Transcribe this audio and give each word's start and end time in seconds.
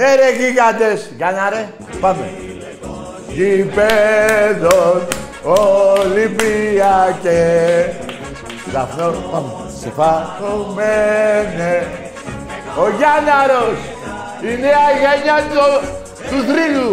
Ναι 0.00 0.14
ρε 0.14 0.30
γίγαντες. 0.38 1.10
Για 1.16 1.30
να 1.30 1.50
ρε. 1.50 1.68
Πάμε. 2.00 2.30
Γηπέδων 3.28 5.06
Ολυμπιακέ. 6.02 6.64
Δαφνό. 8.72 9.10
Πάμε. 9.32 9.52
Σε 9.80 9.90
φαγωμένε. 9.96 11.86
Ο 12.76 12.88
Γιάνναρος. 12.98 13.78
Η 14.42 14.44
νέα 14.60 14.86
γενιά 15.00 15.38
του, 15.50 15.64
του 16.30 16.38
θρύλου. 16.48 16.92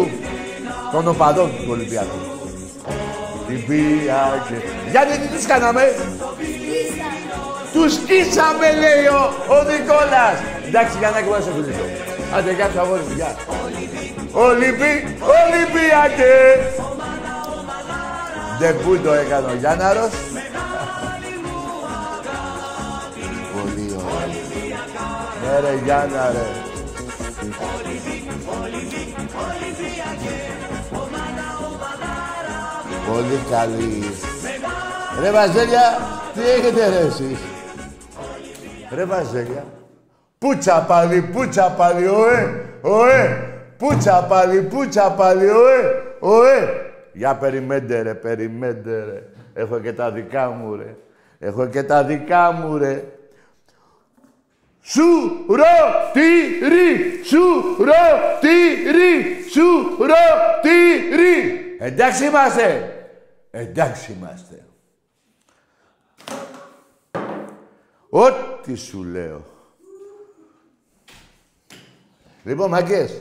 Των 0.92 1.08
οπαδών 1.08 1.50
του 1.56 1.68
Ολυμπιακού. 1.70 2.18
Ολυμπιακέ. 3.46 4.58
Γιατί 4.90 5.18
τι 5.18 5.26
τους 5.34 5.46
κάναμε; 5.46 5.82
Τους 7.72 7.92
σκίσαμε 7.92 8.72
λέει 8.82 9.04
ο, 9.18 9.32
ο 9.54 9.56
Νικόλας. 9.62 10.36
Εντάξει, 10.66 10.94
για 10.98 11.10
να 11.10 11.16
σε 11.40 11.50
φιλήσω. 11.56 12.07
Άντε, 12.34 12.52
γεια 12.52 12.70
σου, 12.72 12.80
αγόρι 12.80 13.02
μου, 13.08 13.14
γεια. 13.14 13.36
Ολυμπι, 14.32 15.16
Ολυμπιακέ. 15.38 16.36
Ντεμπού 18.58 18.98
το 18.98 19.12
έκανε 19.12 19.46
ο 19.46 19.54
Γιάνναρος. 19.54 20.10
Πολύ 23.52 23.96
ωραία. 23.96 24.26
Ναι 25.42 25.60
ρε 25.60 25.80
Γιάννα 25.84 26.30
ρε. 26.32 26.46
Πολύ 33.12 33.40
καλή. 33.50 34.14
Ρε 35.20 35.30
Βαζέλια, 35.30 35.98
τι 36.34 36.40
έχετε 36.40 36.88
ρε 36.88 37.06
εσείς; 37.06 37.38
Ρε 38.90 39.04
Βαζέλια. 39.04 39.64
Πούτσα 40.38 40.84
πάλι, 40.88 41.22
πούτσα 41.22 41.70
πάλι, 41.70 42.06
ωε, 42.06 42.64
ωε. 42.80 43.42
Πούτσα 43.76 44.26
πάλι, 44.28 44.62
πούτσα 44.62 45.12
πάλι, 45.12 45.50
ωε, 45.50 46.02
ωε. 46.18 46.68
Για 47.12 47.36
περιμέντε 47.36 48.02
ρε, 48.02 48.14
περιμέντε 48.14 49.04
ρε. 49.04 49.22
Έχω 49.54 49.80
και 49.80 49.92
τα 49.92 50.10
δικά 50.10 50.48
μου 50.48 50.76
ρε. 50.76 50.96
Έχω 51.38 51.66
και 51.66 51.82
τα 51.82 52.04
δικά 52.04 52.52
μου 52.52 52.78
ρε. 52.78 53.04
Σου 54.80 55.02
ρο 55.48 56.10
τι 56.12 56.66
ρι, 56.68 57.22
σου 57.24 57.74
ρο 57.78 58.38
τι 58.40 58.90
ρι, 58.90 59.42
σου 59.50 59.96
ρο 59.98 60.60
τι 60.62 61.16
ρι. 61.16 61.76
Εντάξει 61.78 62.24
είμαστε. 62.24 62.92
Εντάξει 63.50 64.12
είμαστε. 64.12 64.64
Ό,τι 68.10 68.74
σου 68.74 69.02
λέω. 69.02 69.44
Λοιπόν, 72.48 72.70
μαγκές. 72.70 73.20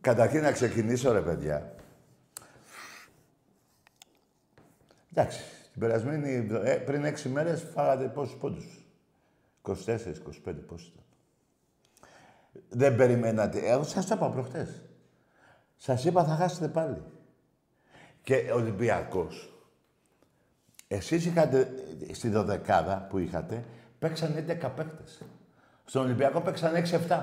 Καταρχήν 0.00 0.42
να 0.42 0.52
ξεκινήσω, 0.52 1.12
ρε 1.12 1.20
παιδιά. 1.20 1.74
Εντάξει, 5.12 5.40
την 5.72 5.80
περασμένη, 5.80 6.48
ε, 6.64 6.74
πριν 6.74 7.04
έξι 7.04 7.28
μέρες 7.28 7.62
φάγατε 7.74 8.08
πόσους 8.08 8.36
πόντους; 8.36 8.84
24, 9.62 10.18
25, 10.18 10.60
πόσους 10.66 10.88
ήταν; 10.88 11.04
Δεν 12.68 12.96
περιμένατε. 12.96 13.58
Εγώ 13.58 13.82
σας 13.82 14.06
το 14.06 14.14
είπα 14.14 14.30
προχτές. 14.30 14.82
Σας 15.76 16.04
είπα 16.04 16.24
θα 16.24 16.34
χάσετε 16.34 16.68
πάλι. 16.68 17.02
Και 18.22 18.52
Ολυμπιακός. 18.54 19.52
Εσείς 20.88 21.26
είχατε, 21.26 21.70
στη 22.12 22.28
δωδεκάδα 22.28 23.06
που 23.10 23.18
είχατε, 23.18 23.64
παίξαν 24.04 24.34
11 24.36 24.70
παίκτες. 24.76 25.22
Στον 25.84 26.02
Ολυμπιακό 26.02 26.40
παίξαν 26.40 26.72
6-7. 27.08 27.20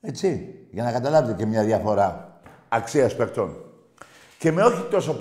Έτσι, 0.00 0.54
για 0.70 0.82
να 0.82 0.92
καταλάβετε 0.92 1.34
και 1.34 1.46
μια 1.46 1.64
διαφορά 1.64 2.38
αξίας 2.68 3.16
παικτών. 3.16 3.56
Και 4.38 4.52
με 4.52 4.62
όχι 4.62 4.82
τόσο 4.90 5.18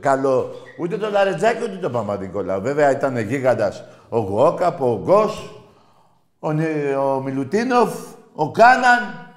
καλό 0.00 0.54
ούτε 0.78 0.96
το 0.96 1.10
Λαρετζάκη 1.10 1.62
ούτε 1.62 1.76
το 1.76 1.90
Παπα-Νικολάου. 1.90 2.60
Βέβαια 2.60 2.90
ήταν 2.90 3.18
γίγαντας 3.18 3.84
ο 4.08 4.18
Γουόκαπ, 4.18 4.82
ο 4.82 5.00
Γκος, 5.02 5.64
ο, 6.38 6.48
ο 6.98 7.20
Μιλουτίνοφ, 7.20 7.94
ο 8.34 8.50
Κάναν. 8.50 9.30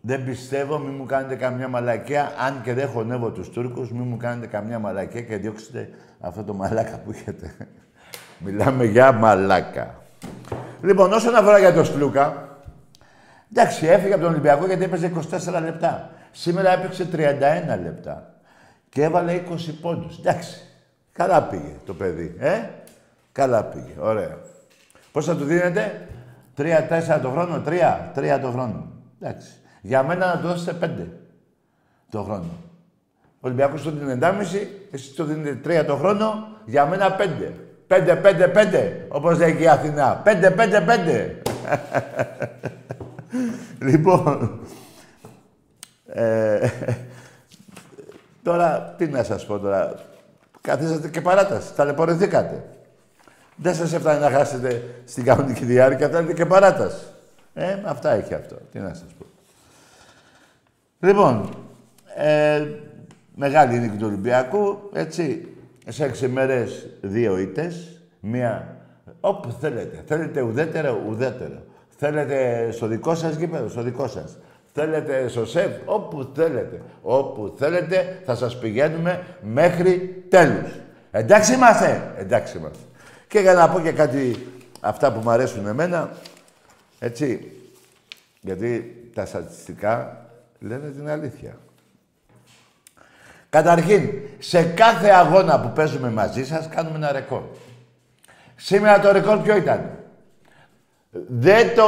Δεν 0.00 0.24
πιστεύω, 0.24 0.78
μη 0.78 0.90
μου 0.90 1.06
κάνετε 1.06 1.34
καμιά 1.34 1.68
μαλακία, 1.68 2.32
αν 2.38 2.62
και 2.62 2.74
δεν 2.74 2.88
χωνεύω 2.88 3.30
τους 3.30 3.50
Τούρκους, 3.50 3.92
μη 3.92 4.02
μου 4.02 4.16
κάνετε 4.16 4.46
καμιά 4.46 4.78
μαλακία 4.78 5.22
και 5.22 5.36
διώξετε 5.36 5.90
αυτό 6.20 6.44
το 6.44 6.54
μαλάκα 6.54 6.98
που 6.98 7.10
έχετε. 7.10 7.68
Μιλάμε 8.38 8.84
για 8.84 9.12
μαλάκα. 9.12 9.94
Λοιπόν, 10.82 11.12
όσον 11.12 11.34
αφορά 11.34 11.58
για 11.58 11.72
τον 11.72 11.84
Σλούκα, 11.84 12.48
Εντάξει, 13.52 13.86
έφυγε 13.86 14.12
από 14.12 14.22
τον 14.22 14.32
Ολυμπιακό 14.32 14.66
γιατί 14.66 14.84
έπαιζε 14.84 15.12
24 15.30 15.62
λεπτά. 15.62 16.10
Σήμερα 16.32 16.72
έπαιξε 16.72 17.08
31 17.12 17.16
λεπτά. 17.82 18.34
Και 18.88 19.02
έβαλε 19.02 19.42
20 19.50 19.74
πόντους. 19.80 20.18
Εντάξει. 20.18 20.60
Καλά 21.12 21.42
πήγε 21.42 21.76
το 21.86 21.94
παιδί. 21.94 22.36
Ε; 22.38 22.60
Καλά 23.32 23.64
πήγε. 23.64 23.92
Ωραία. 23.98 24.38
Πώς 25.12 25.24
θα 25.24 25.36
του 25.36 25.44
δίνετε; 25.44 26.08
3-4 26.56 27.18
το 27.22 27.30
χρόνο. 27.30 27.62
3. 27.66 28.12
3 28.14 28.38
το 28.42 28.50
χρόνο. 28.50 28.86
Εντάξει. 29.20 29.48
Για 29.80 30.02
μένα 30.02 30.26
να 30.26 30.40
του 30.40 30.46
δώσετε 30.46 30.86
5 30.86 31.06
το 32.10 32.22
χρόνο. 32.22 32.50
Ο 33.34 33.40
Ολυμπιακός 33.40 33.82
το 33.82 33.90
δίνει 33.90 34.18
1,5, 34.20 34.66
εσείς 34.90 35.14
το 35.14 35.24
δίνετε 35.24 35.80
3 35.80 35.84
το 35.86 35.96
χρόνο, 35.96 36.48
για 36.64 36.86
μένα 36.86 37.16
5. 37.16 37.52
5, 37.88 38.20
5, 38.22 38.52
5, 38.54 38.92
όπως 39.08 39.38
λέει 39.38 39.56
και 39.56 39.62
η 39.62 39.68
Αθηνά. 39.68 40.22
5, 40.24 40.52
5, 40.56 40.84
5. 40.86 41.30
λοιπόν, 43.88 44.60
ε, 46.06 46.68
τώρα, 48.42 48.94
τι 48.98 49.06
να 49.06 49.22
σας 49.22 49.46
πω 49.46 49.58
τώρα. 49.58 49.94
Καθίσατε 50.60 51.08
και 51.08 51.20
παράταση, 51.20 51.74
ταλαιπωρηθήκατε. 51.74 52.64
Δεν 53.56 53.74
σας 53.74 53.92
έφτανε 53.92 54.18
να 54.18 54.30
χάσετε 54.30 54.82
στην 55.04 55.24
κανονική 55.24 55.64
διάρκεια, 55.64 56.08
θέλετε 56.08 56.32
και 56.32 56.46
παράταση. 56.46 57.04
Ε, 57.54 57.76
αυτά 57.84 58.10
έχει 58.10 58.34
αυτό. 58.34 58.56
Τι 58.72 58.78
να 58.78 58.88
σας 58.88 59.14
πω. 59.18 59.26
Λοιπόν, 61.00 61.48
ε, 62.16 62.66
μεγάλη 63.34 63.78
νίκη 63.78 63.96
του 63.96 64.06
Ολυμπιακού, 64.06 64.90
έτσι. 64.92 65.48
Σε 65.88 66.04
έξι 66.04 66.28
μέρες 66.28 66.86
δύο 67.00 67.38
ήττες, 67.38 68.02
μία 68.20 68.76
όπου 69.20 69.50
θέλετε. 69.60 70.02
Θέλετε 70.06 70.40
ουδέτερο, 70.40 71.02
ουδέτερο. 71.08 71.62
Θέλετε 71.96 72.68
στο 72.70 72.86
δικό 72.86 73.14
σας 73.14 73.36
γήπεδο, 73.36 73.68
στο 73.68 73.82
δικό 73.82 74.08
σας. 74.08 74.38
Θέλετε 74.72 75.28
στο 75.28 75.46
σεφ, 75.46 75.70
όπου 75.84 76.30
θέλετε. 76.34 76.82
Όπου 77.02 77.54
θέλετε 77.58 78.22
θα 78.24 78.34
σας 78.34 78.58
πηγαίνουμε 78.58 79.24
μέχρι 79.42 80.24
τέλους. 80.28 80.70
Εντάξει 81.10 81.52
είμαστε, 81.52 82.14
εντάξει 82.16 82.58
είμαστε. 82.58 82.82
Και 83.28 83.38
για 83.38 83.54
να 83.54 83.68
πω 83.68 83.80
και 83.80 83.92
κάτι, 83.92 84.46
αυτά 84.80 85.12
που 85.12 85.20
μου 85.20 85.30
αρέσουν 85.30 85.66
εμένα, 85.66 86.10
έτσι, 86.98 87.52
γιατί 88.40 88.94
τα 89.14 89.26
στατιστικά 89.26 90.26
λένε 90.58 90.90
την 90.90 91.08
αλήθεια. 91.08 91.56
Καταρχήν, 93.50 94.12
σε 94.38 94.62
κάθε 94.62 95.08
αγώνα 95.08 95.60
που 95.60 95.72
παίζουμε 95.72 96.10
μαζί 96.10 96.46
σας, 96.46 96.68
κάνουμε 96.68 96.96
ένα 96.96 97.12
ρεκόρ. 97.12 97.42
Σήμερα 98.56 99.00
το 99.00 99.12
ρεκόρ 99.12 99.38
ποιο 99.38 99.56
ήταν; 99.56 99.90
Δεν 101.10 101.74
το... 101.74 101.82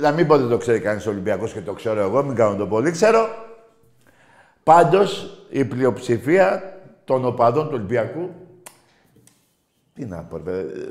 Να 0.00 0.10
μην 0.10 0.26
πω 0.26 0.38
δεν 0.38 0.48
το 0.48 0.56
ξέρει 0.56 0.80
κανείς 0.80 1.06
ο 1.06 1.10
Ολυμπιακός 1.10 1.52
και 1.52 1.60
το 1.60 1.72
ξέρω 1.72 2.00
εγώ, 2.00 2.22
μην 2.22 2.34
κάνω 2.34 2.56
το 2.56 2.66
πολύ 2.66 2.90
ξέρω. 2.90 3.28
Πάντως, 4.62 5.38
η 5.48 5.64
πλειοψηφία 5.64 6.72
των 7.04 7.24
οπαδών 7.24 7.64
του 7.64 7.74
Ολυμπιακού 7.74 8.30
τι 9.98 10.04
να 10.04 10.16
πω, 10.22 10.40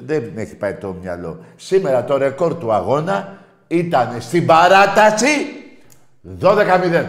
δεν 0.06 0.32
έχει 0.36 0.56
πάει 0.56 0.74
το 0.74 0.96
μυαλό. 1.02 1.40
Σήμερα 1.56 2.04
το 2.04 2.18
ρεκόρ 2.18 2.56
του 2.56 2.74
αγώνα 2.74 3.38
ήταν 3.68 4.22
στην 4.22 4.46
παράταση 4.46 5.28
12-0. 6.42 7.06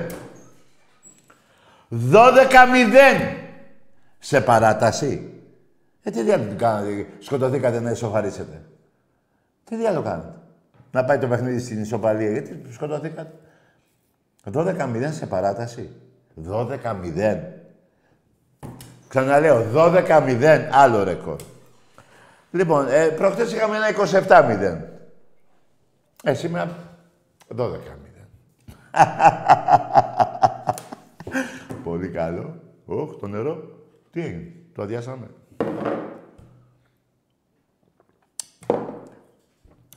12-0 1.90 3.35
σε 4.19 4.40
παράταση. 4.40 5.32
Ε, 6.02 6.11
τι 6.11 6.23
διάλογο 6.23 6.55
κάνατε, 6.56 7.06
σκοτωθήκατε 7.19 7.81
να 7.81 7.90
ισοφαρίσετε. 7.90 8.62
Τι 9.64 9.76
διάλογο 9.76 10.02
κάνατε; 10.02 10.32
Να 10.90 11.05
πάει 11.05 11.19
το 11.19 11.26
παιχνίδι 11.26 11.61
στην 11.61 11.81
ισοπαλία, 11.81 12.31
γιατί 12.31 12.62
σκοτωθήκατε; 12.70 13.32
12-0 14.52 15.08
σε 15.11 15.26
παράταση. 15.26 15.90
12-0. 16.49 17.38
Ξαναλέω, 19.08 19.67
12-0 19.75 20.69
άλλο 20.73 21.02
ρεκόρ. 21.02 21.37
Λοιπόν, 22.50 22.87
ε, 22.88 23.06
προχτές 23.06 23.52
είχαμε 23.52 23.76
ένα 23.76 23.88
27-0. 23.88 24.79
Ε, 26.23 26.34
σήμερα 26.34 26.70
12-0. 27.56 27.67
Πολύ 31.99 32.11
καλό. 32.11 32.62
Ωχ, 32.87 33.17
το 33.21 33.27
νερό. 33.27 33.83
Τι 34.11 34.21
έγινε, 34.21 34.53
το 34.75 34.83
αδειάσαμε. 34.83 35.31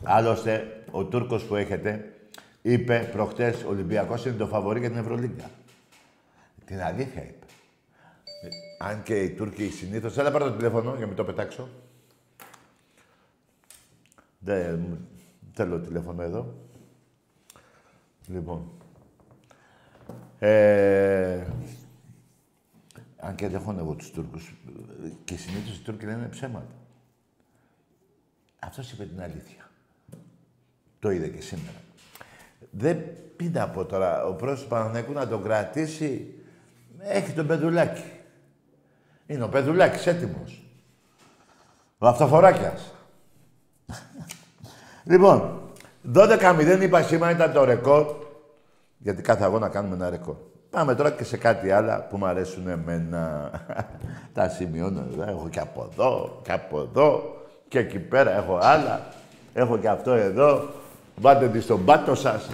Άλλωστε, 0.03 0.83
ο 0.91 1.05
Τούρκος 1.05 1.43
που 1.43 1.55
έχετε 1.55 2.15
είπε 2.61 3.09
προχτές 3.11 3.63
ο 3.63 3.69
Ολυμπιακός 3.69 4.25
είναι 4.25 4.35
το 4.35 4.47
φαβορή 4.47 4.79
για 4.79 4.89
την 4.89 4.97
Ευρωλίγκα. 4.97 5.49
Την 6.65 6.81
αλήθεια 6.81 7.23
είπε. 7.23 7.45
Αν 8.79 9.03
και 9.03 9.19
οι 9.23 9.29
Τούρκοι 9.29 9.69
συνήθως... 9.69 10.17
Έλα 10.17 10.31
πάρω 10.31 10.45
το 10.45 10.55
τηλέφωνο 10.55 10.89
για 10.89 10.99
να 10.99 11.07
μην 11.07 11.15
το 11.15 11.23
πετάξω. 11.23 11.69
Δεν 14.39 14.97
θέλω 15.53 15.79
τηλέφωνο 15.79 16.21
εδώ. 16.21 16.53
Λοιπόν. 18.27 18.71
Ε, 20.39 20.51
αν 20.51 21.10
και 23.41 23.47
δεν 23.47 23.61
έχω 23.61 23.75
εγώ 23.79 23.93
τους 23.93 24.11
Τούρκους. 24.11 24.53
Και 25.23 25.37
συνήθως 25.37 25.77
οι 25.77 25.81
Τούρκοι 25.81 26.05
λένε 26.05 26.27
ψέματα. 26.27 26.73
Αυτός 28.59 28.91
είπε 28.91 29.05
την 29.05 29.21
αλήθεια. 29.21 29.69
Το 30.99 31.11
είδε 31.11 31.27
και 31.27 31.41
σήμερα. 31.41 31.77
Δεν 32.71 32.97
πει 33.35 33.45
να 33.45 33.69
πω 33.69 33.85
τώρα, 33.85 34.25
ο 34.25 34.33
πρόσωπος 34.33 34.63
του 34.63 34.69
Παναθηναϊκού 34.69 35.11
να 35.11 35.27
τον 35.27 35.43
κρατήσει, 35.43 36.33
έχει 36.99 37.31
τον 37.31 37.47
Πεδουλάκη. 37.47 38.11
Είναι 39.27 39.43
ο 39.43 39.49
Πεδουλάκης 39.49 40.07
έτοιμος. 40.07 40.63
Ο 41.97 42.07
Αυτοφοράκιας. 42.07 42.93
λοιπόν, 45.03 45.61
12-0 46.13 46.79
είπα 46.81 47.01
σήμερα 47.01 47.31
ήταν 47.31 47.53
το 47.53 47.63
ρεκόρ, 47.63 48.15
γιατί 48.97 49.21
κάθε 49.21 49.43
αγώνα 49.43 49.69
κάνουμε 49.69 49.95
ένα 49.95 50.09
ρεκόρ. 50.09 50.35
Πάμε 50.71 50.95
τώρα 50.95 51.11
και 51.11 51.23
σε 51.23 51.37
κάτι 51.37 51.71
άλλο 51.71 52.05
που 52.09 52.17
μου 52.17 52.25
αρέσουν 52.25 52.67
εμένα. 52.67 53.51
Τα 54.33 54.49
σημειώνω 54.49 55.05
εδώ. 55.11 55.23
Έχω 55.29 55.49
και 55.49 55.59
από 55.59 55.89
εδώ, 55.91 56.41
και 56.43 56.51
από 56.51 56.79
εδώ, 56.79 57.37
και 57.67 57.79
εκεί 57.79 57.99
πέρα 57.99 58.37
έχω 58.37 58.59
άλλα. 58.61 59.07
Έχω 59.53 59.77
και 59.77 59.89
αυτό 59.89 60.11
εδώ. 60.11 60.69
Βάλτε 61.15 61.47
τη 61.47 61.61
στον 61.61 61.85
πάτο 61.85 62.15
σας. 62.15 62.49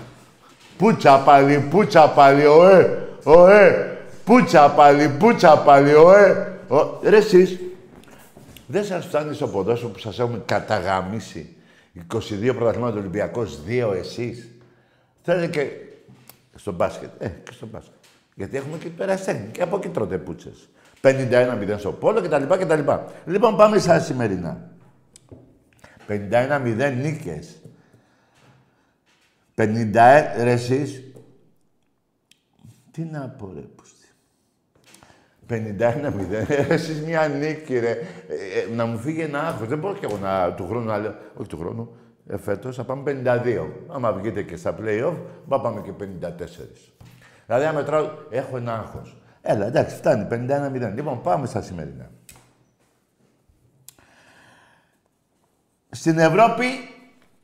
Πούτσα 0.77 1.19
πάλι, 1.19 1.59
πούτσα 1.59 2.09
πάλι, 2.09 2.45
ωε, 2.45 3.07
ωε. 3.24 3.97
Πούτσα 4.25 4.69
πάλι, 4.69 5.09
πούτσα 5.09 5.57
πάλι, 5.57 5.93
ωε. 5.93 6.51
Ρε 7.03 7.17
εσείς, 7.17 7.59
δεν 8.67 8.83
σας 8.83 9.05
φτάνει 9.05 9.33
στο 9.33 9.47
ποδόσφαιρο 9.47 9.91
που 9.91 10.00
σας 10.00 10.19
έχουμε 10.19 10.41
καταγαμίσει 10.45 11.55
22 12.13 12.53
πρωταθλήματα 12.55 12.91
του 12.91 13.00
Ολυμπιακός, 13.00 13.63
δύο 13.63 13.93
εσείς. 13.93 14.50
Θέλετε 15.24 15.47
και 15.47 15.69
στο 16.55 16.71
μπάσκετ. 16.71 17.09
Ε, 17.19 17.27
και 17.27 17.51
στο 17.51 17.65
μπάσκετ. 17.65 17.96
Γιατί 18.38 18.58
έχουμε 18.58 18.77
και 18.77 18.89
περαστέχνη. 18.89 19.48
Και 19.51 19.62
από 19.62 19.75
εκεί 19.75 19.89
τρώτε 19.89 20.17
πούτσες. 20.17 20.70
51-0 21.01 21.75
στο 21.77 21.91
πόλο 21.91 22.22
κτλ. 22.22 22.44
κτλ. 22.44 22.91
Λοιπόν, 23.25 23.56
πάμε 23.56 23.77
στα 23.77 24.00
σημερινά. 24.00 24.72
51-0 26.08 26.94
νίκες. 27.01 27.62
50 29.56 29.91
ρε 30.41 30.51
εσείς. 30.51 31.03
Τι 32.91 33.03
να 33.03 33.29
πω 33.29 33.51
ρε 33.53 33.62
πούστη. 33.62 34.08
51-0. 35.50 36.67
Εσείς 36.70 37.01
μια 37.01 37.27
νίκη 37.27 37.79
ρε. 37.79 37.89
Ε, 37.89 38.60
ε, 38.72 38.75
να 38.75 38.86
μου 38.86 38.98
φύγει 38.98 39.22
ένα 39.22 39.48
άγχος. 39.48 39.67
Δεν 39.67 39.77
μπορώ 39.77 39.94
και 39.94 40.06
εγώ 40.06 40.17
να, 40.17 40.53
του 40.53 40.67
χρόνου 40.67 40.86
να 40.86 40.98
λέω. 40.98 41.15
Όχι 41.34 41.48
του 41.48 41.58
χρόνου. 41.58 41.96
Ε, 42.27 42.38
φέτος 42.38 42.75
θα 42.75 42.84
πάμε 42.84 43.22
52. 43.25 43.67
Άμα 43.88 44.13
βγείτε 44.13 44.44
και 44.44 44.56
στα 44.56 44.75
play-off, 44.82 45.15
θα 45.50 45.62
πάμε 45.62 45.82
και 45.82 45.91
54. 45.91 46.96
Δηλαδή, 47.47 47.65
αν 47.65 47.75
μετράω, 47.75 48.09
έχω 48.29 48.57
ένα 48.57 48.73
άγχος. 48.73 49.17
Έλα, 49.41 49.65
εντάξει, 49.65 49.95
φτάνει. 49.95 50.27
51-0. 50.31 50.91
Λοιπόν, 50.95 51.21
πάμε 51.21 51.47
στα 51.47 51.61
σημερινά. 51.61 52.09
Στην 55.89 56.19
Ευρώπη, 56.19 56.65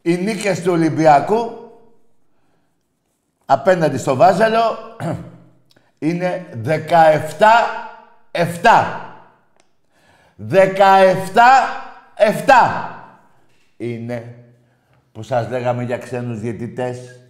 οι 0.01 0.17
νίκες 0.17 0.61
του 0.61 0.71
Ολυμπιακού 0.71 1.71
απέναντι 3.45 3.97
στο 3.97 4.15
Βάζελο 4.15 4.77
είναι 5.99 6.45
17-7. 6.65 6.79
17-7 10.49 10.59
είναι 13.77 14.35
που 15.11 15.23
σας 15.23 15.49
λέγαμε 15.49 15.83
για 15.83 15.97
ξένους 15.97 16.39
διαιτητές 16.39 17.22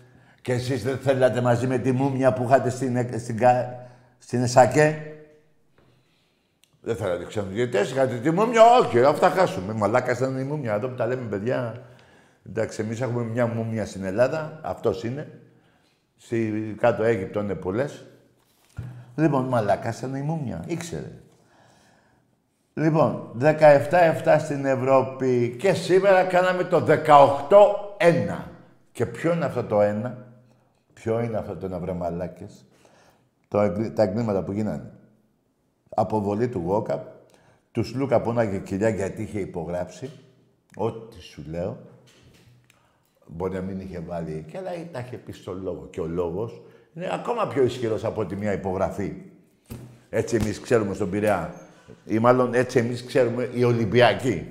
και 0.44 0.54
εσείς 0.54 0.84
δεν 0.84 0.98
θέλατε 0.98 1.42
μαζί 1.42 1.68
με 1.68 1.78
τη 1.78 1.92
μούμια 1.92 2.34
που 2.34 2.44
είχατε 2.44 2.70
στην, 2.70 3.20
στην, 3.20 3.40
στην 4.18 4.42
ΕΣΑΚΕ. 4.42 5.16
Δεν 6.82 6.96
θέλατε 6.96 7.26
ξανά 7.26 7.48
διαιτητές, 7.48 7.92
είχατε 7.92 8.16
τη 8.16 8.32
μούμια; 8.32 8.62
Όχι, 8.80 9.04
αυτά 9.04 9.30
χάσουμε. 9.30 9.74
Μαλάκας 9.74 10.18
ήταν 10.18 10.40
η 10.40 10.44
μούμια. 10.44 10.74
Εδώ 10.74 10.88
που 10.88 10.96
τα 10.96 11.08
λέμε, 11.08 11.28
παιδιά. 11.30 11.82
Εντάξει, 12.50 12.82
εμείς 12.82 13.02
έχουμε 13.02 13.24
μια 13.24 13.48
μούμια 13.48 13.86
στην 13.86 14.04
Ελλάδα. 14.04 14.60
Αυτός 14.64 15.04
είναι. 15.04 15.40
Στη 16.18 16.76
κάτω 16.80 17.04
Αίγυπτο 17.04 17.40
είναι 17.40 17.56
πολλές. 17.56 18.06
Λοιπόν, 19.16 19.46
μαλάκας 19.46 19.98
ήταν 19.98 20.16
η 20.16 20.22
μούμια. 20.22 20.64
Ήξερε. 20.68 21.12
Λοιπόν, 22.74 23.32
17-7 23.40 24.36
στην 24.40 24.66
Ευρώπη 24.66 25.56
και 25.60 25.74
σήμερα 25.74 26.24
κάναμε 26.24 26.64
το 26.64 26.86
18-1. 26.88 28.38
Και 28.92 29.06
ποιο 29.06 29.34
είναι 29.34 29.46
αυτό 29.46 29.64
το 29.64 29.80
1. 29.82 30.12
Ποιο 31.04 31.20
είναι 31.20 31.38
αυτό 31.38 31.56
το 31.56 31.76
1, 31.76 31.80
βρε 31.80 31.94
μαλάκες; 31.94 32.66
Το, 33.48 33.72
τα 33.94 34.04
εγκλήματα 34.04 34.44
που 34.44 34.52
γίνανε. 34.52 34.92
Αποβολή 35.90 36.50
του 36.50 36.64
Γόκαπ, 36.66 37.06
τους 37.72 37.88
Σλούκα 37.88 38.22
που 38.22 38.34
και 38.34 38.60
κοιλιά 38.60 38.90
γιατί 38.90 39.22
είχε 39.22 39.40
υπογράψει. 39.40 40.10
Ό,τι 40.76 41.22
σου 41.22 41.44
λέω. 41.50 41.78
Μπορεί 43.28 43.54
να 43.54 43.62
μην 43.62 43.80
είχε 43.80 44.00
βάλει 44.00 44.34
εκεί, 44.34 44.58
αλλά 44.58 44.70
τα 44.92 45.00
είχε 45.00 45.18
πει 45.18 45.32
στο 45.32 45.54
λόγο. 45.54 45.88
Και 45.92 46.02
ο 46.02 46.06
λόγος 46.06 46.62
είναι 46.94 47.10
ακόμα 47.14 47.48
πιο 47.48 47.64
ισχυρός 47.64 48.04
από 48.04 48.26
τη 48.26 48.36
μία 48.36 48.52
υπογραφή. 48.52 49.14
Έτσι 50.10 50.36
εμείς 50.36 50.60
ξέρουμε 50.60 50.94
στον 50.94 51.10
Πειραιά. 51.10 51.54
Ή 52.06 52.20
μάλλον 52.20 52.54
έτσι 52.54 52.80
εμείς 52.80 53.06
ξέρουμε 53.06 53.50
οι 53.54 53.64
Ολυμπιακοί. 53.64 54.48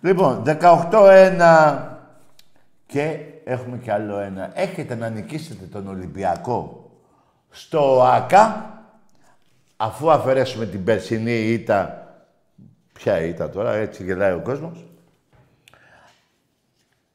Λοιπόν, 0.00 0.42
18-1 0.46 1.98
και 2.86 3.27
έχουμε 3.48 3.78
κι 3.78 3.90
άλλο 3.90 4.18
ένα. 4.18 4.50
Έχετε 4.54 4.94
να 4.94 5.08
νικήσετε 5.08 5.64
τον 5.64 5.88
Ολυμπιακό 5.88 6.90
στο 7.50 8.02
ΆΚΑ, 8.02 8.72
αφού 9.76 10.10
αφαιρέσουμε 10.10 10.66
την 10.66 10.84
περσινή 10.84 11.38
ήττα. 11.38 12.06
Ποια 12.92 13.20
ήττα 13.20 13.50
τώρα, 13.50 13.74
έτσι 13.74 14.04
γελάει 14.04 14.32
ο 14.32 14.40
κόσμος. 14.40 14.84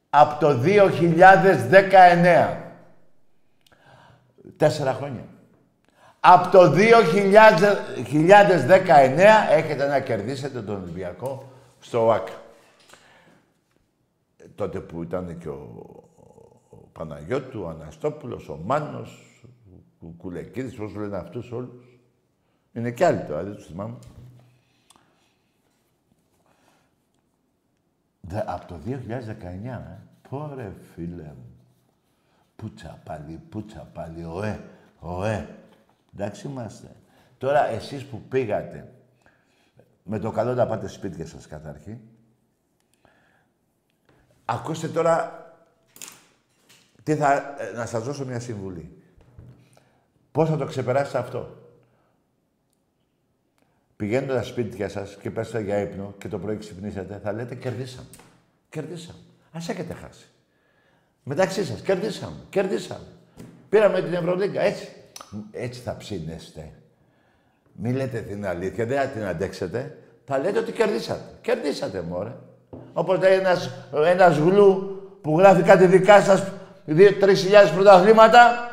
Από 0.10 0.40
το 0.40 0.62
2019. 0.64 2.58
Τέσσερα 4.58 4.94
χρόνια. 4.94 5.26
Από 6.20 6.50
το 6.50 6.72
2019 6.72 6.78
έχετε 9.50 9.88
να 9.88 10.00
κερδίσετε 10.00 10.62
τον 10.62 10.82
Ολυμπιακό 10.82 11.52
στο 11.80 12.06
ΟΑΚΑ. 12.06 12.34
Τότε 14.56 14.80
που 14.80 15.04
ήταν 15.04 15.38
και 15.38 15.50
ο, 15.50 15.54
ο 15.54 16.03
Παναγιώτου, 16.94 17.62
ο 17.62 17.68
Αναστόπουλος, 17.68 18.50
ο 18.50 18.60
Μάνος, 18.66 19.44
ο 20.00 20.06
Κουλεκίδης, 20.18 20.76
πώς 20.76 20.96
λένε 20.96 21.18
αυτούς 21.18 21.52
όλους. 21.52 22.00
Είναι 22.74 22.92
κι 22.92 23.04
άλλοι 23.04 23.24
τώρα, 23.24 23.44
δεν 23.44 23.56
τους 23.56 23.66
θυμάμαι. 23.66 23.98
από 28.46 28.66
το 28.68 28.80
2019, 28.86 29.68
ε. 29.68 30.00
Πόρε 30.30 30.74
φίλε 30.94 31.24
μου. 31.24 31.58
Πούτσα 32.56 33.02
πάλι, 33.04 33.42
πούτσα 33.50 33.90
πάλι, 33.94 34.26
ωε, 34.26 34.60
ωε. 35.00 35.48
Εντάξει 36.14 36.48
είμαστε. 36.48 36.96
Τώρα 37.38 37.66
εσείς 37.66 38.06
που 38.06 38.22
πήγατε, 38.22 38.94
με 40.04 40.20
το 40.20 40.32
καλό 40.32 40.54
να 40.54 40.68
πάτε 40.68 40.88
σπίτια 40.88 41.26
σας 41.26 41.48
καταρχήν, 41.48 41.98
ακούστε 44.46 44.88
τώρα 44.88 45.43
τι 47.04 47.16
θα, 47.16 47.56
ε, 47.58 47.76
να 47.76 47.86
σας 47.86 48.04
δώσω 48.04 48.26
μια 48.26 48.40
συμβουλή. 48.40 48.98
Πώς 50.32 50.50
θα 50.50 50.58
το 50.58 50.66
ξεπεράσετε 50.66 51.18
αυτό; 51.18 51.64
Πηγαίνετε 53.96 54.32
στα 54.32 54.44
σπίτια 54.44 54.90
σας 54.90 55.18
και 55.22 55.32
πέσετε 55.32 55.60
για 55.60 55.78
ύπνο 55.78 56.14
και 56.18 56.28
το 56.28 56.40
πρωί 56.40 56.58
ξυπνήσετε, 56.58 57.20
θα 57.24 57.34
λέτε 57.34 57.56
κερδίσαμε. 57.56 58.08
Κερδίσαμε. 58.70 59.20
Ας 59.52 59.70
έχετε 59.70 59.94
χάσει. 59.94 60.26
Μεταξύ 61.24 61.66
σας, 61.66 61.82
κερδίσαμε. 61.82 62.36
Κερδίσαμε. 62.50 63.06
Πήραμε 63.70 64.02
την 64.02 64.14
Ευρωλίγκα, 64.14 64.62
έτσι. 64.62 64.88
Έτσι 65.52 65.82
θα 65.82 65.98
ψήνεστε. 65.98 66.72
Μην 67.74 67.96
λέτε 67.96 68.20
την 68.20 68.46
αλήθεια, 68.46 68.86
δεν 68.86 68.98
θα 69.02 69.08
την 69.08 69.24
αντέξετε. 69.24 69.98
Θα 70.26 70.38
λέτε 70.38 70.60
ότι 70.60 70.72
κερδίσατε. 70.72 71.34
Κερδίσατε, 71.42 72.02
μωρέ. 72.02 72.36
Όπως 72.94 73.20
λέει 73.20 73.34
ένας, 73.34 73.88
ένας 74.06 74.38
γλου 74.38 75.02
που 75.22 75.40
γράφει 75.40 75.62
κάτι 75.62 75.86
δικά 75.86 76.22
σας, 76.22 76.52
τρεις 77.20 77.42
χιλιάδες 77.42 77.72
πρωταθλήματα, 77.72 78.70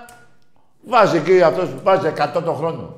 βάζει 0.86 1.16
εκεί 1.16 1.42
αυτός 1.42 1.68
που 1.68 1.80
βάζει 1.82 2.12
100 2.16 2.42
το 2.44 2.52
χρόνο. 2.52 2.94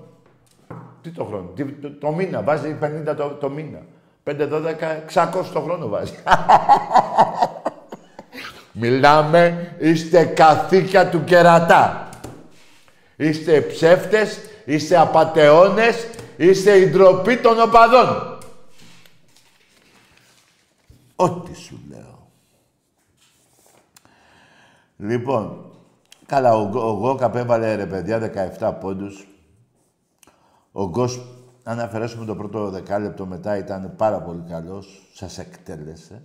Τι 1.02 1.10
το 1.10 1.24
χρόνο, 1.24 1.48
τι, 1.54 1.64
το, 1.64 1.90
το, 1.90 2.12
μήνα, 2.12 2.42
βάζει 2.42 2.76
50 2.82 3.14
το, 3.16 3.28
το 3.28 3.50
μήνα. 3.50 3.78
5, 4.24 4.30
12, 4.30 4.38
600 5.14 5.44
το 5.52 5.60
χρόνο 5.60 5.88
βάζει. 5.88 6.12
Μιλάμε, 8.72 9.74
είστε 9.78 10.24
καθήκια 10.24 11.08
του 11.08 11.24
κερατά. 11.24 12.08
Είστε 13.16 13.60
ψεύτες, 13.60 14.38
είστε 14.64 14.98
απατεώνες, 14.98 16.06
είστε 16.36 16.76
η 16.76 16.86
ντροπή 16.86 17.36
των 17.36 17.60
οπαδών. 17.60 18.38
Ό,τι 21.16 21.56
σου 21.56 21.80
λέω. 21.90 22.11
Λοιπόν, 25.02 25.70
καλά, 26.26 26.54
ο, 26.54 26.70
ο 26.74 26.98
Γκόκαπ 26.98 27.36
έβαλε 27.36 27.74
ρε 27.74 27.86
παιδιά 27.86 28.32
17 28.58 28.74
πόντους. 28.80 29.26
Ο 30.72 30.88
Γκος, 30.88 31.22
αν 31.62 31.80
αφαιρέσουμε 31.80 32.24
το 32.24 32.36
πρώτο 32.36 32.70
δεκάλεπτο 32.70 33.26
μετά, 33.26 33.56
ήταν 33.56 33.94
πάρα 33.96 34.20
πολύ 34.20 34.42
καλός. 34.48 35.02
Σας 35.14 35.38
εκτέλεσε. 35.38 36.22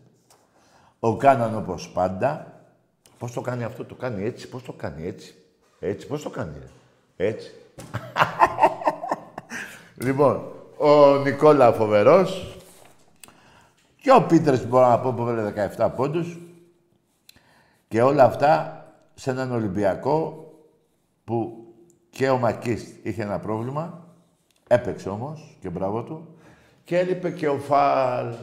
Ο 0.99 1.17
Κάναν 1.17 1.55
όπως 1.55 1.89
πάντα. 1.89 2.53
Πώς 3.19 3.31
το 3.31 3.41
κάνει 3.41 3.63
αυτό, 3.63 3.85
το 3.85 3.95
κάνει 3.95 4.23
έτσι, 4.23 4.49
πώς 4.49 4.63
το 4.63 4.71
κάνει 4.71 5.07
έτσι. 5.07 5.35
Έτσι, 5.79 6.07
πώς 6.07 6.23
το 6.23 6.29
κάνει. 6.29 6.57
Έτσι. 7.15 7.51
λοιπόν, 10.05 10.41
ο 10.77 11.15
Νικόλα 11.15 11.73
φοβερός. 11.73 12.57
Και 14.01 14.11
ο 14.11 14.21
Πίτερς 14.21 14.65
μπορώ 14.65 14.87
να 14.87 14.99
πω 14.99 15.11
που 15.11 15.21
έβαλε 15.21 15.71
17 15.77 15.89
πόντους. 15.95 16.37
Και 17.87 18.01
όλα 18.01 18.23
αυτά 18.23 18.85
σε 19.15 19.29
έναν 19.29 19.51
Ολυμπιακό 19.51 20.51
που 21.23 21.65
και 22.09 22.29
ο 22.29 22.37
Μακίστ 22.37 23.05
είχε 23.05 23.21
ένα 23.21 23.39
πρόβλημα. 23.39 24.07
Έπαιξε 24.67 25.09
όμως 25.09 25.57
και 25.61 25.69
μπράβο 25.69 26.03
του. 26.03 26.37
Και 26.83 26.97
έλειπε 26.97 27.31
και 27.31 27.47
ο 27.47 27.57
Φαλ, 27.57 28.33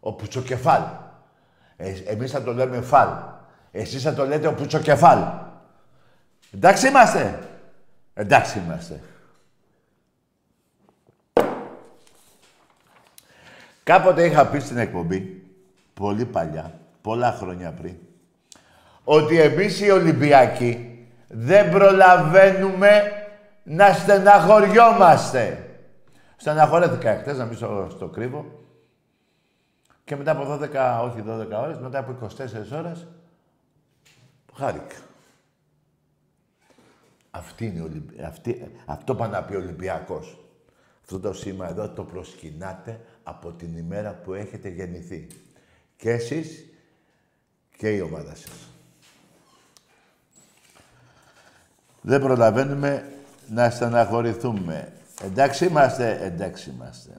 ο 0.00 0.12
Πουτσοκεφάλ. 0.12 0.82
Ε, 1.76 1.90
εμείς 1.90 2.30
θα 2.30 2.42
το 2.42 2.52
λέμε 2.52 2.80
Φαλ. 2.80 3.08
Εσείς 3.70 4.02
θα 4.02 4.14
το 4.14 4.26
λέτε 4.26 4.46
ο 4.46 4.54
Πουτσοκεφάλ. 4.54 5.22
Εντάξει 6.52 6.88
είμαστε. 6.88 7.48
Εντάξει 8.14 8.58
είμαστε. 8.58 9.00
Κάποτε 13.82 14.26
είχα 14.26 14.46
πει 14.46 14.58
στην 14.58 14.76
εκπομπή, 14.76 15.42
πολύ 15.94 16.24
παλιά, 16.24 16.80
πολλά 17.02 17.32
χρόνια 17.32 17.72
πριν, 17.72 17.94
ότι 19.04 19.40
εμείς 19.40 19.80
οι 19.80 19.90
Ολυμπιακοί 19.90 21.06
δεν 21.28 21.70
προλαβαίνουμε 21.70 23.12
να 23.62 23.92
στεναχωριόμαστε. 23.92 25.64
Στεναχωρέθηκα 26.36 27.16
χτες, 27.16 27.38
να 27.38 27.44
μην 27.44 27.56
στο, 27.56 27.86
στο 27.90 28.08
κρύβω. 28.08 28.64
Και 30.04 30.16
μετά 30.16 30.30
από 30.30 30.58
12, 30.62 31.10
όχι 31.10 31.24
12 31.28 31.62
ώρες, 31.62 31.78
μετά 31.78 31.98
από 31.98 32.28
24 32.72 32.78
ώρες, 32.78 33.06
χάρηκα. 34.54 34.96
Αυτή 37.30 37.66
είναι 37.66 37.80
Ολυμπ... 37.80 38.08
Αυτή... 38.26 38.70
Αυτό 38.86 39.14
πάνε 39.14 39.36
να 39.36 39.42
πει 39.42 39.54
Ολυμπιακός. 39.54 40.38
Αυτό 41.02 41.20
το 41.20 41.32
σήμα 41.32 41.68
εδώ 41.68 41.88
το 41.88 42.04
προσκυνάτε 42.04 43.00
από 43.22 43.52
την 43.52 43.76
ημέρα 43.76 44.12
που 44.12 44.32
έχετε 44.32 44.68
γεννηθεί. 44.68 45.26
Και 45.96 46.10
εσείς 46.10 46.66
και 47.76 47.94
η 47.94 48.00
ομάδα 48.00 48.34
σας. 48.34 48.69
Δεν 52.00 52.20
προλαβαίνουμε 52.20 53.04
να 53.48 53.70
στεναχωρηθούμε. 53.70 54.92
Εντάξει 55.22 55.64
είμαστε, 55.64 56.18
εντάξει 56.22 56.70
είμαστε. 56.70 57.10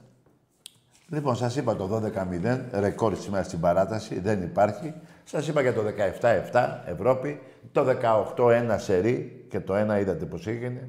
Λοιπόν, 1.08 1.36
σας 1.36 1.56
είπα 1.56 1.76
το 1.76 2.02
12-0, 2.44 2.58
ρεκόρ 2.72 3.16
σήμερα 3.16 3.44
στην 3.44 3.60
παράταση, 3.60 4.20
δεν 4.20 4.42
υπάρχει. 4.42 4.94
Σας 5.24 5.48
είπα 5.48 5.60
για 5.60 5.72
το 5.74 5.82
17-7 6.52 6.82
Ευρώπη, 6.86 7.40
το 7.72 7.84
18-1 8.36 8.76
σερί 8.78 9.46
και 9.48 9.60
το 9.60 9.74
1 9.74 10.00
είδατε 10.00 10.24
πώς 10.24 10.46
έγινε. 10.46 10.88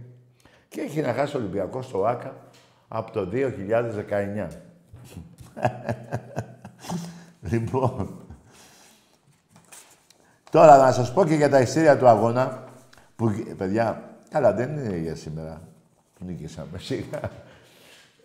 Και 0.70 0.82
έχει 0.82 1.02
να 1.02 1.14
χάσει 1.14 1.36
ο 1.36 1.40
Ολυμπιακός 1.40 1.86
στο 1.86 2.06
ΆΚΑ 2.06 2.36
από 2.88 3.12
το 3.12 3.30
2019. 3.32 4.48
λοιπόν, 7.52 8.26
τώρα 10.52 10.78
να 10.78 10.92
σας 10.92 11.14
πω 11.14 11.26
και 11.26 11.34
για 11.34 11.50
τα 11.50 11.60
ειστήρια 11.60 11.98
του 11.98 12.08
αγώνα, 12.08 12.63
που, 13.16 13.34
παιδιά, 13.58 14.04
καλά 14.30 14.54
δεν 14.54 14.78
είναι 14.78 14.98
για 14.98 15.16
σήμερα 15.16 15.62
που 16.18 16.26
νίκησαμε 16.26 16.78
σίγα. 16.78 17.20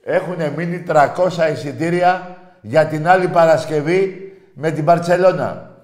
Έχουν 0.02 0.52
μείνει 0.56 0.84
300 0.88 1.50
εισιτήρια 1.52 2.36
για 2.62 2.86
την 2.86 3.08
άλλη 3.08 3.28
Παρασκευή 3.28 4.32
με 4.54 4.70
την 4.70 4.84
Παρτσελώνα. 4.84 5.76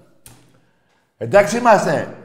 Εντάξει 1.17 1.57
είμαστε. 1.57 2.15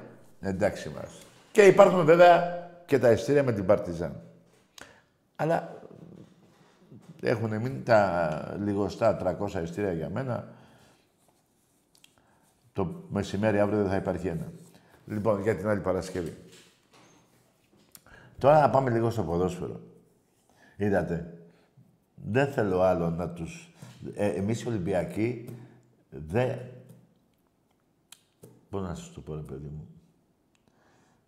Εντάξει 0.40 0.88
μας. 0.88 1.10
Και 1.52 1.62
υπάρχουν 1.62 2.04
βέβαια 2.04 2.60
και 2.86 2.98
τα 2.98 3.10
ειστήρια 3.10 3.42
με 3.42 3.52
την 3.52 3.66
Παρτιζάν. 3.66 4.20
Αλλά 5.36 5.82
έχουν 7.22 7.48
μείνει 7.48 7.82
τα 7.84 8.56
λιγοστά 8.64 9.36
300 9.52 9.62
ειστήρια 9.62 9.92
για 9.92 10.08
μένα. 10.08 10.48
Το 12.72 13.04
μεσημέρι 13.08 13.60
αύριο 13.60 13.78
δεν 13.78 13.88
θα 13.88 13.96
υπάρχει 13.96 14.26
ένα. 14.26 14.52
Λοιπόν, 15.06 15.42
για 15.42 15.56
την 15.56 15.68
άλλη 15.68 15.80
Παρασκευή. 15.80 16.36
Τώρα 18.40 18.60
να 18.60 18.70
πάμε 18.70 18.90
λίγο 18.90 19.10
στο 19.10 19.22
ποδόσφαιρο. 19.22 19.80
Είδατε. 20.76 21.38
Δεν 22.14 22.52
θέλω 22.52 22.80
άλλο 22.80 23.10
να 23.10 23.30
τους... 23.30 23.72
Ε, 24.14 24.28
εμείς 24.28 24.62
οι 24.62 24.68
Ολυμπιακοί 24.68 25.56
δεν... 26.10 26.58
Πώς 28.70 28.82
να 28.82 28.94
σας 28.94 29.12
το 29.12 29.20
πω, 29.20 29.34
ρε 29.34 29.40
παιδί 29.40 29.68
μου. 29.68 29.88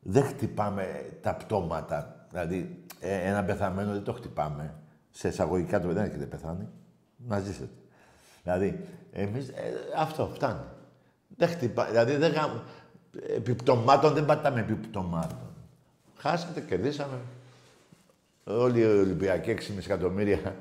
Δεν 0.01 0.25
χτυπάμε 0.25 1.17
τα 1.21 1.35
πτώματα. 1.35 2.27
Δηλαδή, 2.31 2.85
ε, 3.01 3.29
ένα 3.29 3.45
πεθαμένο 3.45 3.93
δεν 3.93 4.03
το 4.03 4.13
χτυπάμε. 4.13 4.75
Σε 5.11 5.29
εισαγωγικά 5.29 5.81
του 5.81 5.93
δεν 5.93 6.05
έχετε 6.05 6.27
πεθάνει. 6.27 6.69
Να 7.17 7.39
ζήσετε. 7.39 7.73
Δηλαδή, 8.43 8.89
εμείς... 9.13 9.49
Ε, 9.49 9.73
αυτό, 9.97 10.31
φτάνει. 10.35 10.65
Δεν 11.37 11.49
χτυπά... 11.49 11.85
Δηλαδή, 11.85 12.17
δεν 12.17 12.33
επιπτωμάτων 13.37 14.15
δεν 14.15 14.25
πατάμε 14.25 14.61
επιπτωμάτων. 14.61 15.52
Χάσατε, 16.23 16.61
κερδίσαμε. 16.61 17.19
Όλοι 18.45 18.81
οι 18.81 18.85
Ολυμπιακοί 18.85 19.57
6,5 19.59 19.79
εκατομμύρια 19.79 20.55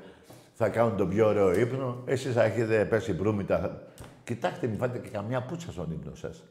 θα 0.54 0.68
κάνουν 0.68 0.96
τον 0.96 1.08
πιο 1.08 1.26
ωραίο 1.26 1.60
ύπνο. 1.60 2.02
Εσείς 2.04 2.34
θα 2.34 2.42
έχετε 2.42 2.84
πέσει 2.84 3.12
μπρούμητα. 3.12 3.82
Κοιτάξτε, 4.24 4.66
μην 4.66 4.78
φάτε 4.78 4.98
και 4.98 5.08
καμιά 5.08 5.42
πούτσα 5.42 5.72
στον 5.72 5.90
ύπνο 5.90 6.14
σας. 6.14 6.42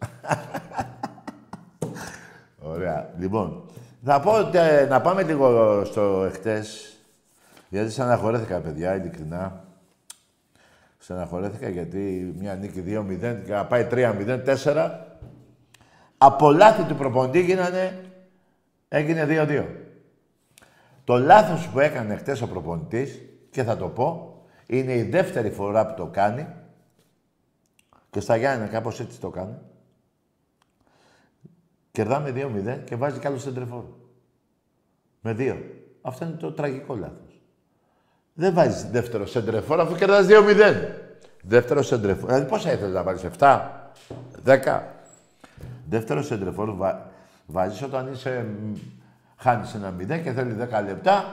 Ωραία. 2.73 3.13
Λοιπόν, 3.19 3.63
θα 4.03 4.19
πω 4.19 4.37
ε, 4.53 4.85
να 4.85 5.01
πάμε 5.01 5.23
λίγο 5.23 5.81
στο 5.85 6.23
εχθές. 6.25 6.95
Γιατί 7.69 7.91
στεναχωρέθηκα, 7.91 8.59
παιδιά, 8.59 8.95
ειλικρινά. 8.95 9.63
Στεναχωρέθηκα 10.97 11.69
γιατί 11.69 12.33
μια 12.39 12.55
νίκη 12.55 12.83
2-0 12.87 13.41
και 13.45 13.51
να 13.51 13.65
πάει 13.65 13.87
3-0, 13.91 14.55
4. 14.63 14.89
Από 16.17 16.51
λάθη 16.51 16.83
του 16.83 16.95
προποντή 16.95 17.41
γίνανε, 17.41 18.10
έγινε 18.93 19.25
2-2. 19.29 19.65
Το 21.03 21.17
λάθος 21.17 21.67
που 21.67 21.79
έκανε 21.79 22.15
χτες 22.15 22.41
ο 22.41 22.47
προπονητής, 22.47 23.19
και 23.49 23.63
θα 23.63 23.77
το 23.77 23.87
πω, 23.87 24.41
είναι 24.67 24.93
η 24.93 25.03
δεύτερη 25.03 25.49
φορά 25.51 25.85
που 25.85 25.93
το 25.93 26.05
κάνει 26.05 26.47
και 28.09 28.19
στα 28.19 28.35
Γιάννη 28.35 28.67
κάπως 28.67 28.99
έτσι 28.99 29.19
το 29.19 29.29
κάνει. 29.29 29.55
Κερδάμε 31.91 32.33
2-0 32.35 32.83
και 32.83 32.95
βάζει 32.95 33.19
κι 33.19 33.27
άλλο 33.27 33.37
σεντρεφόρ. 33.37 33.83
Με 35.21 35.33
δύο. 35.33 35.57
Αυτό 36.01 36.25
είναι 36.25 36.35
το 36.35 36.51
τραγικό 36.51 36.95
λάθος. 36.95 37.41
Δεν 38.33 38.53
βάζεις 38.53 38.89
δεύτερο 38.89 39.25
σεντρεφόρ 39.25 39.79
αφού 39.79 39.95
κερδάς 39.95 40.25
2-0. 40.29 40.75
Δεύτερο 41.41 41.81
σεντρεφόρ. 41.81 42.27
Δηλαδή 42.27 42.45
πόσα 42.49 42.71
ήθελες 42.71 42.93
να 42.93 43.03
βάλεις, 43.03 43.23
7, 43.37 43.71
10. 44.45 44.81
Δεύτερο 45.89 46.21
σεντρεφόρ 46.21 46.75
βα... 46.75 47.10
βάζεις 47.51 47.81
όταν 47.81 48.11
είσαι... 48.11 48.45
Χάνεις 49.37 49.73
ένα 49.73 49.95
0 49.99 50.21
και 50.23 50.31
θέλει 50.31 50.55
10 50.59 50.83
λεπτά. 50.85 51.25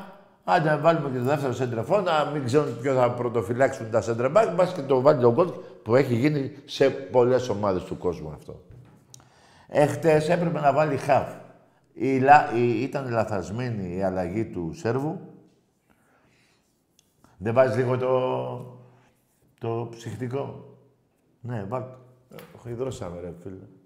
Άντε 0.45 0.69
να 0.69 0.79
βάλουμε 0.79 1.11
και 1.11 1.19
το 1.19 1.25
δεύτερο 1.25 1.53
σεντρεφόρ, 1.53 2.03
να 2.03 2.31
μην 2.33 2.45
ξέρουν 2.45 2.81
ποιο 2.81 2.95
θα 2.95 3.11
πρωτοφυλάξουν 3.11 3.91
τα 3.91 4.01
σεντρεμπάκ, 4.01 4.55
μπας 4.55 4.73
και 4.73 4.83
το 4.83 5.01
βάλει 5.01 5.25
ο 5.25 5.33
γκολ 5.33 5.49
που 5.83 5.97
έχει 5.97 6.15
γίνει 6.15 6.53
σε 6.65 6.91
πολλές 6.91 7.49
ομάδες 7.49 7.83
του 7.83 7.99
κόσμου 7.99 8.33
αυτό. 8.33 8.63
Εχθές 9.69 10.29
έπρεπε 10.29 10.61
να 10.61 10.73
βάλει 10.73 10.97
χαφ. 10.97 11.29
Η, 11.93 12.15
η, 12.55 12.83
ήταν 12.83 13.11
λαθασμένη 13.11 13.97
η 13.97 14.03
αλλαγή 14.03 14.45
του 14.45 14.73
Σέρβου. 14.75 15.21
Δεν 17.39 17.55
βάζεις 17.55 17.77
λίγο 17.77 17.99
το, 17.99 18.79
το 19.59 19.89
ψυχτικό. 19.91 20.77
Ναι, 21.41 21.65
βάλτε. 21.69 21.97
Χειδρώσαμε 22.63 23.21
ρε 23.21 23.33
φίλε. 23.43 23.78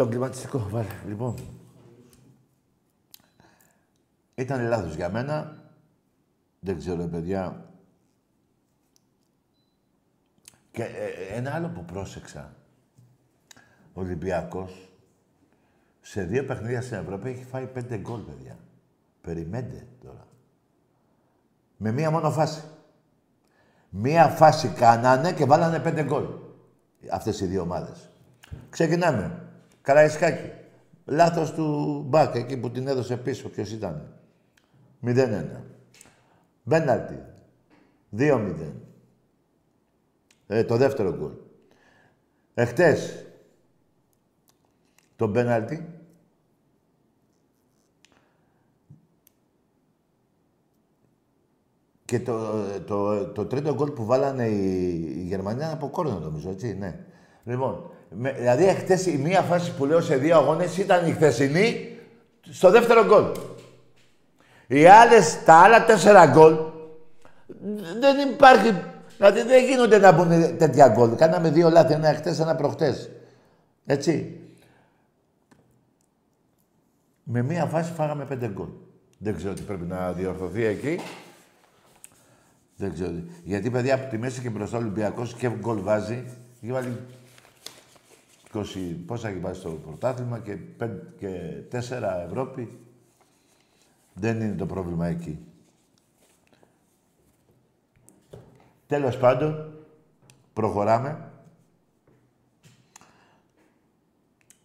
Το 0.00 0.08
κλιματιστικό, 0.08 0.66
βάλε. 0.70 0.88
Λοιπόν. 1.06 1.34
Ήταν 4.34 4.68
λάθος 4.68 4.94
για 4.94 5.10
μένα. 5.10 5.62
Δεν 6.60 6.78
ξέρω, 6.78 7.06
παιδιά. 7.06 7.70
Και 10.70 10.82
ε, 10.82 10.86
ε, 10.86 11.36
ένα 11.36 11.54
άλλο 11.54 11.68
που 11.68 11.84
πρόσεξα. 11.84 12.54
Ο 13.92 14.00
Ολυμπιακός 14.00 14.92
σε 16.00 16.24
δύο 16.24 16.44
παιχνίδια 16.44 16.82
στην 16.82 16.96
Ευρώπη 16.96 17.28
έχει 17.28 17.44
φάει 17.44 17.66
πέντε 17.66 17.96
γκολ, 17.96 18.20
παιδιά. 18.20 18.58
Περιμένετε 19.20 19.86
τώρα. 20.04 20.26
Με 21.76 21.92
μία 21.92 22.10
μόνο 22.10 22.30
φάση. 22.30 22.62
Μία 23.90 24.28
φάση 24.28 24.68
κάνανε 24.68 25.32
και 25.32 25.44
βάλανε 25.44 25.78
πέντε 25.78 26.02
γκολ. 26.02 26.24
Αυτές 27.10 27.40
οι 27.40 27.46
δύο 27.46 27.62
ομάδες. 27.62 28.10
Ξεκινάμε. 28.70 29.39
Καραϊσκάκη. 29.90 30.52
Λάθος 31.04 31.52
του 31.52 32.04
Μπάκ, 32.08 32.34
εκεί 32.34 32.56
που 32.56 32.70
την 32.70 32.86
έδωσε 32.86 33.16
πίσω. 33.16 33.48
Ποιος 33.48 33.72
ήταν. 33.72 34.12
0-1. 35.06 35.44
Μπέναλτι. 36.62 37.18
2-0. 38.16 38.72
Ε, 40.46 40.64
το 40.64 40.76
δεύτερο 40.76 41.16
γκολ. 41.16 41.32
Εχθές, 42.54 43.26
το 45.16 45.26
μπέναλτι. 45.26 45.88
Και 52.04 52.20
το, 52.20 52.64
το, 52.86 53.26
το, 53.26 53.46
τρίτο 53.46 53.74
γκολ 53.74 53.90
που 53.90 54.04
βάλανε 54.04 54.48
οι, 54.48 54.94
οι 55.16 55.22
Γερμανοί 55.22 55.64
από 55.64 55.88
κόρνο, 55.88 56.18
νομίζω, 56.18 56.50
έτσι, 56.50 56.76
ναι. 56.78 57.04
Λοιπόν, 57.44 57.90
με, 58.10 58.32
δηλαδή 58.32 58.66
εχθές 58.66 59.06
η 59.06 59.18
μία 59.18 59.42
φάση 59.42 59.74
που 59.74 59.84
λέω 59.84 60.00
σε 60.00 60.16
δύο 60.16 60.36
αγώνες 60.36 60.78
ήταν 60.78 61.06
η 61.06 61.12
χθεσινή 61.12 61.98
στο 62.50 62.70
δεύτερο 62.70 63.04
γκολ. 63.04 63.24
Οι 64.66 64.86
άλλες, 64.86 65.44
τα 65.44 65.54
άλλα 65.54 65.84
τέσσερα 65.84 66.26
γκολ 66.26 66.56
δεν 68.00 68.28
υπάρχει. 68.28 68.74
Δηλαδή 69.16 69.42
δεν 69.42 69.64
γίνονται 69.64 69.98
να 69.98 70.12
μπουν 70.12 70.56
τέτοια 70.56 70.88
γκολ. 70.88 71.14
Κάναμε 71.14 71.50
δύο 71.50 71.70
λάθη, 71.70 71.92
ένα 71.92 72.14
χτες, 72.14 72.38
ένα 72.38 72.54
προχτές. 72.54 73.10
Έτσι. 73.86 74.40
Με 77.22 77.42
μία 77.42 77.64
φάση 77.66 77.92
φάγαμε 77.92 78.24
πέντε 78.24 78.48
γκολ. 78.48 78.68
Δεν 79.18 79.36
ξέρω 79.36 79.54
τι 79.54 79.62
πρέπει 79.62 79.84
να 79.84 80.12
διορθωθεί 80.12 80.64
εκεί. 80.64 81.00
Δεν 82.76 82.92
ξέρω. 82.92 83.12
Γιατί 83.44 83.70
παιδιά 83.70 83.94
από 83.94 84.10
τη 84.10 84.18
μέση 84.18 84.40
και 84.40 84.50
μπροστά 84.50 84.76
ο 84.76 84.80
Ολυμπιακός 84.80 85.34
και 85.34 85.48
γκολ 85.48 85.80
βάζει. 85.80 86.24
Έχει 86.62 86.72
βάλει 86.72 86.96
20, 88.54 88.96
πόσα 89.06 89.28
έχει 89.28 89.38
βάλει 89.38 89.54
στο 89.54 89.70
πρωτάθλημα 89.70 90.38
και, 90.38 90.58
5, 90.80 90.88
και 91.18 91.62
4 91.72 91.78
Ευρώπη. 92.26 92.78
Δεν 94.14 94.40
είναι 94.40 94.54
το 94.54 94.66
πρόβλημα 94.66 95.06
εκεί. 95.06 95.38
Τέλος 98.86 99.18
πάντων, 99.18 99.78
προχωράμε. 100.52 101.30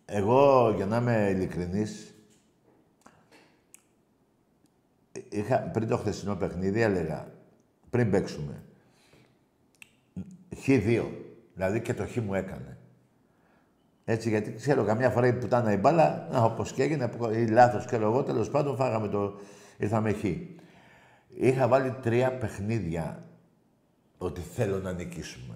Εγώ, 0.06 0.71
για 0.76 0.86
να 0.86 0.98
είμαι 0.98 1.30
ειλικρινής, 1.30 2.13
είχα, 5.30 5.60
πριν 5.60 5.88
το 5.88 5.98
χθεσινό 5.98 6.36
παιχνίδι, 6.36 6.82
έλεγα, 6.82 7.32
πριν 7.89 8.12
παίξουμε, 8.12 8.63
χ2, 10.65 11.06
δηλαδή 11.54 11.82
και 11.82 11.93
το 11.93 12.08
χ 12.08 12.15
μου 12.15 12.34
έκανε. 12.34 12.74
Έτσι, 14.05 14.29
γιατί 14.29 14.53
ξέρω, 14.53 14.83
καμιά 14.83 15.09
φορά 15.09 15.33
που 15.33 15.45
ήταν 15.45 15.67
η 15.67 15.77
μπάλα, 15.77 16.27
όπως 16.33 16.71
και 16.71 16.83
έγινε, 16.83 17.09
ή 17.31 17.45
λάθος 17.45 17.85
και 17.85 17.95
εγώ, 17.95 18.23
τέλος 18.23 18.49
πάντων 18.49 18.75
φάγαμε 18.75 19.07
το. 19.07 19.39
ήρθαμε 19.77 20.11
χ. 20.11 20.23
Είχα 21.37 21.67
βάλει 21.67 21.95
τρία 22.01 22.31
παιχνίδια 22.31 23.23
ότι 24.17 24.41
θέλω 24.41 24.79
να 24.79 24.91
νικήσουμε. 24.91 25.55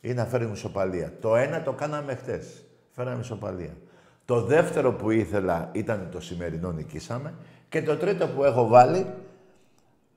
Ή 0.00 0.12
να 0.12 0.24
φέρουμε 0.24 0.52
ισοπαλία. 0.52 1.12
Το 1.20 1.36
ένα 1.36 1.62
το 1.62 1.72
κάναμε 1.72 2.14
χτες. 2.14 2.64
Φέραμε 2.90 3.20
ισοπαλία. 3.20 3.76
Το 4.24 4.42
δεύτερο 4.42 4.92
που 4.92 5.10
ήθελα 5.10 5.70
ήταν 5.72 6.08
το 6.10 6.20
σημερινό 6.20 6.72
νικήσαμε. 6.72 7.34
Και 7.68 7.82
το 7.82 7.96
τρίτο 7.96 8.28
που 8.28 8.44
έχω 8.44 8.66
βάλει, 8.66 9.06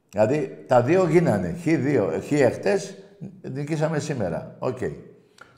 δηλαδή 0.10 0.64
τα 0.68 0.82
δύο 0.82 1.08
γίνανε. 1.08 1.56
Χ2, 1.66 2.20
χ 2.28 2.32
εχθές, 2.32 2.96
νικήσαμε 3.42 4.00
σήμερα. 4.00 4.56
Οκ. 4.60 4.78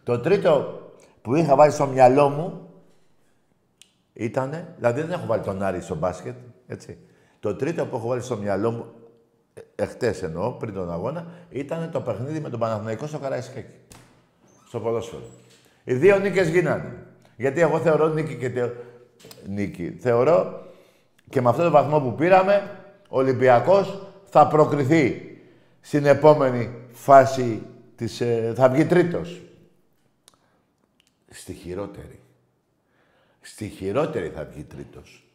Το 0.03 0.19
τρίτο 0.19 0.82
που 1.23 1.35
είχα 1.35 1.55
βάλει 1.55 1.71
στο 1.71 1.87
μυαλό 1.87 2.29
μου 2.29 2.69
ήτανε, 4.13 4.73
δηλαδή 4.77 5.01
δεν 5.01 5.11
έχω 5.11 5.25
βάλει 5.25 5.41
τον 5.41 5.63
Άρη 5.63 5.81
στο 5.81 5.95
μπάσκετ, 5.95 6.35
έτσι. 6.67 6.97
Το 7.39 7.55
τρίτο 7.55 7.85
που 7.85 7.95
έχω 7.95 8.07
βάλει 8.07 8.21
στο 8.21 8.37
μυαλό 8.37 8.71
μου, 8.71 8.85
ε, 9.53 9.83
εχθές 9.83 10.23
εννοώ, 10.23 10.51
πριν 10.51 10.73
τον 10.73 10.91
αγώνα, 10.91 11.25
ήταν 11.49 11.91
το 11.91 12.01
παιχνίδι 12.01 12.39
με 12.39 12.49
τον 12.49 12.59
Παναθηναϊκό 12.59 13.07
στο 13.07 13.19
Καραϊσκάκι. 13.19 13.75
Στο 14.67 14.79
ποδόσφαιρο. 14.79 15.21
Οι 15.83 15.93
δύο 15.93 16.19
νίκες 16.19 16.49
γίνανε. 16.49 17.05
Γιατί 17.37 17.61
εγώ 17.61 17.79
θεωρώ 17.79 18.07
νίκη 18.07 18.35
και 18.35 18.49
τε... 18.49 18.69
νίκη. 19.47 19.97
Θεωρώ 19.99 20.65
και 21.29 21.41
με 21.41 21.49
αυτόν 21.49 21.63
τον 21.63 21.73
βαθμό 21.73 21.99
που 21.99 22.15
πήραμε, 22.15 22.69
ο 23.09 23.17
Ολυμπιακός 23.17 24.07
θα 24.25 24.47
προκριθεί 24.47 25.21
στην 25.81 26.05
επόμενη 26.05 26.69
φάση 26.91 27.61
της... 27.95 28.21
Ε, 28.21 28.53
θα 28.55 28.69
βγει 28.69 28.85
τρίτος. 28.85 29.41
Στη 31.33 31.53
χειρότερη. 31.53 32.19
Στη 33.41 33.67
χειρότερη 33.67 34.29
θα 34.29 34.45
βγει 34.45 34.63
τρίτος. 34.63 35.27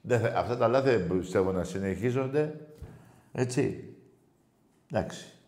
Δεν 0.00 0.36
αυτά 0.36 0.56
τα 0.56 0.68
λάθη 0.68 0.96
δεν 0.96 1.18
πιστεύω 1.18 1.52
να 1.52 1.64
συνεχίζονται. 1.64 2.60
Έτσι. 3.32 3.94
Εντάξει. 4.90 5.38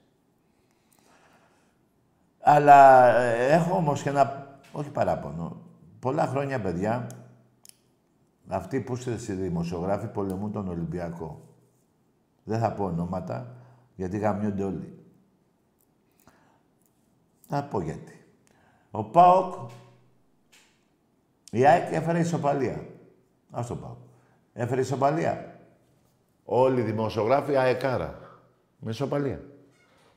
Αλλά 2.40 3.08
ε, 3.16 3.52
έχω 3.52 3.76
όμως 3.76 4.02
και 4.02 4.08
ένα, 4.08 4.58
όχι 4.72 4.90
παράπονο, 4.90 5.62
πολλά 5.98 6.26
χρόνια 6.26 6.60
παιδιά, 6.60 7.06
αυτοί 8.48 8.80
που 8.80 8.94
είστε 8.94 9.18
στη 9.18 9.32
δημοσιογράφοι 9.32 10.06
πολεμούν 10.06 10.52
τον 10.52 10.68
Ολυμπιακό. 10.68 11.54
Δεν 12.44 12.58
θα 12.58 12.72
πω 12.72 12.84
ονόματα, 12.84 13.56
γιατί 13.94 14.18
γαμιούνται 14.18 14.64
όλοι. 14.64 14.98
Θα 17.48 17.64
πω 17.64 17.80
γιατί. 17.80 18.24
Ο 18.90 19.04
ΠΑΟΚ, 19.04 19.70
η 21.50 21.66
ΑΕΚ 21.66 21.92
έφερε 21.92 22.18
ισοπαλία. 22.18 22.86
Ας 23.50 23.66
το 23.66 23.76
πάω. 23.76 23.96
Έφερε 24.52 24.80
ισοπαλία. 24.80 25.60
Όλοι 26.44 26.80
οι 26.80 26.84
δημοσιογράφοι 26.84 27.56
αεκάρα. 27.56 28.18
Με 28.78 28.90
ισοπαλία. 28.90 29.40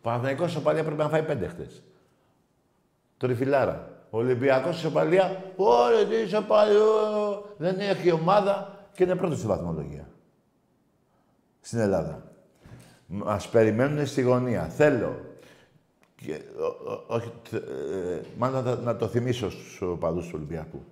Παναθηναϊκός 0.02 0.50
ισοπαλία 0.50 0.84
πρέπει 0.84 1.02
να 1.02 1.10
φάει 1.10 1.24
πέντε 1.24 1.48
χτες. 1.48 1.84
Τριφυλάρα. 3.18 4.04
Ο 4.10 4.18
Ολυμπιακός 4.18 4.78
ισοπαλία. 4.78 5.44
Ωραία, 5.56 6.06
τι 6.06 6.16
ισοπαλία. 6.16 6.80
Δεν 7.58 7.80
έχει 7.80 8.12
ομάδα 8.12 8.80
και 8.94 9.04
είναι 9.04 9.16
πρώτος 9.16 9.38
στη 9.38 9.48
βαθμολογία. 9.48 10.10
Στην 11.62 11.80
Ελλάδα. 11.80 12.24
Μας 13.08 13.50
περιμένουν 13.50 14.06
στη 14.06 14.22
γωνία. 14.22 14.64
Θέλω. 14.64 15.20
Και, 16.16 16.42
όχι, 17.08 17.32
ε, 17.52 18.22
μάλλον 18.38 18.84
να, 18.84 18.96
το 18.96 19.08
θυμίσω 19.08 19.50
στους 19.50 19.82
οπαδούς 19.82 20.26
του 20.26 20.32
Ολυμπιακού. 20.36 20.84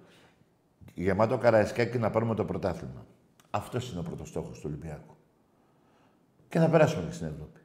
Γεμάτο 0.99 1.37
Καραϊσκάκι 1.37 1.97
να 1.97 2.09
πάρουμε 2.09 2.35
το 2.35 2.45
πρωτάθλημα. 2.45 3.05
Αυτός 3.49 3.91
είναι 3.91 3.99
ο 3.99 4.03
πρώτος 4.03 4.27
στόχος 4.27 4.57
του 4.57 4.63
Ολυμπιακού. 4.65 5.15
Και 6.49 6.59
θα 6.59 6.69
περάσουμε 6.69 7.05
και 7.07 7.13
στην 7.13 7.27
Ευρώπη. 7.27 7.59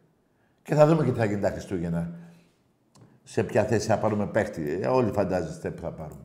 Και 0.63 0.75
θα 0.75 0.87
δούμε 0.87 1.05
και 1.05 1.11
τι 1.11 1.19
θα 1.19 1.25
γίνει 1.25 1.41
τα 1.41 1.51
Χριστούγεννα. 1.51 2.13
Σε 3.23 3.45
ποια 3.45 3.65
θέση 3.65 3.87
θα 3.87 3.99
πάρουμε 3.99 4.27
παίχτη. 4.27 4.79
Ε, 4.83 4.87
όλοι 4.87 5.13
φαντάζεστε 5.13 5.71
που 5.71 5.81
θα 5.81 5.91
πάρουμε. 5.91 6.25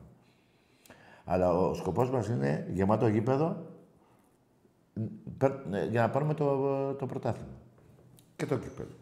Αλλά 1.24 1.52
ο 1.52 1.74
σκοπός 1.74 2.10
μας 2.10 2.28
είναι 2.28 2.66
γεμάτο 2.70 3.08
γήπεδο 3.08 3.66
ε, 5.72 5.84
για 5.90 6.00
να 6.00 6.10
πάρουμε 6.10 6.34
το, 6.34 6.94
το 6.94 7.06
πρωτάθλημα. 7.06 7.58
Και 8.36 8.46
το 8.46 8.56
κύπελο. 8.56 8.96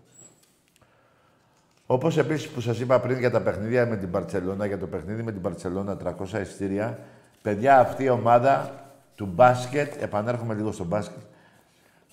Όπως 1.86 2.18
επίσης 2.18 2.48
που 2.48 2.60
σας 2.60 2.80
είπα 2.80 3.00
πριν 3.00 3.18
για 3.18 3.30
τα 3.30 3.42
παιχνίδια 3.42 3.86
με 3.86 3.96
την 3.96 4.10
Παρσελώνα, 4.10 4.66
για 4.66 4.78
το 4.78 4.86
παιχνίδι 4.86 5.22
με 5.22 5.32
την 5.32 5.40
Παρσελώνα 5.40 5.96
300 6.04 6.40
ειστήρια, 6.40 6.98
παιδιά 7.46 7.78
αυτή 7.78 8.04
η 8.04 8.08
ομάδα 8.08 8.84
του 9.14 9.26
μπάσκετ, 9.26 10.02
επανέρχομαι 10.02 10.54
λίγο 10.54 10.72
στο 10.72 10.84
μπάσκετ, 10.84 11.22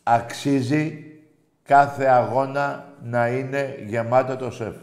αξίζει 0.04 1.12
κάθε 1.63 2.06
αγώνα 2.06 2.93
να 3.04 3.28
είναι 3.28 3.76
γεμάτο 3.86 4.36
το 4.36 4.52
σεφ. 4.52 4.76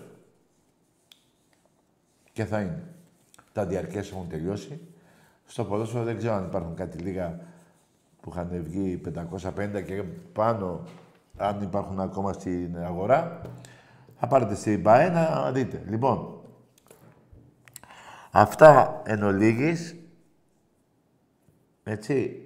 Και 2.33 2.45
θα 2.45 2.61
είναι. 2.61 2.83
Τα 3.53 3.67
διαρκές 3.67 4.11
έχουν 4.11 4.29
τελειώσει. 4.29 4.81
Στο 5.47 5.65
ποδόσφαιρο 5.65 6.05
δεν 6.05 6.17
ξέρω 6.17 6.35
αν 6.35 6.45
υπάρχουν 6.45 6.75
κάτι 6.75 6.99
λίγα 6.99 7.41
που 8.21 8.31
είχαν 8.33 8.49
βγει 8.63 9.01
550 9.15 9.83
και 9.87 10.03
πάνω, 10.33 10.85
αν 11.37 11.63
υπάρχουν 11.63 12.01
ακόμα 12.01 12.33
στην 12.33 12.77
αγορά. 12.85 13.41
Θα 14.19 14.27
πάρετε 14.27 14.55
στην 14.55 14.83
ΠΑΕ 14.83 15.09
να 15.09 15.53
δείτε. 15.53 15.83
Λοιπόν, 15.87 16.41
αυτά 18.31 19.03
εν 19.05 19.23
ολίγης, 19.23 20.00
έτσι. 21.85 22.45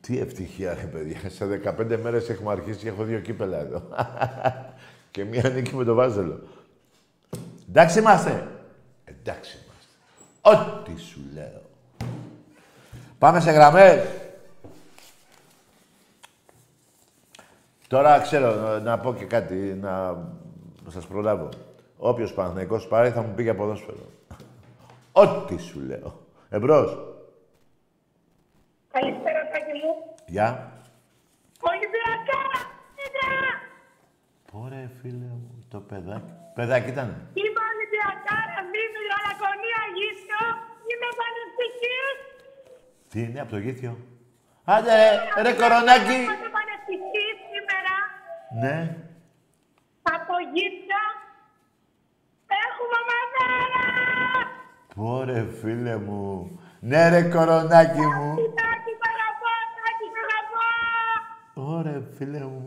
Τι 0.00 0.18
ευτυχία, 0.18 0.74
ρε 0.74 0.86
παιδιά. 0.86 1.30
Σε 1.30 1.60
15 1.78 1.98
μέρες 2.02 2.28
έχουμε 2.28 2.52
αρχίσει 2.52 2.78
και 2.78 2.88
έχω 2.88 3.04
δύο 3.04 3.20
κύπελα 3.20 3.58
εδώ. 3.58 3.82
και 5.10 5.24
μία 5.24 5.48
νίκη 5.48 5.74
με 5.74 5.84
το 5.84 5.94
Βάζελο. 5.94 6.40
Εντάξει 7.68 7.98
είμαστε. 7.98 8.48
Εντάξει 9.04 9.58
είμαστε. 9.58 9.92
Ό,τι 10.40 11.00
σου 11.00 11.20
λέω. 11.34 11.62
Πάμε 13.18 13.40
σε 13.40 13.50
γραμμές. 13.50 14.04
Τώρα 17.88 18.20
ξέρω 18.20 18.78
να, 18.78 18.98
πω 18.98 19.14
και 19.14 19.24
κάτι, 19.24 19.54
να, 19.54 20.10
να 20.84 20.90
σας 20.90 21.06
προλάβω. 21.06 21.48
Όποιος 21.96 22.32
Παναθηναϊκός 22.32 22.86
πάρει 22.86 23.10
θα 23.10 23.22
μου 23.22 23.34
πει 23.34 23.42
για 23.42 23.54
ποδόσφαιρο. 23.54 24.06
Ό,τι 25.12 25.58
σου 25.58 25.80
λέω. 25.80 26.21
Εμπρός. 26.56 26.90
Καλησπέρα, 28.94 29.40
Τάκη 29.52 29.74
μου. 29.80 29.92
Γεια. 30.34 30.48
Ολυμπιακά! 31.70 32.42
Πόρε, 34.50 34.82
φίλε 34.98 35.30
μου, 35.42 35.64
το 35.72 35.78
παιδάκι. 35.88 36.32
Παιδάκι 36.54 36.88
ήταν. 36.94 37.08
Είμαι 37.40 37.62
Ολυμπιακά, 37.72 38.38
δίνω 38.72 39.00
η 39.08 39.10
Αλακονία 39.18 39.82
γύθιο. 39.96 40.44
Είμαι 40.90 41.08
πανευτυχής. 41.20 42.18
Τι 43.10 43.18
είναι, 43.22 43.40
από 43.40 43.50
το 43.50 43.58
γήθιο. 43.64 43.94
Άντε, 44.64 44.94
ρε, 45.34 45.42
ρε 45.42 45.52
κορονάκι. 45.60 46.20
Είμαι 46.24 46.50
πανευτυχής 46.56 47.36
σήμερα. 47.52 47.94
Ναι. 48.62 48.76
Από 50.16 50.34
γύθιο. 50.52 51.04
Έχουμε 52.64 52.98
μαδάρα. 53.08 53.21
Πόρε, 54.96 55.40
φίλε 55.60 55.96
μου. 56.06 56.22
Ναι, 56.90 57.02
ρε, 57.12 57.22
κορονάκι 57.34 58.04
μου. 58.16 58.28
Τάκη, 58.58 58.92
σ' 59.00 59.06
αγαπώ, 59.12 59.52
Τάκη, 59.76 60.06
σ' 60.14 60.20
αγαπώ. 60.24 60.66
Ωρε, 61.72 61.96
φίλε 62.16 62.42
μου. 62.52 62.64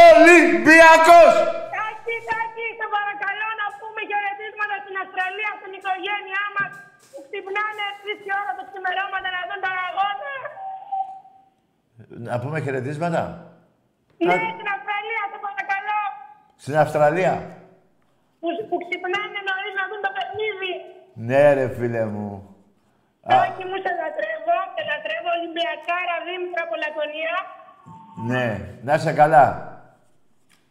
Ολυμπιακός! 0.00 1.34
Τάκη, 1.74 2.16
Τάκη, 2.28 2.66
σε 2.78 2.86
παρακαλώ 2.96 3.48
να 3.60 3.66
πούμε 3.78 4.00
χαιρετίσματα 4.10 4.76
στην 4.84 4.94
Αυστραλία, 5.02 5.50
στην 5.60 5.72
οικογένειά 5.78 6.44
μας 6.56 6.72
που 7.10 7.18
ξυπνάνε 7.26 7.86
τρεις 8.00 8.20
η 8.28 8.30
ώρα 8.40 8.52
τα 8.58 8.64
ξημερώματα 8.68 9.28
να 9.36 9.42
δουν 9.48 9.60
τα 9.64 9.72
αγώνα. 9.88 10.34
Να 12.28 12.34
πούμε 12.42 12.56
χαιρετίσματα; 12.64 13.22
Ναι, 14.28 14.36
στην 14.56 14.68
Αυστραλία, 14.74 15.22
σε 15.32 15.38
παρακαλώ. 15.46 16.00
Στην 16.62 16.76
Αυστραλία. 16.82 17.34
Που, 18.40 18.48
που 18.68 18.76
ξυπνάνε 18.84 19.38
νωρίς 19.48 19.74
να 19.80 19.84
δουν 19.88 20.00
το 20.06 20.10
παιχνίδι. 20.16 20.72
Ναι, 21.26 21.52
ρε, 21.52 21.68
φίλε 21.76 22.04
μου. 22.04 22.56
Τάκη 23.28 23.64
μου, 23.68 23.78
σε 23.84 23.90
λατρεύω, 24.00 24.58
σε 24.74 24.82
λατρεύω 24.90 25.30
Ολυμπιακάρα 25.38 26.16
Δήμητρα 26.26 26.62
από 26.66 26.74
Λακωνία. 26.82 27.36
Ναι, 28.30 28.46
να 28.86 28.92
είσαι 28.94 29.12
καλά. 29.20 29.46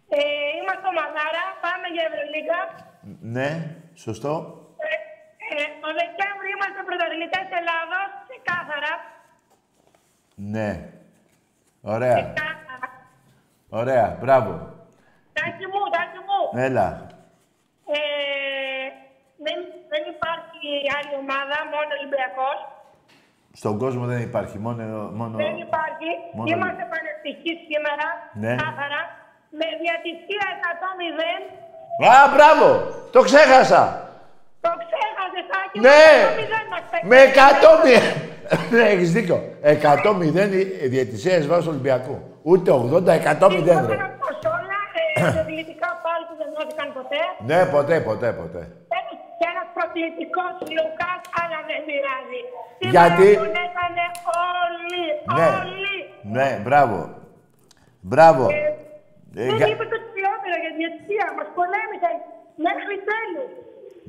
Ε, 0.09 0.19
είμαστε 0.57 0.85
ομαδάρα, 0.93 1.45
πάμε 1.63 1.87
για 1.93 2.03
Ευρωλίγκα. 2.09 2.59
Ναι, 3.35 3.49
σωστό. 4.03 4.33
Ε, 4.87 4.93
ε, 5.53 5.63
το 5.81 5.89
Δεκέμβρη 5.99 6.49
είμαστε 6.55 6.81
πρωταθλητές 6.87 7.47
Ελλάδος, 7.59 8.09
ξεκάθαρα. 8.27 8.93
Ναι. 10.53 10.69
Ωραία. 11.95 12.17
Ξεκάθαρα. 12.21 12.87
Ωραία. 13.79 14.17
Μπράβο. 14.21 14.51
Τάκη 15.37 15.65
μου, 15.71 15.81
τάκη 15.95 16.19
μου. 16.27 16.39
Έλα. 16.67 16.87
Ε, 17.95 18.01
δεν, 19.45 19.57
δεν 19.91 20.03
υπάρχει 20.13 20.61
άλλη 20.97 21.13
ομάδα, 21.23 21.57
μόνο 21.73 21.89
Ολυμπιακός. 21.99 22.57
Στον 23.61 23.73
κόσμο 23.83 24.03
δεν 24.13 24.21
υπάρχει. 24.29 24.57
Μόνο... 24.65 24.81
μόνο... 25.19 25.33
Δεν 25.45 25.55
υπάρχει. 25.67 26.09
μόνο- 26.35 26.47
Είμαστε 26.53 26.83
πανευτυχείς 26.93 27.57
σήμερα, 27.69 28.07
Ναι. 28.43 28.53
ξεκάθαρα. 28.55 29.01
Με 29.59 29.67
διατησία 29.83 30.45
100-0. 30.71 31.23
Α, 32.13 32.21
μπράβο! 32.33 32.67
Το 33.15 33.19
ξέχασα! 33.29 33.81
Το 34.65 34.71
ξέχασες, 34.83 35.45
Τάκη 35.51 35.75
μου, 35.77 35.83
Ναι! 35.87 36.05
100-0 36.33 36.59
μας 36.73 36.83
παίρνει. 36.91 37.07
Με 37.11 37.19
100 37.23 37.71
Ναι, 38.75 38.83
έχεις 38.93 39.11
δίκιο. 39.11 39.37
100-0 39.63 40.83
η 40.83 40.87
διαιτησία 40.87 41.35
εις 41.37 41.47
βάρος 41.47 41.67
Ολυμπιακού. 41.67 42.15
Ούτε 42.41 42.71
80, 42.71 42.77
100-0 42.77 42.83
ρε. 42.85 43.57
Ήθελα 43.57 43.95
να 44.05 44.09
πω 44.21 44.27
σ' 44.41 44.45
όλα, 44.57 44.77
ε, 45.15 45.19
σε 45.33 45.39
αθλητικά 45.39 45.89
πάλι 46.05 46.23
που 46.29 46.35
δεν 46.41 46.49
δόθηκαν 46.57 46.87
ποτέ. 46.97 47.21
Ναι, 47.49 47.59
ποτέ, 47.65 47.95
ποτέ, 47.99 48.29
ποτέ. 48.41 48.61
Ένας- 49.41 49.47
Και 49.47 49.47
ένας 49.53 49.67
προκλητικός 49.77 50.53
Λουκάς, 50.75 51.21
αλλά 51.41 51.59
δεν 51.69 51.79
πειράζει. 51.87 52.41
Γιατί; 52.93 53.27
Σήμερα 53.29 53.43
τον 53.43 53.55
έκανε 53.67 54.03
όλοι, 54.59 55.03
Ναι. 55.37 55.47
όλοι. 55.61 55.95
Ναι, 56.35 56.49
μπράβο. 56.65 56.97
Μπράβο. 58.11 58.43
Ε, 58.49 58.55
Ε, 59.41 59.45
δεν 59.47 59.55
για- 59.59 59.67
είπε 59.71 59.85
το 59.93 59.97
χειρότερο 60.13 60.55
για 60.63 60.71
διαιτησία. 60.79 61.25
Μας 61.37 61.49
πολέμησε 61.57 62.09
μέχρι 62.67 62.95
τέλους. 63.11 63.51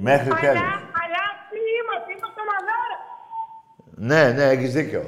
Μέχρι 0.09 0.31
Αλλά, 0.33 0.41
τέλος. 0.47 0.73
αλλά 1.01 1.21
αυτοί 1.35 1.59
είμαστε, 1.81 2.11
είμαστε 2.17 2.41
ομαδάρα. 2.47 2.97
Ναι, 4.11 4.23
ναι, 4.37 4.45
έχεις 4.55 4.73
δίκιο. 4.79 5.03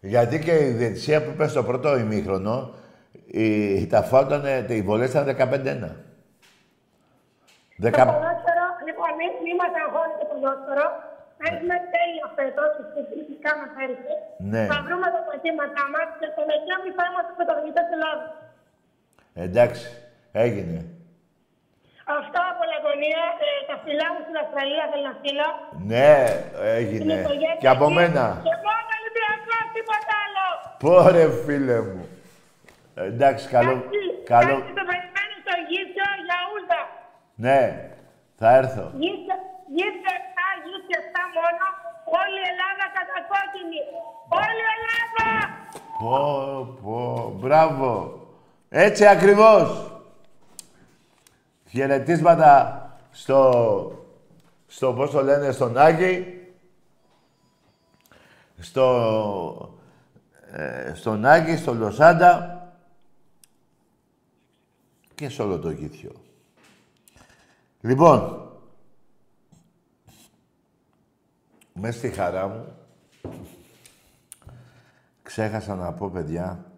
Γιατί 0.00 0.36
και 0.44 0.54
η 0.68 0.70
διαιτησία 0.80 1.18
που 1.24 1.30
είπε 1.34 1.46
στο 1.48 1.62
πρώτο 1.68 1.88
ημίχρονο, 2.04 2.56
η, 3.26 3.86
τα 3.86 4.02
φάουλ 4.02 4.26
ήταν, 4.26 4.44
οι 4.68 4.82
βολές 4.82 5.10
ήταν 5.10 5.24
15-1. 5.24 5.88
Το 5.88 7.82
Δεκα... 7.82 8.04
ποδόσφαιρο, 8.06 8.53
λοιπόν, 9.14 9.26
εμείς 9.26 9.34
είμαστε 9.50 9.78
αγώνες 9.86 10.16
το 10.20 10.24
ποδόσφαιρο. 10.30 10.86
Έχουμε 11.48 11.76
τέλειο 11.94 12.26
φέτος, 12.36 12.70
και 13.28 13.36
κάνουμε 13.44 13.68
πέρυσι. 13.76 14.14
Ναι. 14.52 14.62
Θα 14.72 14.78
βρούμε 14.86 15.08
τα 15.14 15.20
πατήματά 15.28 15.84
μας 15.94 16.08
και 16.18 16.26
στο 16.32 16.42
Δεκέμβρη 16.50 16.90
θα 16.98 17.04
είμαστε 17.08 17.32
πρωταθλητές 17.38 17.86
Ελλάδας. 17.96 18.30
Εντάξει, 19.44 19.84
έγινε. 20.44 20.78
Αυτό 22.18 22.38
από 22.52 22.62
Λαγωνία, 22.72 23.22
ε, 23.44 23.48
τα 23.70 23.76
φιλά 23.84 24.06
μου 24.12 24.20
στην 24.24 24.36
Αυστραλία 24.42 24.84
θέλω 24.90 25.04
να 25.10 25.14
στείλω. 25.20 25.48
Ναι, 25.92 26.12
Στην 26.28 26.68
έγινε. 26.80 27.14
οικογένεια 27.20 27.60
Και 27.62 27.70
από 27.74 27.86
εκεί. 27.88 27.94
μένα. 27.98 28.24
Και 28.46 28.54
μόνο 28.66 28.90
Ολυμπιακός, 28.98 29.66
τίποτα 29.76 30.14
άλλο. 30.24 30.46
Πόρε, 30.82 31.24
φίλε 31.44 31.78
μου. 31.92 32.04
Εντάξει, 33.10 33.44
καλό. 33.56 33.74
Κάτι, 33.80 34.00
καλό. 34.32 34.54
κάτι 34.58 34.72
το 34.78 34.84
περιμένω 34.90 35.34
στο 35.44 35.54
γύψο 35.70 36.04
για 36.26 36.38
ούλτα. 36.52 36.80
Ναι, 37.46 37.60
θα 38.44 38.56
έρθω. 38.56 38.84
Γύψο, 39.02 39.34
γύψο 39.76 40.10
7, 40.36 40.48
γύψο 40.64 40.96
7 41.04 41.22
μόνο. 41.36 41.64
Όλη 42.20 42.38
η 42.44 42.48
Ελλάδα 42.52 42.86
κατακόκκινη. 42.96 43.80
Όλη 44.40 44.60
η 44.64 44.70
Ελλάδα. 44.76 45.28
Πω, 46.00 46.18
πω, 46.82 47.32
μπράβο. 47.40 48.20
Έτσι 48.68 49.06
ακριβώς. 49.06 49.92
Χαιρετίσματα 51.70 52.50
στο, 53.10 53.40
στο 54.66 54.92
πώς 54.92 55.10
το 55.10 55.22
λένε, 55.22 55.52
στον 55.52 55.78
Άγη. 55.78 56.38
Στο, 58.58 59.78
ε, 60.52 60.92
στον 60.94 61.24
Άγη, 61.24 61.56
στο 61.56 61.74
Λοσάντα 61.74 62.62
και 65.14 65.28
σε 65.28 65.42
όλο 65.42 65.58
το 65.58 65.70
γήθιο. 65.70 66.23
Λοιπόν, 67.84 68.50
μέσα 71.74 71.98
στη 71.98 72.08
χαρά 72.08 72.48
μου, 72.48 72.64
ξέχασα 75.22 75.74
να 75.74 75.92
πω, 75.92 76.10
παιδιά, 76.10 76.72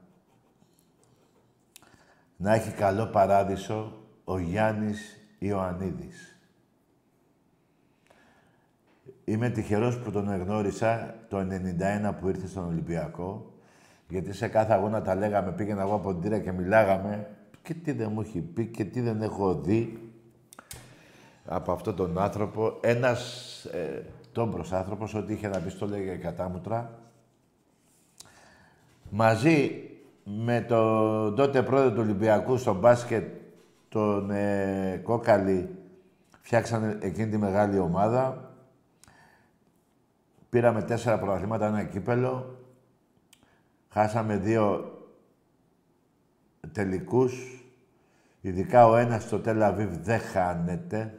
να 2.37 2.55
έχει 2.55 2.71
καλό 2.71 3.07
παράδεισο 3.07 3.93
ο 4.25 4.39
Γιάννης 4.39 5.17
Ιωαννίδης. 5.39 6.39
Είμαι 9.25 9.51
τυχερός 9.51 9.99
που 9.99 10.11
τον 10.11 10.31
εγνώρισα 10.31 11.15
το 11.29 11.39
91 11.39 12.15
που 12.21 12.29
ήρθε 12.29 12.47
στον 12.47 12.65
Ολυμπιακό, 12.65 13.53
γιατί 14.09 14.33
σε 14.33 14.49
κάθε 14.49 14.73
αγώνα 14.73 15.03
τα 15.03 15.15
λέγαμε, 15.15 15.53
πήγαινα 15.53 15.83
εγώ 15.83 15.95
από 15.95 16.13
την 16.13 16.21
τύρα 16.21 16.39
και 16.39 16.53
μιλάγαμε 16.53 17.37
και 17.63 17.75
τι 17.75 17.93
δεν 17.93 18.13
μου 18.13 18.21
έχει 18.21 18.41
πει 18.41 18.67
και 18.67 18.85
τι 18.85 19.01
δεν 19.01 19.23
έχω 19.23 19.55
δει 19.55 20.06
από 21.47 21.73
αυτόν 21.73 21.97
τον 21.97 22.19
άνθρωπο. 22.19 22.79
Ένας 22.81 23.65
ε, 23.65 24.05
τόμπρος 24.33 24.73
άνθρωπος, 24.73 25.15
ό,τι 25.15 25.33
είχε 25.33 25.49
να 25.49 25.61
πει 25.61 25.71
στο 25.71 25.87
λέγε 25.87 26.15
κατάμουτρα. 26.15 26.99
Μαζί 29.11 29.71
με 30.25 30.61
τον 30.61 31.35
τότε 31.35 31.63
πρόεδρο 31.63 31.91
του 31.91 32.01
Ολυμπιακού 32.01 32.57
στο 32.57 32.75
μπάσκετ, 32.75 33.25
τον 33.89 34.31
ε, 34.31 35.01
Κόκαλη, 35.03 35.69
φτιάξανε 36.41 36.99
εκείνη 37.01 37.31
τη 37.31 37.39
μεγάλη 37.39 37.79
ομάδα. 37.79 38.51
Πήραμε 40.49 40.83
τέσσερα 40.83 41.19
πρωταθλήματα, 41.19 41.67
ένα 41.67 41.85
κύπελο. 41.85 42.59
Χάσαμε 43.89 44.37
δύο 44.37 44.91
τελικούς. 46.73 47.65
Ειδικά 48.41 48.89
ο 48.89 48.97
ένας 48.97 49.23
στο 49.23 49.39
Τελαβίβ 49.39 49.97
δεν 50.03 50.21
χάνεται. 50.21 51.19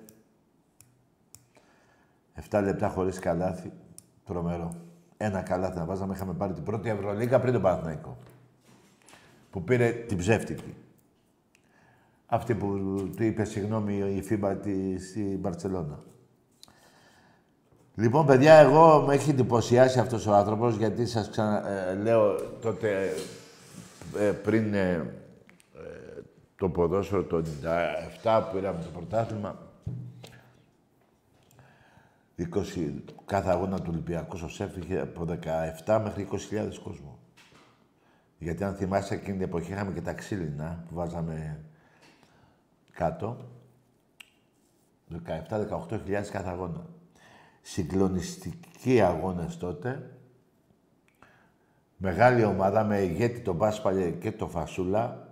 7 2.49 2.61
λεπτά 2.63 2.87
χωρίς 2.89 3.19
καλάθι. 3.19 3.71
Τρομερό. 4.25 4.73
Ένα 5.17 5.41
καλάθι 5.41 5.77
να 5.77 5.85
βάζαμε. 5.85 6.13
Είχαμε 6.13 6.33
πάρει 6.33 6.53
την 6.53 6.63
πρώτη 6.63 6.89
Ευρωλίγα 6.89 7.39
πριν 7.39 7.53
τον 7.53 7.61
Παναθηναϊκό. 7.61 8.17
Που 9.49 9.63
πήρε 9.63 9.89
την 9.89 10.17
ψεύτικη. 10.17 10.75
Αυτή 12.25 12.55
που 12.55 12.67
του 13.15 13.23
είπε 13.23 13.43
συγγνώμη 13.43 14.15
η 14.15 14.21
FIBA 14.21 14.55
της, 14.55 15.09
στη 15.09 15.37
Μπαρτσελώνα. 15.41 15.99
Λοιπόν, 17.95 18.25
παιδιά, 18.25 18.53
εγώ 18.53 19.03
με 19.07 19.13
έχει 19.13 19.29
εντυπωσιάσει 19.29 19.99
αυτός 19.99 20.27
ο 20.27 20.33
άνθρωπος, 20.33 20.75
γιατί 20.75 21.05
σας 21.05 21.29
ξαναλέω 21.29 22.35
τότε 22.61 23.13
ε, 24.19 24.31
πριν 24.31 24.73
ε, 24.73 25.13
ε, 25.75 26.21
το 26.57 26.69
ποδόσφαιρο 26.69 27.23
το 27.23 27.43
97 28.23 28.41
που 28.43 28.55
πήραμε 28.55 28.79
το 28.83 28.89
πρωτάθλημα, 28.93 29.66
20, 32.37 32.43
κάθε 33.25 33.49
αγώνα 33.49 33.77
του 33.77 33.89
Ολυμπιακού 33.89 34.37
στο 34.37 34.47
ΣΕΦ 34.47 34.77
είχε 34.77 34.99
από 34.99 35.25
17 35.85 36.01
μέχρι 36.03 36.27
20.000 36.31 36.69
κόσμο. 36.83 37.19
Γιατί 38.37 38.63
αν 38.63 38.75
θυμάσαι 38.75 39.13
εκείνη 39.13 39.37
την 39.37 39.45
εποχή 39.45 39.71
είχαμε 39.71 39.93
και 39.93 40.01
τα 40.01 40.13
ξύλινα 40.13 40.83
που 40.87 40.95
βάζαμε 40.95 41.65
κάτω. 42.93 43.37
17-18.000 45.25 46.23
κάθε 46.31 46.49
αγώνα. 46.49 46.85
Συγκλονιστικοί 47.61 49.01
αγώνες 49.01 49.57
τότε. 49.57 50.11
Μεγάλη 51.97 52.43
ομάδα 52.43 52.83
με 52.83 52.99
ηγέτη 52.99 53.39
τον 53.39 53.57
Πάσπαλε 53.57 54.11
και 54.11 54.31
το 54.31 54.47
Φασούλα 54.47 55.27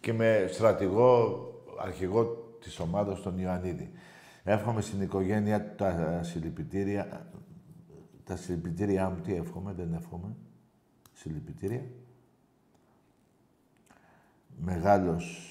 και 0.00 0.12
με 0.12 0.48
στρατηγό, 0.52 1.40
αρχηγό 1.78 2.24
της 2.60 2.78
ομάδας 2.78 3.22
τον 3.22 3.38
Ιωαννίδη. 3.38 3.92
Εύχομαι 4.48 4.80
στην 4.80 5.00
οικογένεια 5.00 5.74
τα 5.74 6.20
συλληπιτήρια. 6.22 7.26
Τα 8.24 8.36
συλληπιτήριά 8.36 9.10
μου, 9.10 9.20
τι 9.20 9.34
εύχομαι, 9.34 9.72
δεν 9.72 9.94
εύχομαι. 9.94 10.36
Συλληπιτήρια. 11.12 11.82
Μεγάλος. 14.56 15.50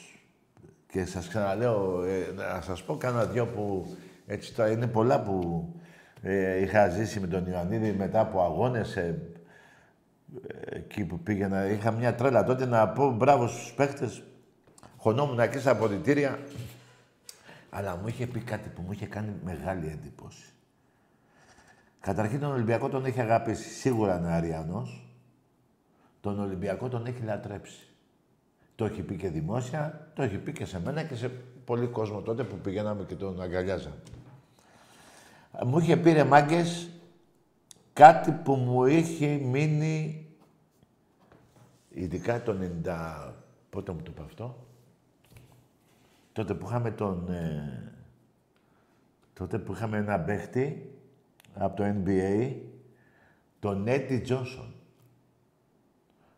Και 0.88 1.06
σας 1.06 1.28
ξαναλέω, 1.28 2.04
ε, 2.04 2.32
να 2.36 2.62
σας 2.62 2.84
πω 2.84 2.98
κάνα 2.98 3.26
δυο 3.26 3.48
που... 3.48 3.96
Έτσι, 4.26 4.56
τώρα 4.56 4.72
είναι 4.72 4.88
πολλά 4.88 5.22
που 5.22 5.68
ε, 6.22 6.62
είχα 6.62 6.90
ζήσει 6.90 7.20
με 7.20 7.28
τον 7.28 7.46
Ιωαννίδη 7.46 7.92
μετά 7.92 8.20
από 8.20 8.42
αγώνες 8.42 8.96
ε, 8.96 9.22
ε, 10.48 10.76
εκεί 10.76 11.06
που 11.06 11.20
πήγαινα. 11.20 11.66
Είχα 11.66 11.92
μια 11.92 12.16
τρέλα 12.16 12.44
τότε 12.44 12.66
να 12.66 12.90
πω 12.90 13.12
μπράβο 13.12 13.48
στους 13.48 13.74
παίχτες. 13.74 14.24
Χωνόμουν 14.98 15.40
εκεί 15.40 15.60
στα 15.60 15.72
αποδητήρια. 15.72 16.40
Αλλά 17.78 17.96
μου 17.96 18.08
είχε 18.08 18.28
πει 18.28 18.40
κάτι 18.40 18.70
που 18.70 18.82
μου 18.82 18.92
είχε 18.92 19.06
κάνει 19.06 19.34
μεγάλη 19.44 19.88
εντύπωση. 19.88 20.46
Καταρχήν 22.00 22.40
τον 22.40 22.52
Ολυμπιακό 22.52 22.90
τον 22.90 23.06
έχει 23.06 23.22
αγαπήσει. 23.22 23.70
Σίγουρα 23.70 24.18
είναι 24.18 24.32
Αριανός. 24.32 25.06
Τον 26.22 26.40
Ολυμπιακό 26.40 26.90
τον 26.90 27.06
έχει 27.06 27.24
λατρέψει. 27.24 27.88
Το 28.76 28.86
έχει 28.86 29.02
πει 29.02 29.16
και 29.16 29.30
δημόσια, 29.30 30.12
το 30.14 30.24
έχει 30.24 30.38
πει 30.38 30.52
και 30.52 30.66
σε 30.66 30.82
μένα 30.82 31.04
και 31.04 31.16
σε 31.16 31.30
πολύ 31.66 31.88
κόσμο 31.88 32.22
τότε 32.22 32.44
που 32.44 32.58
πηγαίναμε 32.58 33.04
και 33.04 33.16
τον 33.16 33.42
αγκαλιάζαμε. 33.42 33.96
Μου 35.66 35.80
είχε 35.80 35.98
πει 35.98 36.12
ρε 36.12 36.24
μάγκες, 36.24 36.90
κάτι 37.94 38.32
που 38.32 38.56
μου 38.56 38.86
είχε 38.86 39.28
μείνει 39.28 40.28
ειδικά 41.90 42.44
το 42.44 42.58
90... 42.84 43.34
Πότε 43.70 43.92
μου 43.92 44.02
το 44.02 44.12
είπε 44.12 44.22
αυτό; 44.26 44.65
Τότε 46.36 46.54
που 46.54 46.66
είχαμε 46.66 46.92
τον... 46.92 47.30
Ε, 47.30 47.94
τότε 49.34 49.60
που 49.60 49.74
είχαμε 49.74 49.98
ένα 49.98 50.20
παίχτη 50.20 50.94
από 51.54 51.76
το 51.76 51.84
NBA, 51.84 52.56
τον 53.60 53.88
Έτι 53.88 54.20
Τζόνσον. 54.22 54.74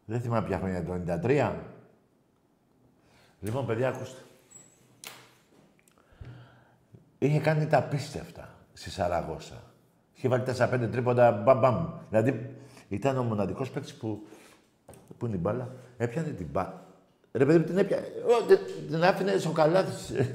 Δεν 0.05 0.21
θυμάμαι 0.21 0.47
ποια 0.47 0.57
χρόνια, 0.57 0.83
το 0.83 1.03
93. 1.23 1.55
Λοιπόν, 3.39 3.65
παιδιά, 3.65 3.87
ακούστε. 3.87 4.21
Είχε 7.17 7.39
κάνει 7.39 7.67
τα 7.67 7.83
πίστευτα 7.83 8.49
στη 8.73 8.89
Σαραγώσα. 8.89 9.63
Είχε 10.13 10.27
βάλει 10.27 10.43
4-5 10.57 10.87
τρίποντα, 10.91 11.31
μπαμ, 11.31 11.59
μπαμ. 11.59 11.89
Δηλαδή, 12.09 12.55
ήταν 12.89 13.17
ο 13.17 13.23
μοναδικός 13.23 13.71
παίκτης 13.71 13.95
που... 13.95 14.27
Πού 15.17 15.25
είναι 15.25 15.35
η 15.35 15.39
μπάλα. 15.41 15.75
Έπιανε 15.97 16.29
την 16.29 16.47
μπάλα. 16.47 16.86
Ρε 17.37 17.45
παιδί 17.45 17.57
μου, 17.57 17.65
την 17.65 17.77
έπιανε. 17.77 18.07
Ω, 18.27 18.45
την, 18.45 18.59
την 18.87 19.03
άφηνε 19.03 19.37
στο 19.37 19.49
καλάθι. 19.49 20.29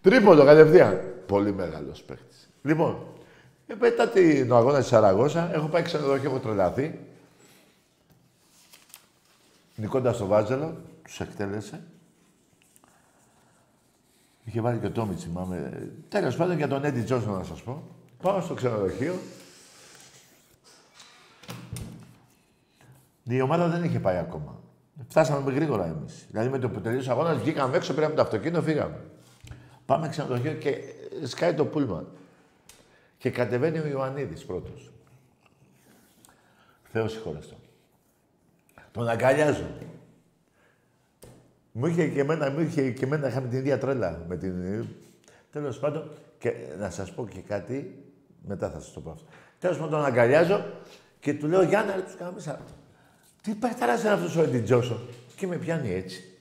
Τρίποντο 0.00 0.44
κατευθείαν. 0.44 1.00
Πολύ 1.26 1.52
μεγάλος 1.52 2.02
παίκτης. 2.02 2.48
Λοιπόν, 2.62 2.98
ε, 3.66 3.74
μετά 3.74 4.08
την 4.08 4.52
αγώνα 4.52 4.78
της 4.78 4.86
Σαραγώσα, 4.86 5.50
έχω 5.54 5.66
πάει 5.66 5.82
ξενοδοχείο, 5.82 6.30
έχω 6.30 6.38
τρελαθεί. 6.38 6.98
Νικώντας 9.76 10.16
το 10.16 10.26
Βάζελο, 10.26 10.76
τους 11.02 11.20
εκτέλεσε. 11.20 11.80
Είχε 14.44 14.60
βάλει 14.60 14.78
και 14.78 14.86
ο 14.86 14.90
Τόμιτς, 14.90 15.22
θυμάμαι. 15.22 15.88
Τέλος 16.08 16.36
πάντων 16.36 16.56
για 16.56 16.68
τον 16.68 16.84
Έντι 16.84 17.02
Τζόνσον 17.02 17.32
να 17.32 17.44
σας 17.44 17.62
πω. 17.62 17.82
Πάω 18.22 18.40
στο 18.40 18.54
ξενοδοχείο. 18.54 19.14
Η 23.24 23.40
ομάδα 23.40 23.68
δεν 23.68 23.84
είχε 23.84 24.00
πάει 24.00 24.16
ακόμα. 24.16 24.60
Φτάσαμε 25.08 25.52
γρήγορα 25.52 25.84
εμείς. 25.84 26.26
Δηλαδή 26.30 26.48
με 26.48 26.58
το 26.58 26.70
που 26.70 26.80
τελείωσε 26.80 27.10
ο 27.10 27.12
αγώνας 27.12 27.38
βγήκαμε 27.38 27.76
έξω, 27.76 27.94
πήραμε 27.94 28.14
το 28.14 28.22
αυτοκίνητο, 28.22 28.62
φύγαμε. 28.62 29.00
Πάμε 29.86 30.08
ξενοδοχείο 30.08 30.52
και 30.52 30.78
σκάει 31.22 31.54
το 31.54 31.64
πούλμαν. 31.64 32.06
Και 33.18 33.30
κατεβαίνει 33.30 33.78
ο 33.78 33.86
Ιωαννίδης 33.86 34.44
πρώτος. 34.44 34.92
Θεός 36.82 37.12
συγχωρεστό. 37.12 37.56
Τον 38.92 39.08
αγκαλιάζω. 39.08 39.66
Μου 41.72 41.86
είχε 41.86 42.08
και 42.08 42.20
εμένα, 42.20 42.50
μου 42.50 42.60
είχε 42.60 42.90
και 42.90 43.04
εμένα, 43.04 43.28
είχαμε 43.28 43.48
την 43.48 43.58
ίδια 43.58 43.78
τρέλα 43.78 44.24
με 44.28 44.36
την... 44.36 44.86
Τέλος 45.52 45.78
πάντων, 45.78 46.10
και 46.38 46.54
να 46.78 46.90
σας 46.90 47.12
πω 47.12 47.28
και 47.28 47.40
κάτι, 47.40 48.04
μετά 48.46 48.70
θα 48.70 48.80
σας 48.80 48.92
το 48.92 49.00
πω 49.00 49.10
αυτό. 49.10 49.26
Τέλος 49.58 49.76
πάντων, 49.76 49.90
τον 49.92 50.04
αγκαλιάζω 50.04 50.64
και 51.20 51.34
του 51.34 51.46
λέω, 51.46 51.62
Γιάννα, 51.62 51.94
ρε, 51.94 52.02
τους 52.02 52.14
κάνουμε 52.14 52.36
μέσα. 52.36 52.60
Τι 53.44 53.54
παιχταράς 53.54 54.00
είναι 54.00 54.10
αυτός 54.10 54.36
ο 54.36 54.42
Έντι 54.42 54.60
Τζόσον. 54.60 55.08
Και 55.36 55.46
με 55.46 55.56
πιάνει 55.56 55.92
έτσι. 55.92 56.38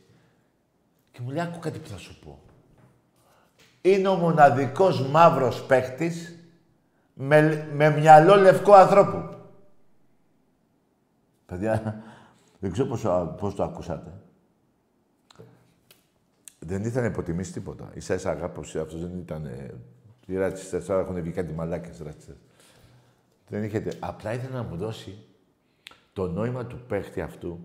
Και 1.12 1.20
μου 1.22 1.30
λέει, 1.30 1.44
άκου 1.44 1.60
κάτι 1.60 1.80
που 1.80 1.88
θα 1.88 1.98
σου 1.98 2.20
πω. 2.20 2.40
Είναι 3.82 4.08
ο 4.08 4.16
μοναδικός 4.16 5.08
μαύρος 5.08 5.64
παίχτης 5.66 6.36
με, 7.14 7.70
με 7.74 7.90
μυαλό 7.90 8.36
λευκό 8.36 8.74
ανθρώπου. 8.74 9.38
Παιδιά, 11.46 12.04
δεν 12.60 12.72
ξέρω 12.72 12.88
πώς, 12.88 13.02
πώς 13.40 13.56
το 13.56 13.64
ακούσατε. 13.64 14.12
Δεν 16.60 16.84
ήθελα 16.84 17.02
να 17.02 17.08
υποτιμήσει 17.08 17.54
τίποτα. 17.54 17.92
Ίσα 17.94 18.14
ίσα 18.14 18.30
αγάπη 18.30 18.60
αυτός 18.60 19.00
δεν 19.02 19.18
ήταν. 19.18 19.50
Οι 20.26 20.38
ρατσιστέ 20.38 20.80
τώρα 20.80 21.02
έχουν 21.02 21.22
βγει 21.22 21.32
κάτι 21.32 21.54
μαλάκες 21.54 22.00
ρατσιστέ. 22.00 22.36
Δεν 23.48 23.64
είχε. 23.64 23.84
Απλά 24.00 24.34
ήθελα 24.34 24.56
να 24.56 24.64
μου 24.64 24.76
δώσει 24.76 25.18
το 26.14 26.28
νόημα 26.28 26.66
του 26.66 26.80
παίχτη 26.88 27.22
αυτού 27.22 27.60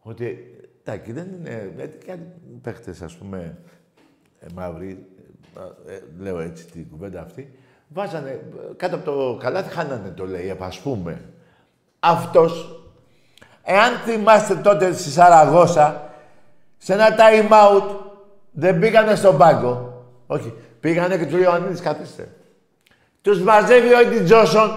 ότι 0.00 0.38
εντάξει, 0.84 1.12
δεν 1.12 1.28
είναι. 1.32 1.72
Γιατί 1.76 2.06
κάτι 2.06 2.22
παίχτες, 2.62 3.02
ας 3.02 3.16
πούμε, 3.16 3.58
ε, 4.40 4.46
μαύροι, 4.54 5.06
ε, 5.86 5.98
λέω 6.18 6.38
έτσι 6.38 6.66
την 6.66 6.90
κουβέντα 6.90 7.20
αυτή, 7.20 7.52
βάζανε 7.88 8.44
κάτω 8.76 8.96
από 8.96 9.04
το 9.04 9.36
καλάθι, 9.40 9.74
χάνανε 9.74 10.08
το 10.08 10.26
λέει, 10.26 10.56
ας 10.60 10.78
πούμε. 10.78 11.20
Αυτός, 12.00 12.82
εάν 13.62 13.92
θυμάστε 13.94 14.54
τότε 14.54 14.92
στη 14.92 15.10
Σαραγώσα, 15.10 16.10
σε 16.78 16.92
ένα 16.92 17.08
time 17.08 17.50
out, 17.50 17.96
δεν 18.50 18.78
πήγανε 18.78 19.14
στον 19.14 19.36
πάγκο. 19.36 20.04
Όχι. 20.26 20.54
Πήγανε 20.80 21.18
και 21.18 21.26
του 21.26 21.36
λέει 21.36 21.44
ο 21.44 21.52
Ανίδης, 21.52 21.80
καθίστε. 21.80 22.28
Τους 23.22 23.40
μαζεύει 23.40 23.94
ο 23.94 23.98
Έντι 23.98 24.24
Τζόσον. 24.24 24.70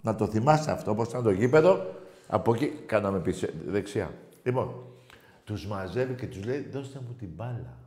Να 0.00 0.14
το 0.14 0.26
θυμάστε 0.26 0.70
αυτό, 0.70 0.90
όπως 0.90 1.08
ήταν 1.08 1.22
το 1.22 1.30
γήπεδο. 1.30 1.95
Από 2.26 2.54
εκεί 2.54 2.66
κάναμε 2.66 3.18
πίσω, 3.18 3.46
δεξιά. 3.66 4.10
Λοιπόν, 4.42 4.84
τους 5.44 5.66
μαζεύει 5.66 6.14
και 6.14 6.26
τους 6.26 6.44
λέει, 6.44 6.68
δώστε 6.72 7.00
μου 7.06 7.14
την 7.18 7.28
μπάλα. 7.34 7.78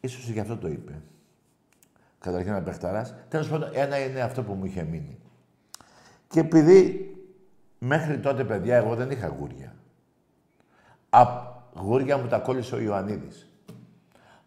Ίσως 0.00 0.28
γι' 0.28 0.40
αυτό 0.40 0.56
το 0.56 0.68
είπε. 0.68 1.00
Καταρχήν 2.18 2.50
ένα 2.50 2.62
παιχταράς. 2.62 3.14
Τέλος 3.28 3.48
πάντων, 3.48 3.70
ένα 3.72 3.98
είναι 3.98 4.20
αυτό 4.20 4.42
που 4.42 4.52
μου 4.52 4.64
είχε 4.64 4.82
μείνει. 4.82 5.18
Και 6.28 6.40
επειδή 6.40 7.08
μέχρι 7.78 8.18
τότε, 8.18 8.44
παιδιά, 8.44 8.76
εγώ 8.76 8.94
δεν 8.94 9.10
είχα 9.10 9.28
γούρια. 9.28 9.74
Α, 11.10 11.26
γούρια 11.74 12.18
μου 12.18 12.26
τα 12.26 12.38
κόλλησε 12.38 12.74
ο 12.74 12.80
Ιωαννίδης. 12.80 13.48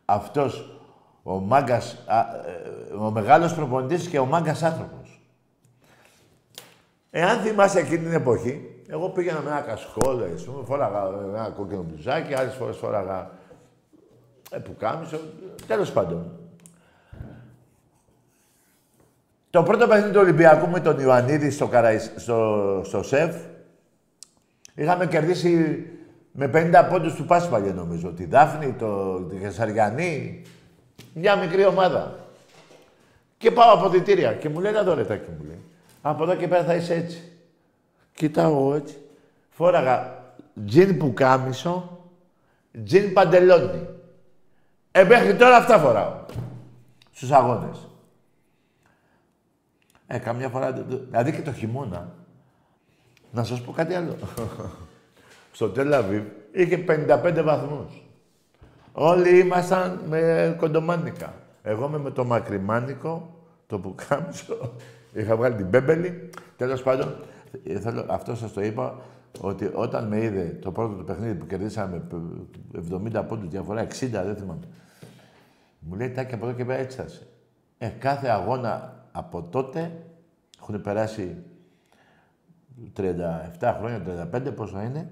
Αυτός 0.05 0.79
ο 1.23 1.39
μάγκας, 1.39 1.93
ε, 1.93 2.93
ο 2.93 3.11
μεγάλος 3.11 3.53
προπονητής 3.55 4.07
και 4.07 4.19
ο 4.19 4.25
μάγκας 4.25 4.63
άνθρωπος. 4.63 5.16
Εάν 7.09 7.39
θυμάσαι 7.39 7.79
εκείνη 7.79 7.97
την 7.97 8.13
εποχή, 8.13 8.81
εγώ 8.87 9.09
πήγαινα 9.09 9.41
με 9.41 9.49
ένα 9.49 9.61
κασκόλ, 9.61 10.23
ας 10.33 10.43
πούμε, 10.43 10.63
φόραγα 10.65 11.03
ένα 11.27 11.49
κόκκινο 11.49 11.83
μπουζάκι, 11.83 12.33
άλλες 12.33 12.53
φορές 12.53 12.77
φόραγα 12.77 13.31
ε, 14.51 14.57
που 14.57 14.75
κάμισο, 14.79 15.19
τέλος 15.67 15.91
πάντων. 15.91 16.31
Το 19.49 19.63
πρώτο 19.63 19.87
παιχνίδι 19.87 20.13
του 20.13 20.19
Ολυμπιακού 20.19 20.69
με 20.69 20.79
τον 20.79 20.99
Ιωαννίδη 20.99 21.49
στο, 21.49 21.69
στο, 22.15 22.81
στο 22.85 23.03
ΣΕΦ, 23.03 23.35
είχαμε 24.75 25.07
κερδίσει 25.07 25.85
με 26.31 26.51
50 26.53 26.87
πόντους 26.89 27.13
του 27.13 27.25
Πάσπαλια 27.25 27.73
νομίζω. 27.73 28.09
Τη 28.09 28.25
Δάφνη, 28.25 28.73
το, 28.73 29.21
τη 29.21 29.37
Χεσαριανή, 29.37 30.41
μια 31.13 31.35
μικρή 31.35 31.65
ομάδα. 31.65 32.15
Και 33.37 33.51
πάω 33.51 33.73
από 33.73 33.89
διτήρια 33.89 34.33
και 34.33 34.49
μου 34.49 34.59
λέει, 34.59 34.71
να 34.71 34.83
δω 34.83 34.93
ρετάκι 34.93 35.29
μου 35.29 35.45
λέει. 35.47 35.61
Από 36.01 36.23
εδώ 36.23 36.35
και 36.35 36.47
πέρα 36.47 36.63
θα 36.63 36.75
είσαι 36.75 36.93
έτσι. 36.93 37.31
Κοιτάω 38.13 38.51
εγώ 38.51 38.73
έτσι. 38.73 38.97
Φόραγα 39.49 40.23
τζιν 40.65 40.97
που 40.97 41.13
κάμισο, 41.13 41.99
τζιν 42.83 43.13
παντελόνι. 43.13 43.87
Ε, 44.91 45.03
μέχρι 45.03 45.35
τώρα 45.35 45.55
αυτά 45.55 45.79
φοράω. 45.79 46.13
Στους 47.11 47.31
αγώνες. 47.31 47.87
Ε, 50.07 50.17
καμιά 50.17 50.49
φορά... 50.49 50.71
Δηλαδή 50.71 51.31
και 51.31 51.41
το 51.41 51.53
χειμώνα. 51.53 52.13
Να 53.31 53.43
σας 53.43 53.61
πω 53.61 53.71
κάτι 53.71 53.93
άλλο. 53.93 54.15
Στο 55.51 55.69
Τελαβίβ 55.69 56.23
είχε 56.51 56.85
55 56.87 57.41
βαθμούς. 57.43 58.01
Όλοι 58.91 59.39
ήμασταν 59.39 60.01
με 60.07 60.55
κοντομάνικα. 60.59 61.33
Εγώ 61.63 61.87
με, 61.87 61.97
με 61.97 62.11
το 62.11 62.25
μακριμάνικο, 62.25 63.35
το 63.67 63.79
πουκάμισο, 63.79 64.73
είχα 65.21 65.35
βγάλει 65.35 65.55
την 65.55 65.67
μπέμπελη. 65.67 66.29
Τέλος 66.55 66.83
πάντων, 66.83 67.15
ε, 67.63 67.79
θέλω, 67.79 68.05
αυτό 68.09 68.35
σας 68.35 68.53
το 68.53 68.61
είπα, 68.61 68.99
ότι 69.41 69.71
όταν 69.73 70.07
με 70.07 70.23
είδε 70.23 70.57
το 70.61 70.71
πρώτο 70.71 70.93
του 70.93 71.03
παιχνίδι 71.03 71.35
που 71.35 71.45
κερδίσαμε 71.45 72.07
70 72.73 73.23
πόντους 73.27 73.49
διαφορά, 73.49 73.81
60 73.81 74.09
δεν 74.09 74.35
θυμάμαι, 74.35 74.67
μου 75.79 75.95
λέει 75.95 76.11
τάκι 76.11 76.33
από 76.33 76.47
εδώ 76.47 76.55
και 76.55 76.65
πέρα 76.65 76.79
έτσι 76.79 76.97
θα 76.97 77.05
Ε, 77.77 77.87
κάθε 77.87 78.27
αγώνα 78.27 79.05
από 79.11 79.43
τότε 79.43 80.05
έχουν 80.61 80.81
περάσει 80.81 81.43
37 82.97 83.75
χρόνια, 83.77 84.29
35 84.33 84.51
πόσο 84.55 84.81
είναι. 84.81 85.11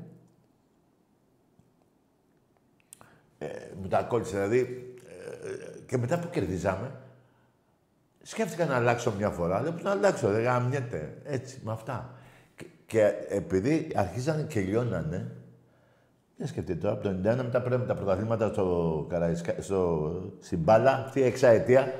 Ε, 3.37 3.47
μου 3.81 3.87
τα 3.87 4.03
κόλλησε 4.03 4.35
δηλαδή. 4.35 4.59
Ε, 5.07 5.79
και 5.85 5.97
μετά 5.97 6.19
που 6.19 6.29
κερδίζαμε, 6.29 6.91
σκέφτηκα 8.25 8.65
να 8.65 8.75
αλλάξω 8.75 9.13
μια 9.17 9.29
φορά. 9.29 9.61
Δεν 9.61 9.73
να 9.83 9.91
αλλάξω, 9.91 10.27
δεν 10.27 10.43
γαμιέται. 10.43 11.17
Έτσι, 11.23 11.59
με 11.63 11.71
αυτά. 11.71 12.13
Και, 12.55 12.65
και 12.85 13.13
επειδή 13.29 13.91
αρχίζανε 13.95 14.41
και 14.41 14.59
λιώνανε, 14.59 15.31
δεν 16.37 16.47
σκεφτείτε 16.47 16.79
τώρα, 16.79 16.93
από 16.93 17.03
το 17.03 17.09
91 17.09 17.35
μετά 17.35 17.61
πρέπει 17.61 17.85
τα 17.87 17.95
πρωταθλήματα 17.95 18.47
στο, 18.47 19.05
Καραϊσκα, 19.09 19.53
στο, 19.59 20.11
στην 20.39 20.59
μπάλα, 20.59 20.91
αυτή 21.05 21.19
η 21.19 21.23
εξαετία, 21.23 21.93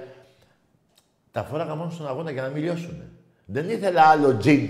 τα 1.31 1.43
φόραγα 1.43 1.75
μόνο 1.75 1.89
στον 1.89 2.07
αγώνα 2.07 2.31
για 2.31 2.41
να 2.41 2.47
μην 2.47 2.63
λιώσουν. 2.63 3.01
Δεν 3.45 3.69
ήθελα 3.69 4.01
άλλο 4.01 4.37
τζιν 4.37 4.69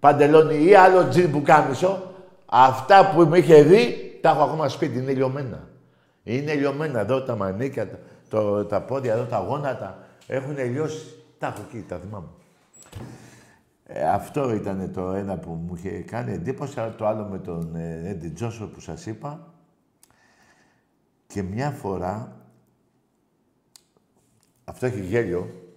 παντελόνι 0.00 0.64
ή 0.64 0.74
άλλο 0.74 1.08
τζιν 1.08 1.30
που 1.30 1.42
κάμισο. 1.42 2.02
Αυτά 2.46 3.10
που 3.14 3.20
με 3.26 3.38
είχε 3.38 3.62
δει, 3.62 4.18
τα 4.20 4.30
έχω 4.30 4.42
ακόμα 4.42 4.68
σπίτι, 4.68 4.98
είναι 4.98 5.12
λιωμένα. 5.12 5.68
Είναι 6.22 6.54
λιωμένα 6.54 7.00
εδώ 7.00 7.22
τα 7.22 7.36
μανίκια, 7.36 7.88
το, 8.28 8.64
τα 8.64 8.82
πόδια 8.82 9.12
εδώ, 9.12 9.24
τα 9.24 9.38
γόνατα. 9.38 9.98
Έχουν 10.26 10.58
λιώσει. 10.58 11.24
Τα 11.38 11.46
έχω 11.46 11.62
εκεί, 11.62 11.82
τα 11.82 11.98
θυμάμαι. 11.98 12.28
Ε, 13.84 14.08
αυτό 14.08 14.54
ήταν 14.54 14.92
το 14.92 15.10
ένα 15.10 15.38
που 15.38 15.50
μου 15.52 15.74
είχε 15.74 15.90
κάνει 15.90 16.32
εντύπωση, 16.32 16.80
αλλά 16.80 16.94
το 16.94 17.06
άλλο 17.06 17.24
με 17.24 17.38
τον 17.38 17.74
Έντι 17.76 18.28
Τζόσο 18.28 18.68
που 18.68 18.80
σας 18.80 19.06
είπα. 19.06 19.54
Και 21.26 21.42
μια 21.42 21.70
φορά, 21.70 22.46
αυτό 24.64 24.86
έχει 24.86 25.00
γέλιο, 25.00 25.72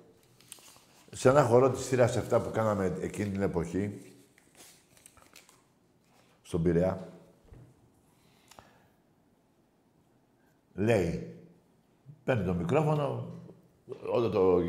σε 1.11 1.29
ένα 1.29 1.43
χορό 1.43 1.69
της 1.71 1.87
θύρας 1.87 2.17
7 2.17 2.41
που 2.43 2.51
κάναμε 2.51 2.97
εκείνη 3.01 3.29
την 3.29 3.41
εποχή, 3.41 4.01
στον 6.41 6.61
Πειραιά, 6.63 7.07
λέει, 10.73 11.35
παίρνει 12.23 12.45
το 12.45 12.53
μικρόφωνο, 12.53 13.34
όλο 14.11 14.29
το, 14.29 14.61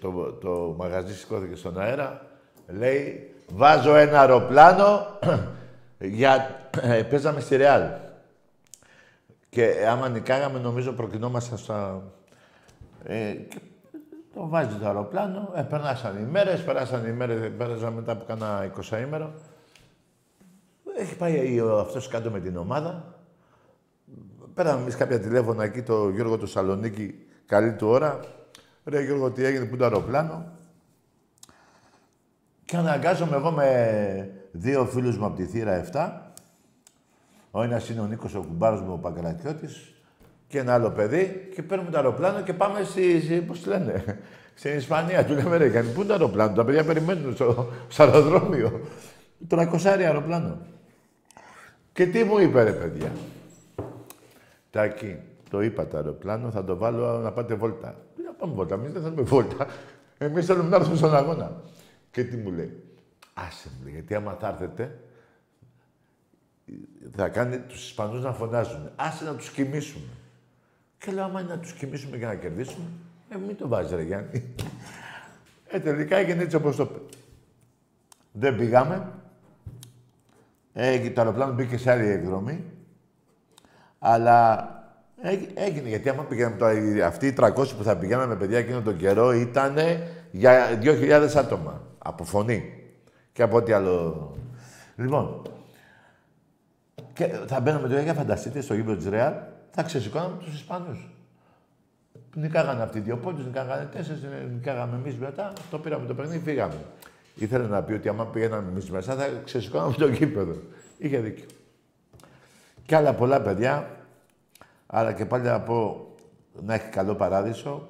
το, 0.00 0.32
το 0.32 0.74
μαγαζί 0.78 1.14
σηκώθηκε 1.14 1.56
στον 1.56 1.80
αέρα, 1.80 2.26
λέει, 2.68 3.34
βάζω 3.48 3.94
ένα 3.94 4.20
αεροπλάνο 4.20 5.06
για... 5.98 6.60
Ε, 6.82 7.02
παίζαμε 7.02 7.40
στη 7.40 7.56
Ρεάλ. 7.56 7.82
Και 9.48 9.86
άμα 9.88 10.08
νικάγαμε, 10.08 10.58
νομίζω 10.58 10.92
προκρινόμασταν 10.92 11.58
στα... 11.58 12.02
Ε, 13.04 13.34
το 14.34 14.48
βάζει 14.48 14.76
το 14.76 14.86
αεροπλάνο, 14.86 15.52
ε, 15.54 15.62
περνάσαν 15.62 16.18
οι 16.18 16.30
μέρες, 16.30 16.64
περάσαν 16.64 17.06
οι 17.06 17.12
μέρες, 17.12 17.50
πέρασαν 17.58 17.92
μετά 17.92 18.12
από 18.12 18.24
κάνα 18.24 18.72
20 18.90 19.00
ημέρο. 19.06 19.32
Έχει 20.96 21.16
πάει 21.16 21.60
αυτός 21.80 22.08
κάτω 22.08 22.30
με 22.30 22.40
την 22.40 22.56
ομάδα, 22.56 23.14
πέραμε 24.54 24.80
εμείς 24.80 24.96
κάποια 24.96 25.20
τηλέφωνα 25.20 25.64
εκεί, 25.64 25.82
το 25.82 26.08
Γιώργο 26.08 26.38
του 26.38 26.46
Σαλονίκη, 26.46 27.14
καλή 27.52 27.72
του 27.72 27.88
ώρα. 27.88 28.20
Ρε 28.84 29.02
Γιώργο, 29.02 29.30
τι 29.30 29.44
έγινε, 29.44 29.64
πού 29.64 29.76
το 29.76 29.84
αεροπλάνο; 29.84 30.44
Και 32.64 32.76
αναγκάζομαι 32.76 33.36
εγώ 33.36 33.50
με 33.50 34.30
δύο 34.52 34.84
φίλους 34.84 35.18
μου 35.18 35.24
από 35.24 35.36
τη 35.36 35.44
θύρα 35.44 35.84
7. 35.92 36.10
Ο 37.50 37.62
ένας 37.62 37.88
είναι 37.88 38.00
ο 38.00 38.06
Νίκος 38.06 38.34
ο 38.34 38.40
κουμπάρος 38.40 38.80
μου, 38.80 38.92
ο 38.92 38.96
Παγκρατιώτης, 38.96 39.94
και 40.48 40.58
ένα 40.58 40.74
άλλο 40.74 40.90
παιδί 40.90 41.50
και 41.54 41.62
παίρνουμε 41.62 41.90
το 41.90 41.96
αεροπλάνο 41.96 42.42
και 42.42 42.52
πάμε 42.52 42.82
στη, 42.82 43.20
στη 43.20 43.40
πώς 43.40 43.66
λένε, 43.66 44.18
στην 44.54 44.76
Ισπανία. 44.76 45.24
Του 45.24 45.34
λέμε 45.34 45.56
ρε, 45.56 45.68
κάνει, 45.68 45.88
πού 45.88 46.00
είναι 46.00 46.08
το 46.08 46.12
αεροπλάνο, 46.12 46.54
τα 46.54 46.64
παιδιά 46.64 46.84
περιμένουν 46.84 47.34
στο, 47.34 47.72
στο 47.88 48.02
αεροδρόμιο. 48.02 48.80
300 49.50 49.66
αεροπλάνο. 49.84 50.58
Και 51.92 52.06
τι 52.06 52.24
μου 52.24 52.38
είπε 52.38 52.62
ρε 52.62 52.72
παιδιά; 52.72 53.12
Τάκη, 54.70 55.18
το 55.52 55.62
είπα 55.62 55.86
το 55.86 55.96
αεροπλάνο, 55.96 56.50
θα 56.50 56.64
το 56.64 56.76
βάλω 56.76 57.18
να 57.18 57.32
πάτε 57.32 57.54
βόλτα. 57.54 57.96
Να 58.24 58.32
πάμε 58.32 58.54
βόλτα, 58.54 58.74
εμείς 58.74 58.92
δεν 58.92 59.02
θέλουμε 59.02 59.22
βόλτα. 59.22 59.66
Εμείς 60.18 60.46
θέλουμε 60.46 60.68
να 60.68 60.76
έρθουμε 60.76 60.96
στον 60.96 61.14
αγώνα. 61.14 61.62
Και 62.10 62.24
τι 62.24 62.36
μου 62.36 62.50
λέει. 62.50 62.82
Άσε 63.34 63.68
μου 63.68 63.84
λέει, 63.84 63.92
γιατί 63.92 64.14
άμα 64.14 64.36
θα 64.40 64.48
έρθετε, 64.48 64.98
θα 67.16 67.28
κάνει 67.28 67.58
τους 67.58 67.84
Ισπανούς 67.84 68.22
να 68.22 68.32
φωνάζουν. 68.32 68.90
Άσε 68.96 69.24
να 69.24 69.34
τους 69.34 69.50
κοιμήσουμε. 69.50 70.04
Και 70.98 71.12
λέω, 71.12 71.24
άμα 71.24 71.40
είναι 71.40 71.54
να 71.54 71.58
τους 71.58 71.72
κοιμήσουμε 71.72 72.16
για 72.16 72.26
να 72.26 72.34
κερδίσουμε, 72.34 72.84
ε, 73.28 73.36
μην 73.36 73.56
το 73.56 73.68
βάζεις 73.68 73.92
ρε 73.92 74.02
Γιάννη. 74.02 74.54
Ε, 75.66 75.80
τελικά 75.80 76.16
έγινε 76.16 76.42
έτσι 76.42 76.56
όπως 76.56 76.76
το 76.76 76.82
είπε. 76.82 76.98
Δεν 78.32 78.56
πήγαμε. 78.56 79.12
Ε, 80.72 81.10
το 81.10 81.20
αεροπλάνο 81.20 81.52
μπήκε 81.52 81.76
σε 81.76 81.90
άλλη 81.90 82.08
εκδρομή. 82.08 82.64
Αλλά 83.98 84.66
έγινε, 85.54 85.88
γιατί 85.88 86.08
άμα 86.08 86.22
πηγαίναμε 86.22 86.56
τώρα, 86.56 87.06
αυτοί 87.06 87.26
οι 87.26 87.34
300 87.38 87.52
που 87.76 87.82
θα 87.82 87.96
πηγαίναμε 87.96 88.36
παιδιά 88.36 88.58
εκείνο 88.58 88.80
τον 88.80 88.96
καιρό 88.96 89.32
ήταν 89.32 89.76
για 90.30 90.78
2.000 90.82 91.28
άτομα. 91.36 91.80
Από 91.98 92.24
φωνή. 92.24 92.72
Και 93.32 93.42
από 93.42 93.56
ό,τι 93.56 93.72
άλλο. 93.72 94.36
Λοιπόν, 94.96 95.42
και 97.12 97.24
θα 97.46 97.60
μπαίναμε 97.60 97.88
τώρα 97.88 98.00
για 98.00 98.14
φανταστείτε 98.14 98.60
στο 98.60 98.74
γήπεδο 98.74 98.96
της 98.96 99.06
Ρεάλ, 99.06 99.32
θα 99.70 99.82
ξεσηκώναμε 99.82 100.36
τους 100.38 100.54
Ισπανούς. 100.54 101.10
Νικάγανε 102.34 102.82
αυτοί 102.82 102.98
οι 102.98 103.00
δύο 103.00 103.16
πόντους, 103.16 103.44
νικάγανε 103.44 103.88
τέσσερις, 103.92 104.22
νικάγαμε 104.52 104.96
εμείς 104.96 105.16
μετά. 105.16 105.52
Το 105.70 105.78
πήραμε 105.78 106.06
το 106.06 106.14
παιχνίδι, 106.14 106.38
φύγαμε. 106.44 106.74
Ήθελε 107.34 107.66
να 107.66 107.82
πει 107.82 107.92
ότι 107.92 108.08
άμα 108.08 108.26
πήγαμε 108.26 108.68
εμείς 108.68 108.90
μέσα 108.90 109.14
θα 109.14 109.28
ξεσηκώναμε 109.44 109.92
το 109.92 110.06
γήπεδο. 110.06 110.54
Είχε 110.98 111.18
δίκιο. 111.18 111.44
Και 112.86 112.96
άλλα 112.96 113.14
πολλά 113.14 113.40
παιδιά. 113.40 113.90
Αλλά 114.94 115.12
και 115.12 115.26
πάλι 115.26 115.44
να 115.44 115.60
πω 115.60 116.06
να 116.62 116.74
έχει 116.74 116.88
καλό 116.88 117.14
παράδεισο 117.14 117.88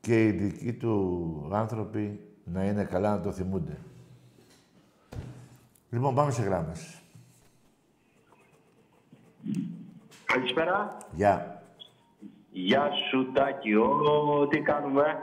και 0.00 0.26
οι 0.26 0.30
δικοί 0.30 0.72
του 0.72 1.48
άνθρωποι 1.52 2.20
να 2.44 2.64
είναι 2.64 2.84
καλά 2.84 3.10
να 3.10 3.20
το 3.20 3.32
θυμούνται. 3.32 3.78
Λοιπόν, 5.90 6.14
πάμε 6.14 6.30
σε 6.30 6.42
γράμμες. 6.42 7.00
Καλησπέρα. 10.24 10.96
Γεια. 11.12 11.62
Γεια 12.50 12.90
σου 13.10 13.32
Τάκη, 13.32 13.74
Ω, 13.74 14.46
τι 14.48 14.60
κάνουμε; 14.60 15.22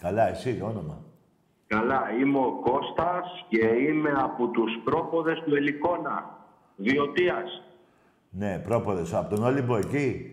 Καλά, 0.00 0.28
εσύ, 0.28 0.60
όνομα. 0.62 0.98
Καλά, 1.66 2.02
είμαι 2.20 2.38
ο 2.38 2.60
Κώστας 2.60 3.44
και 3.48 3.66
είμαι 3.66 4.12
από 4.16 4.48
τους 4.48 4.80
πρόποδες 4.84 5.42
του 5.44 5.54
Ελικόνα, 5.54 6.38
Βιωτίας. 6.76 7.62
Ναι, 8.30 8.58
πρόποδες, 8.58 9.14
από 9.14 9.34
τον 9.34 9.44
Όλυμπο 9.44 9.76
εκεί; 9.76 10.32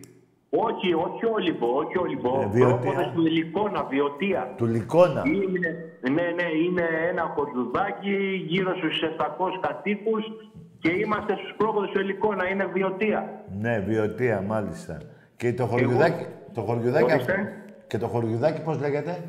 Όχι, 0.50 0.94
όχι 0.94 1.26
Όλυμπο, 1.34 1.68
όχι 1.76 1.98
Όλυμπο. 1.98 2.42
Ε, 2.42 2.48
Βιωτία. 2.52 2.78
πρόποδες 2.78 3.12
του 3.16 3.26
Ελικόνα, 3.26 3.84
Βιωτία. 3.84 4.54
Του 4.58 4.66
Λικόνα. 4.66 5.24
Είναι, 5.26 5.70
ναι, 6.12 6.22
ναι, 6.22 6.48
είναι 6.66 6.86
ένα 7.10 7.34
χωριουδάκι 7.36 8.46
γύρω 8.48 8.76
στους 8.76 9.02
700 9.02 9.60
κατοίκους 9.62 10.24
και 10.80 10.92
είμαστε 10.92 11.36
στους 11.36 11.54
πρόποδες 11.58 11.90
του 11.90 12.00
Ελικόνα, 12.00 12.50
είναι 12.50 12.66
Βιωτία. 12.66 13.44
Ναι, 13.60 13.80
βιωτία, 13.80 14.42
μάλιστα. 14.42 14.98
Και 15.38 15.54
το 15.54 15.66
χωριουδάκι, 15.66 16.26
το 16.54 16.62
χωριουδάκι 16.62 17.12
αυτό. 17.12 17.32
Ορίστε. 17.34 17.64
Και 17.88 17.98
το 17.98 18.08
χωριουδάκι 18.08 18.62
πώς 18.62 18.80
λέγεται; 18.80 19.24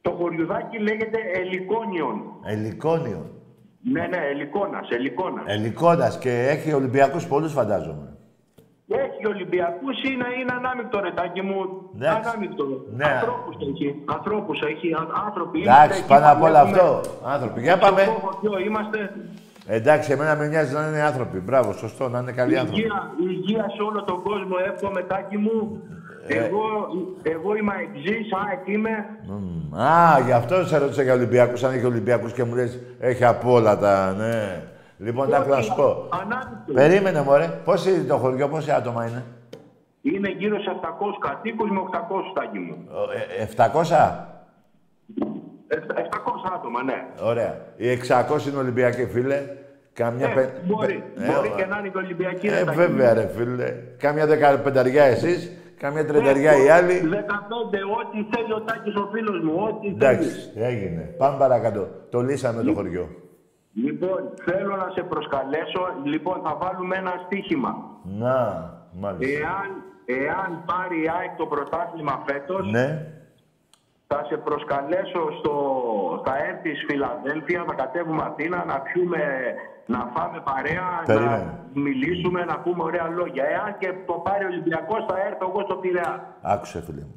Το 0.00 0.10
χωριουδάκι 0.10 0.78
λέγεται 0.78 1.18
Ελικόνιον. 1.34 2.22
Ελικόνιο. 2.44 3.30
Ναι, 3.92 4.00
ναι, 4.06 4.16
Ελικόνας, 4.30 4.88
Ελικόνας. 4.90 5.44
Ελικόνας 5.46 6.18
και 6.18 6.30
έχει 6.48 6.72
Ολυμπιακούς 6.72 7.26
πολλούς 7.26 7.52
φαντάζομαι. 7.52 8.08
Έχει 8.88 9.26
Ολυμπιακούς, 9.26 10.02
είναι, 10.02 10.26
είναι 10.40 10.52
ανάμεικτο 10.56 11.00
ρετάκι 11.00 11.42
μου. 11.42 11.56
Εντάξει. 11.96 12.28
Ανάμεικτο. 12.28 12.64
Ναι. 12.96 13.04
Ανθρώπους 13.04 13.56
έχει. 13.68 14.02
Ανθρώπους 14.04 14.60
έχει. 14.60 14.92
α- 14.92 15.08
Άνθρωποι. 15.26 15.60
Εντάξει, 15.60 15.98
εκεί 15.98 16.08
πάνω 16.08 16.24
που 16.26 16.30
απ' 16.36 16.42
όλα 16.42 16.64
βλέπουμε. 16.64 16.88
αυτό. 16.98 17.10
Άνθρωποι. 17.34 17.60
Για 17.60 17.76
Στο 17.76 17.86
πάμε. 17.86 18.02
χωριό 18.04 18.58
είμαστε. 18.66 18.98
Εντάξει, 19.66 20.12
εμένα 20.12 20.34
με 20.36 20.46
νοιάζει 20.46 20.74
να 20.74 20.88
είναι 20.88 21.00
άνθρωποι. 21.02 21.38
Μπράβο, 21.38 21.72
σωστό, 21.72 22.08
να 22.08 22.18
είναι 22.18 22.32
καλοί 22.32 22.58
άνθρωποι. 22.58 22.80
Υγεία, 22.80 23.10
υγεία 23.28 23.66
σε 23.76 23.82
όλο 23.82 24.04
τον 24.04 24.22
κόσμο. 24.22 24.54
Εύχομαι 24.72 25.02
τάκι 25.02 25.36
μου. 25.36 25.82
Ε. 26.26 26.34
Εγώ, 26.44 26.62
εγώ 27.22 27.56
είμαι 27.56 27.72
αεξής, 27.76 28.32
ΑΕΚ 28.48 28.68
είμαι. 28.68 28.90
Μμμ. 29.26 29.80
Α, 29.80 30.20
γι' 30.24 30.32
αυτό 30.32 30.64
σε 30.66 30.78
ρώτησα 30.78 31.02
για 31.02 31.12
Ολυμπιακούς, 31.14 31.64
αν 31.64 31.72
έχει 31.72 31.84
Ολυμπιακούς 31.84 32.32
και 32.32 32.44
μου 32.44 32.54
λες, 32.54 32.78
έχει 33.00 33.24
από 33.24 33.52
όλα 33.52 33.78
τα, 33.78 34.12
ναι. 34.12 34.62
Λοιπόν, 34.98 35.30
τα 35.30 35.46
να 35.46 35.60
σου 35.60 35.74
πω. 35.74 36.08
Ανάμεικτο. 36.22 36.72
Περίμενε, 36.72 37.22
μωρέ. 37.22 37.50
Πώς 37.64 37.86
είναι 37.86 38.02
το 38.02 38.16
χωριό, 38.16 38.48
πόσα 38.48 38.76
άτομα 38.76 39.06
είναι; 39.06 39.24
Είναι 40.02 40.28
γύρω 40.28 40.60
σε 40.60 40.70
700 40.70 41.18
κατοίκους 41.20 41.70
με 41.70 41.78
800 41.78 42.32
τάκι 42.34 42.58
μου. 42.58 42.76
Ο, 42.88 43.02
ε, 43.40 43.42
700. 43.42 44.28
Ε, 45.68 45.76
700 45.76 46.52
άτομα, 46.54 46.82
ναι. 46.82 47.04
Ωραία. 47.22 47.56
Οι 47.76 47.88
600 47.88 48.46
είναι 48.48 48.58
Ολυμπιακοί, 48.58 49.06
φίλε. 49.06 49.42
Καμιά 49.92 50.26
Ε, 50.28 50.32
πε- 50.34 50.50
μπορεί, 50.64 51.02
πε- 51.14 51.26
μπορεί 51.34 51.48
ε, 51.48 51.60
και 51.60 51.66
να 51.66 51.78
είναι 51.78 51.88
και 51.88 51.98
Ολυμπιακή. 51.98 52.46
Ε, 52.46 52.50
ρε, 52.58 52.64
τάκι 52.64 52.76
βέβαια, 52.76 53.14
ρε 53.14 53.30
φίλε. 53.36 53.74
Κάμια 53.98 54.26
δεκαπενταριά 54.26 55.04
εσείς, 55.04 55.52
κάμια 55.84 56.04
τρενταριά 56.06 56.52
οι 56.62 56.68
άλλοι. 56.68 56.94
15, 57.02 57.80
ό,τι 58.00 58.18
θέλει 58.32 58.52
ο 58.58 58.60
Τάκης 58.68 58.94
ο 58.94 59.08
φίλος 59.12 59.38
μου, 59.44 59.54
ό,τι 59.68 59.86
θέλεις. 59.86 59.94
Εντάξει, 59.94 60.52
έγινε. 60.54 61.02
Πάμε 61.18 61.36
παρακάτω. 61.38 61.82
Το 62.10 62.20
λύσαμε 62.20 62.62
το 62.62 62.72
χωριό. 62.74 63.06
Λοιπόν, 63.86 64.20
θέλω 64.44 64.76
να 64.76 64.88
σε 64.94 65.02
προσκαλέσω. 65.02 65.82
Λοιπόν, 66.04 66.36
θα 66.44 66.52
βάλουμε 66.62 66.96
ένα 66.96 67.12
στοίχημα. 67.24 67.72
Να, 68.22 68.38
μάλιστα. 69.02 69.38
Εάν, 69.46 69.68
εάν 70.22 70.50
πάρει 70.70 70.96
η 71.04 71.08
ΑΕΚ 71.16 71.32
το 71.36 71.46
πρωτάθλημα 71.46 72.14
φέτος, 72.26 72.70
Ναι. 72.76 72.88
θα 74.06 74.24
σε 74.28 74.36
προσκαλέσω 74.36 75.22
στο, 75.38 75.54
στα 76.22 76.34
έρθεις 76.48 76.84
Φιλαδέλφια, 76.88 77.64
θα 77.68 77.74
κατέβουμε 77.74 78.22
Αθήνα, 78.30 78.64
να 78.70 78.76
πιούμε, 78.86 79.22
να 79.86 80.10
φάμε 80.14 80.40
παρέα, 80.44 81.02
Περίμενε. 81.06 81.36
να 81.74 81.80
μιλήσουμε, 81.80 82.44
να 82.44 82.58
πούμε 82.60 82.82
ωραία 82.82 83.08
λόγια. 83.08 83.44
Εάν 83.44 83.78
και 83.78 83.92
το 84.06 84.12
πάρει 84.12 84.44
ο 84.44 84.46
Ολυμπιακός, 84.46 85.04
θα 85.08 85.14
έρθω 85.26 85.46
εγώ 85.48 85.60
στο 85.60 85.74
Πειραιά. 85.76 86.36
Άκουσε, 86.42 86.80
φίλε 86.82 87.00
μου. 87.00 87.14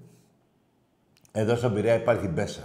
Εδώ 1.32 1.55
στον 1.55 1.74
Πειραιά 1.74 1.95
υπάρχει 1.95 2.28
μπέσα. 2.28 2.63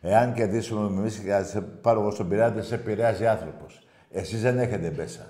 Εάν 0.00 0.32
κερδίσουμε 0.32 0.86
εμείς 0.86 1.18
και 1.18 1.30
θα 1.30 1.42
σε 1.44 1.60
πάρω 1.60 2.00
εγώ 2.00 2.10
στον 2.10 2.28
Πειραιά, 2.28 2.50
δεν 2.50 2.62
σε 2.62 2.74
επηρεάζει 2.74 3.26
άνθρωπος. 3.26 3.86
Εσείς 4.10 4.42
δεν 4.42 4.58
έχετε 4.58 4.90
μπέσα. 4.90 5.26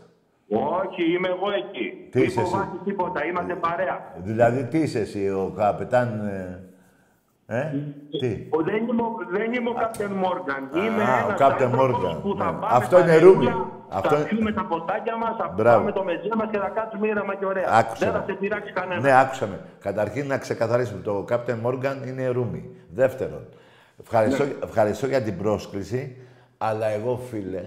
Όχι, 0.50 1.12
είμαι 1.12 1.28
εγώ 1.28 1.50
εκεί. 1.50 2.08
Τι 2.10 2.18
Μην 2.18 2.28
είσαι 2.28 2.40
εσύ; 2.40 2.50
φοβάσαι 2.50 2.80
τίποτα, 2.84 3.24
είμαστε 3.24 3.54
παρέα. 3.54 4.12
Δηλαδή, 4.16 4.64
τι 4.64 4.78
είσαι 4.78 4.98
εσύ, 4.98 5.28
ο 5.30 5.52
καπετάν. 5.56 6.26
Ε, 6.26 7.56
ε 7.58 7.70
τι; 8.20 8.46
Ο- 8.50 8.62
Δεν 8.62 8.76
είμαι, 8.76 9.02
ο- 9.02 9.26
δεν 9.30 9.52
είμαι 9.52 9.68
ο 9.70 9.72
Κάπτεν 9.72 10.10
Μόργαν. 10.12 10.70
Είμαι 10.74 11.02
Α, 11.02 11.24
ο 11.24 11.26
ένας 11.28 11.40
Captain 11.40 11.62
άνθρωπος 11.62 12.16
Morgan, 12.16 12.22
που 12.22 12.34
θα 12.38 12.44
ναι. 12.44 12.50
πάμε 12.58 12.66
Αυτό 12.76 12.96
στα 12.96 13.04
είναι 13.06 13.16
ρεούλα, 13.16 13.66
ρούμι. 13.90 14.02
Θα 14.02 14.08
Αυτό- 14.16 14.28
πιούμε 14.28 14.52
τα 14.52 14.64
ποτάκια 14.64 15.16
μας, 15.16 15.36
θα 15.38 15.52
Μπράβο. 15.56 15.78
πάμε 15.78 15.92
το 15.92 16.02
μεζέ 16.04 16.28
μας 16.36 16.48
και 16.50 16.58
θα 16.58 16.68
κάτσουμε 16.68 17.06
ήρεμα 17.06 17.34
και 17.34 17.44
ωραία. 17.46 17.68
Άκουσε 17.70 18.04
δεν 18.04 18.14
θα 18.14 18.18
με. 18.18 18.24
σε 18.32 18.32
πειράξει 18.40 18.72
κανένα. 18.72 19.00
Ναι, 19.00 19.20
άκουσα 19.20 19.46
με. 19.46 19.60
Καταρχήν 19.80 20.26
να 20.26 20.38
ξεκαθαρίσουμε. 20.38 21.00
Το 21.00 21.24
Captain 21.30 21.56
Morgan 21.66 21.96
είναι 22.06 22.26
ρούμι. 22.28 22.70
Δεύτερον, 22.94 23.46
ευχαριστώ, 24.02 24.44
Ναι. 24.44 24.50
ευχαριστώ 24.64 25.06
για 25.06 25.22
την 25.22 25.36
πρόσκληση, 25.38 26.16
αλλά 26.58 26.86
εγώ, 26.86 27.20
φίλε, 27.30 27.62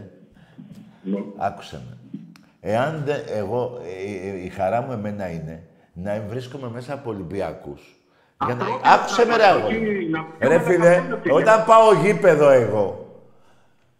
Ναι. 1.03 1.17
άκουσα 1.37 1.81
με. 1.89 1.97
Εάν 2.63 3.01
δεν, 3.05 3.17
εγώ, 3.35 3.79
ε, 3.83 4.27
ε, 4.29 4.43
η 4.43 4.49
χαρά 4.49 4.81
μου 4.81 4.91
εμένα 4.91 5.29
είναι 5.31 5.63
να 5.93 6.23
βρίσκομαι 6.29 6.69
μέσα 6.73 6.93
από 6.93 7.09
Ολυμπιακούς. 7.09 7.95
Για 8.45 8.55
να... 8.55 8.63
Ανθρώπινα 8.63 8.93
Άκουσε 8.93 9.25
με 9.25 9.35
ρε 9.35 9.41
πράγματα, 9.41 9.65
αγόρι. 9.65 9.75
όχι 9.97 10.09
να 10.09 10.25
Ρε 10.47 10.59
πιούμε 10.59 10.63
φίλε, 10.73 10.95
τα 10.95 11.01
καφέ, 11.09 11.21
φίλε. 11.21 11.33
όταν 11.33 11.65
πάω 11.65 11.93
γήπεδο 11.93 12.49
εγώ, 12.49 13.15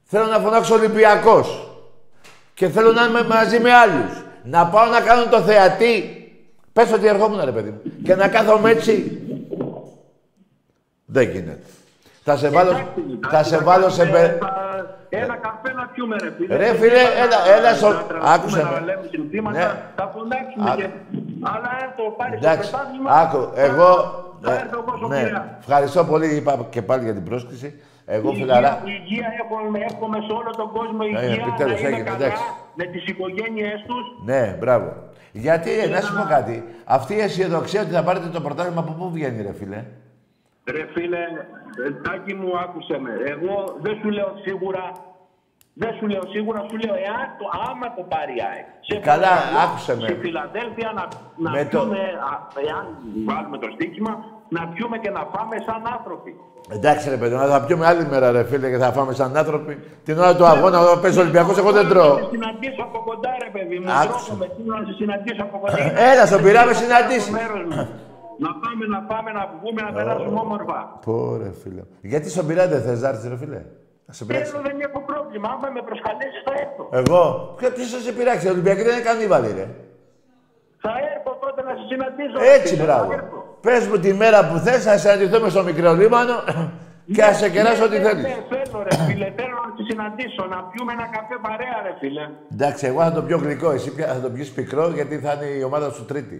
θέλω 0.03 0.25
να 0.25 0.37
φωνάξω 0.39 0.75
Ολυμπιακός. 0.75 1.70
Και 2.53 2.67
θέλω 2.69 2.91
να 2.91 3.03
είμαι 3.05 3.23
μαζί 3.23 3.59
με 3.59 3.73
άλλους. 3.73 4.23
Να 4.43 4.67
πάω 4.67 4.85
να 4.85 4.99
κάνω 5.01 5.25
το 5.25 5.39
θεατή. 5.41 6.15
Πες 6.73 6.91
ότι 6.93 7.07
ερχόμουν 7.07 7.41
ρε 7.45 7.51
παιδί 7.51 7.69
μου. 7.69 7.81
Και 8.03 8.15
να 8.15 8.27
κάθομαι 8.27 8.69
έτσι. 8.71 9.21
Δεν 11.05 11.29
γίνεται. 11.29 11.59
Θα 12.23 12.37
σε 12.37 12.49
βάλω, 12.49 12.69
Εντάξει, 12.69 13.19
θα 13.29 13.43
σε 13.43 13.55
θα 13.57 13.63
βάλω 13.63 13.89
σε, 13.89 13.99
κάνουμε, 14.05 14.19
μπε- 14.19 14.39
θα- 14.41 14.69
Ένα 15.13 15.35
καφέ 15.35 15.73
να 15.75 15.85
πιούμε, 15.87 16.15
ρε 16.21 16.31
φίλε. 16.37 16.55
Ρε, 16.55 16.65
Δεν 16.65 16.75
φίλε, 16.75 16.99
είπα 16.99 17.17
έλα, 17.23 17.45
να- 17.47 17.53
έλα 17.55 17.73
στο- 17.75 17.87
να 17.87 17.93
τραγουδούμε, 18.03 18.33
άκουσε 18.33 18.61
Να 18.61 18.69
με. 18.71 18.79
λέμε 18.79 19.07
συνθήματα, 19.11 19.57
Ναι. 19.59 19.81
θα 19.95 20.11
φωνάξουμε 20.15 20.69
Α- 20.71 20.75
και... 20.75 20.87
Αλλά 21.41 21.67
αν 21.81 21.93
το 21.97 22.03
πάρεις 22.17 22.39
το 22.41 22.47
Εντάξει, 22.49 22.69
πρωτάθλημα... 22.71 23.11
άκου, 23.11 23.49
θα- 23.55 23.61
εγώ... 23.61 23.89
Θα 24.41 24.51
ε, 24.53 24.55
έρθω 24.55 24.83
εγώ 24.87 24.97
στο 24.97 25.07
ναι, 25.07 25.15
Πειραιά. 25.23 25.57
ευχαριστώ 25.59 26.03
πολύ, 26.05 26.35
είπα 26.35 26.65
και 26.69 26.81
πάλι 26.81 27.03
για 27.03 27.13
την 27.13 27.23
πρόσκληση. 27.23 27.81
Εγώ, 28.15 28.29
Υγεία- 28.29 28.43
φιλαρά, 28.45 28.81
Υγεία 28.85 29.27
εύχομαι, 29.41 29.79
εύχομαι 29.89 30.17
σε 30.27 30.31
όλο 30.39 30.49
τον 30.61 30.69
κόσμο 30.77 30.99
Ε, 31.03 31.07
υγεία, 31.07 31.43
επιτέλους 31.47 31.81
να 31.81 31.87
είναι 31.87 31.97
έγινε, 31.97 32.09
καλά, 32.09 32.25
εντάξει. 32.25 32.43
με 32.75 32.83
τις 32.85 33.03
οικογένειες 33.11 33.79
τους. 33.87 34.05
ναι, 34.25 34.55
μπράβο. 34.59 34.89
Γιατί, 35.31 35.71
ε, 35.79 35.87
να 35.87 36.01
σου 36.01 36.13
πω 36.17 36.23
κάτι, 36.35 36.63
αυτή 36.85 37.13
η 37.15 37.19
αισιοδοξία 37.19 37.81
ότι 37.81 37.91
θα 37.91 38.03
πάρετε 38.03 38.27
το 38.27 38.41
πρωτάθλημα 38.41 38.81
από 38.81 38.91
πού 38.91 39.11
βγαίνει, 39.11 39.41
ρε 39.41 39.53
φίλε; 39.53 39.81
Ρε 40.71 40.85
φίλε, 40.93 41.17
ε, 41.87 41.91
Τάκη 42.03 42.33
μου 42.33 42.51
άκουσε 42.63 42.99
με. 42.99 43.11
Εγώ 43.33 43.55
δεν 43.81 43.95
σου 44.01 44.09
λέω 44.09 44.31
σίγουρα, 44.45 44.83
δεν 45.73 45.91
σου 45.97 46.07
λέω 46.07 46.23
σίγουρα, 46.33 46.59
σου 46.69 46.77
λέω 46.83 46.95
εάν 47.07 47.25
το, 47.39 47.45
άμα 47.69 47.87
το 47.97 48.01
πάρει 48.13 48.33
η 48.39 48.41
ΑΕΚ. 48.49 48.67
Σε 48.87 48.95
Καλά, 49.09 49.27
παρακαλώ, 49.27 49.59
άκουσε 49.65 49.93
με. 49.97 50.07
Σε 50.07 50.15
Φιλαδέλφια 50.23 50.89
να, 50.97 51.03
να 51.43 51.49
Με 51.55 51.63
το- 51.65 51.69
πιούμε, 51.79 52.01
α, 52.31 52.33
εάν 52.67 52.83
βάλουμε 53.27 53.57
το 53.63 53.67
στοίχημα, 53.75 54.13
να 54.55 54.61
πιούμε 54.73 54.97
και 55.03 55.09
να 55.17 55.23
πάμε 55.35 55.55
σαν 55.67 55.81
άνθρωποι. 55.95 56.31
Εντάξει 56.77 57.09
ρε 57.09 57.17
παιδί, 57.21 57.35
μου, 57.35 57.47
θα 57.55 57.61
πιούμε 57.65 57.85
άλλη 57.91 58.05
μέρα 58.11 58.31
ρε 58.31 58.43
φίλε 58.49 58.67
και 58.69 58.77
θα 58.83 58.91
φάμε 58.91 59.13
σαν 59.13 59.37
άνθρωποι. 59.37 59.73
Την 60.05 60.17
ώρα 60.17 60.35
του 60.35 60.45
αγώνα, 60.45 60.77
όταν 60.85 61.01
παίζει 61.01 61.17
ο 61.17 61.21
Ολυμπιακός, 61.21 61.57
εγώ 61.57 61.71
δεν 61.71 61.83
Να 61.83 61.89
τρώω. 61.89 62.15
σε 62.17 62.27
συναντήσω 62.31 62.81
από 62.89 62.99
κοντά 63.09 63.31
ρε 63.45 63.49
παιδί 63.55 63.77
μου, 63.79 63.87
Άκουσε. 64.01 64.25
τρώω 64.25 64.37
με 64.41 64.47
θέλω 64.55 64.71
να 64.79 64.85
σε 64.87 64.93
συναντήσω 64.99 65.41
από 65.47 65.57
κοντά. 65.63 65.77
Έλα, 66.11 66.23
στον 66.29 66.41
Πειραιά 66.43 66.65
με 66.69 66.73
συναντήσεις. 66.83 67.23
Στο 67.23 67.31
μέρος 67.39 67.61
μου. 67.69 67.75
Να 68.45 68.51
πάμε, 68.63 68.83
να 68.95 68.99
πάμε, 69.11 69.29
να 69.39 69.43
βγούμε, 69.53 69.79
να 69.87 69.91
περάσουμε 69.97 70.39
όμορφα. 70.45 70.77
Πω 71.05 71.15
ρε 71.41 71.51
φίλε. 71.61 71.83
Γιατί 72.11 72.27
στον 72.35 72.45
Πειραιά 72.47 72.67
δεν 72.73 72.81
θες 72.85 72.99
να 73.03 73.07
έρθεις 73.11 73.27
ρε 73.33 73.37
φίλε; 73.43 73.61
Να 74.07 74.13
σε 74.17 74.21
πειράξει. 74.25 74.51
Θέλω, 74.51 74.61
δεν 74.69 74.77
έχω 74.87 74.99
πρόβλημα. 75.11 75.47
Άμα 75.53 75.67
με 75.75 75.81
προσκαλέσεις 75.89 76.41
θα 76.47 76.53
έρθω. 76.63 76.83
Εγώ; 77.01 77.21
Ποιο- 77.57 77.71
Ποιος 77.75 77.89
θα 77.95 77.99
σε 78.07 78.11
πειράξει, 78.17 78.43
ο 78.47 78.51
Ολυμπιακός 78.55 78.83
δεν 78.87 78.93
είναι 78.95 79.07
κανίβαλοι 79.09 79.49
ρε. 79.59 79.65
Θα 80.83 80.91
έρθω 81.13 81.31
τότε 81.43 81.59
να 81.67 81.73
σε 81.79 81.83
συναντήσω. 81.91 82.37
Έτσι, 82.55 82.73
φίλε, 82.73 82.83
μπράβο. 82.85 83.09
Θα 83.61 83.71
έρθω. 83.71 83.79
Πες 83.79 83.87
μου 83.87 83.97
τη 84.05 84.13
μέρα 84.13 84.47
που 84.47 84.57
θες, 84.57 84.83
θα 84.83 84.97
συναντηθούμε 84.97 85.49
στο 85.49 85.63
μικρό 85.63 85.93
λίμανο 85.93 86.35
και 87.15 87.21
θα 87.21 87.33
σε 87.33 87.49
κεράσω 87.49 87.83
ό,τι 87.83 87.97
Ναι, 87.97 88.03
θέλεις. 88.03 88.23
Ναι, 88.23 88.35
θέλω 88.49 88.83
ρε 88.83 88.95
φίλε, 89.05 89.27
θέλω 89.37 89.55
να 89.65 89.69
σε 89.77 89.83
συναντήσω, 89.89 90.43
να 90.53 90.57
πιούμε 90.71 90.91
ένα 90.97 91.05
καφέ 91.15 91.35
παρέα 91.41 91.75
ρε 91.85 91.93
φίλε. 91.99 92.25
Εντάξει, 92.53 92.85
εγώ 92.85 93.01
θα 93.01 93.11
το 93.11 93.21
πιω 93.21 93.37
γλυκό, 93.37 93.71
εσύ 93.71 93.95
πια 93.95 94.07
θα 94.07 94.19
το 94.25 94.29
πιεις 94.29 94.49
πικρό 94.51 94.87
γιατί 94.89 95.17
θα 95.19 95.31
είναι 95.33 95.45
η 95.59 95.63
ομάδα 95.63 95.89
σου 95.91 96.05
τρίτη. 96.05 96.37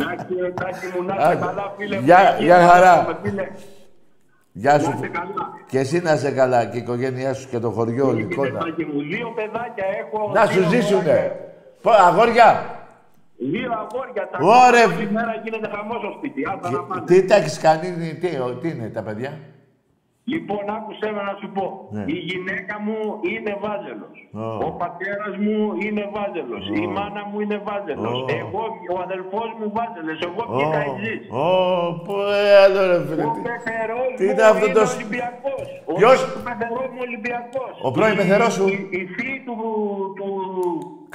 Εντάξει, 0.00 0.34
ρε, 0.40 0.50
Τάκη 0.50 0.86
μου, 0.96 1.02
να 1.06 1.14
είσαι 1.14 1.26
Άντε. 1.26 1.44
καλά 1.46 1.72
φίλε. 1.76 1.96
μου. 1.96 2.02
Γεια- 2.04 2.36
Υγεία, 2.38 2.56
γεια 2.58 2.68
χαρά. 2.68 2.94
να 2.96 3.00
είσαι, 3.02 3.16
φίλε. 3.22 3.46
Γεια 4.52 4.72
Να 4.72 4.78
σου. 4.78 4.92
είσαι 4.96 5.08
καλά. 5.08 5.44
Και 5.70 5.78
εσύ 5.78 6.00
να 6.00 6.12
είσαι 6.12 6.30
καλά 6.30 6.64
και 6.64 6.76
η 6.76 6.80
οικογένειά 6.80 7.34
σου 7.34 7.48
και 7.48 7.58
το 7.58 7.70
χωριό 7.70 8.06
όλη 8.06 8.20
η 8.22 8.26
Κύριε 8.26 8.46
εικόνα. 8.48 8.58
Τάκη 8.64 8.84
μου, 8.84 9.00
δύο 9.02 9.28
παιδάκια 9.36 9.84
έχω. 10.00 10.30
Να 10.34 10.44
δύο 10.46 10.62
σου 10.62 10.68
ζήσουνε. 10.68 11.32
αγόρια. 12.08 12.64
Πω, 13.40 13.46
αγόρια, 13.46 13.60
Δύο 13.60 13.72
αγόρια. 13.72 14.28
Τα 14.28 14.38
Ωρε. 14.40 14.84
Όλη 14.96 15.10
μέρα 15.10 15.34
γίνεται 15.44 15.68
χαμός 15.76 15.98
στο 15.98 16.12
σπίτι. 16.16 16.42
Άντα 16.52 16.70
να 16.70 16.82
πάνε. 16.82 17.02
τι 17.04 17.24
τα 17.24 17.34
έχεις 17.36 17.58
κάνει, 17.58 18.14
τι, 18.20 18.26
ο- 18.38 18.54
τι 18.60 18.68
είναι 18.68 18.88
τα 18.88 19.02
παιδιά; 19.02 19.38
Λοιπόν, 20.32 20.62
άκουσέ 20.76 21.08
με 21.16 21.22
να 21.28 21.34
σου 21.40 21.48
πω. 21.56 21.66
Ναι. 21.96 22.04
Η 22.14 22.16
γυναίκα 22.28 22.74
μου 22.84 22.98
είναι 23.32 23.52
βάζελος. 23.64 24.16
Ω. 24.44 24.46
Ο 24.68 24.70
πατέρας 24.82 25.34
μου 25.44 25.56
είναι 25.86 26.04
βάζελος. 26.16 26.64
Η 26.82 26.84
μάνα 26.96 27.22
μου 27.28 27.36
είναι 27.44 27.58
βάζελος. 27.68 28.16
Ω. 28.22 28.26
Εγώ, 28.42 28.62
ο 28.94 28.96
αδελφός 29.06 29.48
μου 29.58 29.66
βάζελος. 29.76 30.18
Εγώ 30.28 30.42
Ω, 30.48 30.52
βγήκα 30.54 30.78
εξής. 30.88 31.20
ω, 31.42 31.46
πω, 32.06 32.14
ε, 32.40 32.50
άλλο 32.64 32.80
ρε 32.90 32.98
φίλε. 33.08 33.24
Ο 33.28 33.30
τι- 33.36 33.44
πεθερός 33.48 34.08
τι 34.18 34.22
μου 34.24 34.30
είναι 34.30 34.44
αυτός 34.52 34.70
το 34.78 34.82
σ- 34.90 34.96
Ολυμπιακός. 34.98 35.66
Ο 35.90 35.92
Ποιος; 36.00 36.18
πεθερός 36.48 36.86
μου 36.94 37.00
Ολυμπιακός. 37.08 37.72
Ο 37.86 37.88
πρώην 37.96 38.14
Η- 38.16 38.18
πεθερός 38.20 38.52
σου; 38.56 38.64
Η, 38.74 38.76
η 39.00 39.02
φύη 39.16 39.38
του, 39.46 39.56
του, 40.18 40.28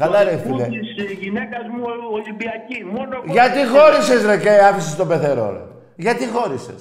Καλά, 0.02 0.18
του 0.20 0.24
ρε, 0.26 0.30
αδελφού 0.30 0.50
φίλε. 0.54 0.66
της 0.78 1.12
γυναίκας 1.24 1.64
μου 1.74 1.82
Ολυμπιακή. 2.20 2.80
Μόνο 2.96 3.12
εγώ 3.20 3.32
Γιατί 3.38 3.60
δεν- 3.64 3.70
χώρισες 3.74 4.22
ρε 4.30 4.38
και 4.44 4.52
άφησες 4.70 4.96
τον 5.00 5.08
πεθερό 5.12 5.48
ρε. 5.56 5.64
Γιατί 6.06 6.24
χώρισες; 6.36 6.80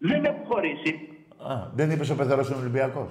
Δεν 0.00 0.24
έχω 0.24 0.42
χωρίσει. 0.48 1.08
Α, 1.50 1.54
δεν 1.74 1.90
είπες 1.90 2.10
ο 2.10 2.14
πεθερός 2.14 2.48
είναι 2.48 2.58
Ολυμπιακός; 2.58 3.08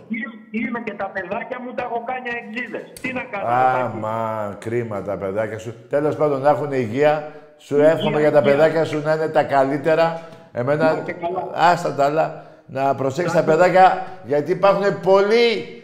Είμαι 0.51 0.79
και 0.83 0.93
τα 0.93 1.05
παιδάκια 1.05 1.59
μου 1.61 1.73
τα 1.73 1.83
έχω 1.83 2.03
κάνει 2.05 2.29
εξίδες. 2.29 2.99
Τι 3.01 3.13
να 3.13 3.21
κάνω. 3.23 3.45
Τάκη. 3.45 3.81
Άμα, 3.81 4.55
κρίμα 4.59 5.01
τα 5.01 5.17
παιδάκια 5.17 5.59
σου. 5.59 5.73
Τέλος 5.89 6.15
πάντων, 6.15 6.41
να 6.41 6.49
έχουν 6.49 6.71
υγεία. 6.71 7.31
Σου 7.57 7.81
εύχομαι 7.81 8.19
για 8.19 8.31
τα 8.31 8.41
παιδάκια 8.41 8.85
σου 8.85 9.01
να 9.01 9.13
είναι 9.13 9.27
τα 9.27 9.43
καλύτερα. 9.43 10.21
Εμένα, 10.51 10.93
Να 10.93 10.97
είστε 10.99 11.11
καλά. 11.11 11.49
άστα 11.53 11.93
τα 11.95 12.05
άλλα, 12.05 12.43
να 12.65 12.95
προσέξεις 12.95 13.33
τα 13.37 13.43
παιδάκια, 13.43 14.05
γιατί 14.25 14.51
υπάρχουν 14.51 14.99
πολλοί 14.99 15.81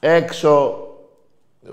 έξω 0.00 0.78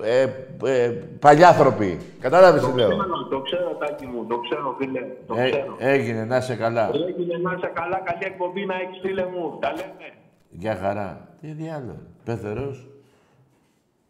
ε, 0.03 0.21
ε, 0.65 0.89
παλιάθρωποι. 1.19 1.97
Κατάλαβες 2.19 2.61
τι 2.63 2.69
Το 2.69 2.75
λέω; 2.75 2.87
ξέρω, 2.89 3.27
το 3.29 3.41
ξέρω, 3.41 3.75
Τάκη 3.79 4.05
μου, 4.05 4.25
το 4.25 4.39
ξέρω, 4.39 4.75
φίλε. 4.79 4.99
Το 5.27 5.35
Ε, 5.37 5.49
ξέρω. 5.49 5.75
έγινε, 5.79 6.25
να 6.25 6.37
είσαι 6.37 6.55
καλά. 6.55 6.89
Έγινε 6.93 7.37
να 7.37 7.53
είσαι 7.57 7.71
καλά, 7.73 8.01
καλή 8.05 8.23
εκπομπή 8.25 8.65
να 8.65 8.73
έχεις, 8.75 8.99
φίλε 9.01 9.25
μου. 9.25 9.57
Τα 9.61 9.69
λέμε. 9.71 10.13
Για 10.49 10.75
χαρά. 10.75 11.27
Τι 11.41 11.47
διάλογο. 11.47 11.97
Πεθερός. 12.23 12.87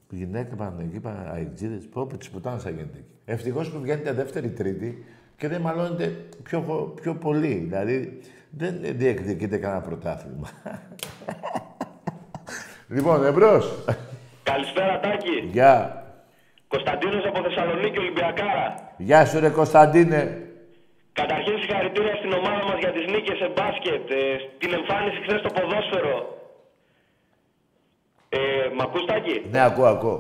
Γυναίκα 0.09 0.55
Παναγική, 0.55 1.01
αεξίδες. 1.33 1.87
Πω, 1.93 2.05
πω, 2.05 2.17
τις 2.17 2.29
πουτάνες 2.29 2.63
θα 2.63 2.69
γίνεται 2.69 2.97
εκεί. 2.97 3.07
Ευτυχώς 3.25 3.69
που 3.69 3.79
βγαίνετε 3.79 4.11
δεύτερη, 4.13 4.49
τρίτη 4.49 5.05
και 5.37 5.47
δεν 5.47 5.61
μαλώνετε 5.61 6.15
πιο, 6.43 6.59
χω- 6.67 7.01
πιο 7.01 7.15
πολύ. 7.15 7.53
Δηλαδή, 7.53 8.19
δεν 8.49 8.75
διεκδικείτε 8.81 9.57
κανένα 9.57 9.81
πρωτάθλημα. 9.81 10.47
λοιπόν, 12.95 13.25
εμπρός. 13.25 13.73
Καλησπέρα 14.43 14.99
Τάκη. 14.99 15.37
Γεια. 15.57 15.73
Κωνσταντίνος 16.67 17.23
από 17.29 17.39
Θεσσαλονίκη 17.45 17.97
Ολυμπιακάρα. 18.03 18.65
Γεια 18.97 19.25
σου 19.25 19.39
ρε 19.39 19.49
Κωνσταντίνε. 19.49 20.21
Καταρχήν 21.19 21.55
συγχαρητήρια 21.61 22.15
στην 22.21 22.31
ομάδα 22.39 22.63
μας 22.69 22.77
για 22.83 22.91
τις 22.95 23.05
νίκες 23.13 23.37
σε 23.41 23.47
μπάσκετ, 23.55 24.03
ε, 24.11 24.21
την 24.61 24.71
εμφάνιση 24.79 25.19
χθες 25.25 25.39
στο 25.43 25.49
ποδόσφαιρο. 25.55 26.15
Ε, 28.29 28.39
μ' 28.75 28.81
ακούς 28.87 29.03
Τάκη; 29.09 29.35
Ναι, 29.53 29.61
ακούω, 29.69 29.85
ακούω. 29.95 30.19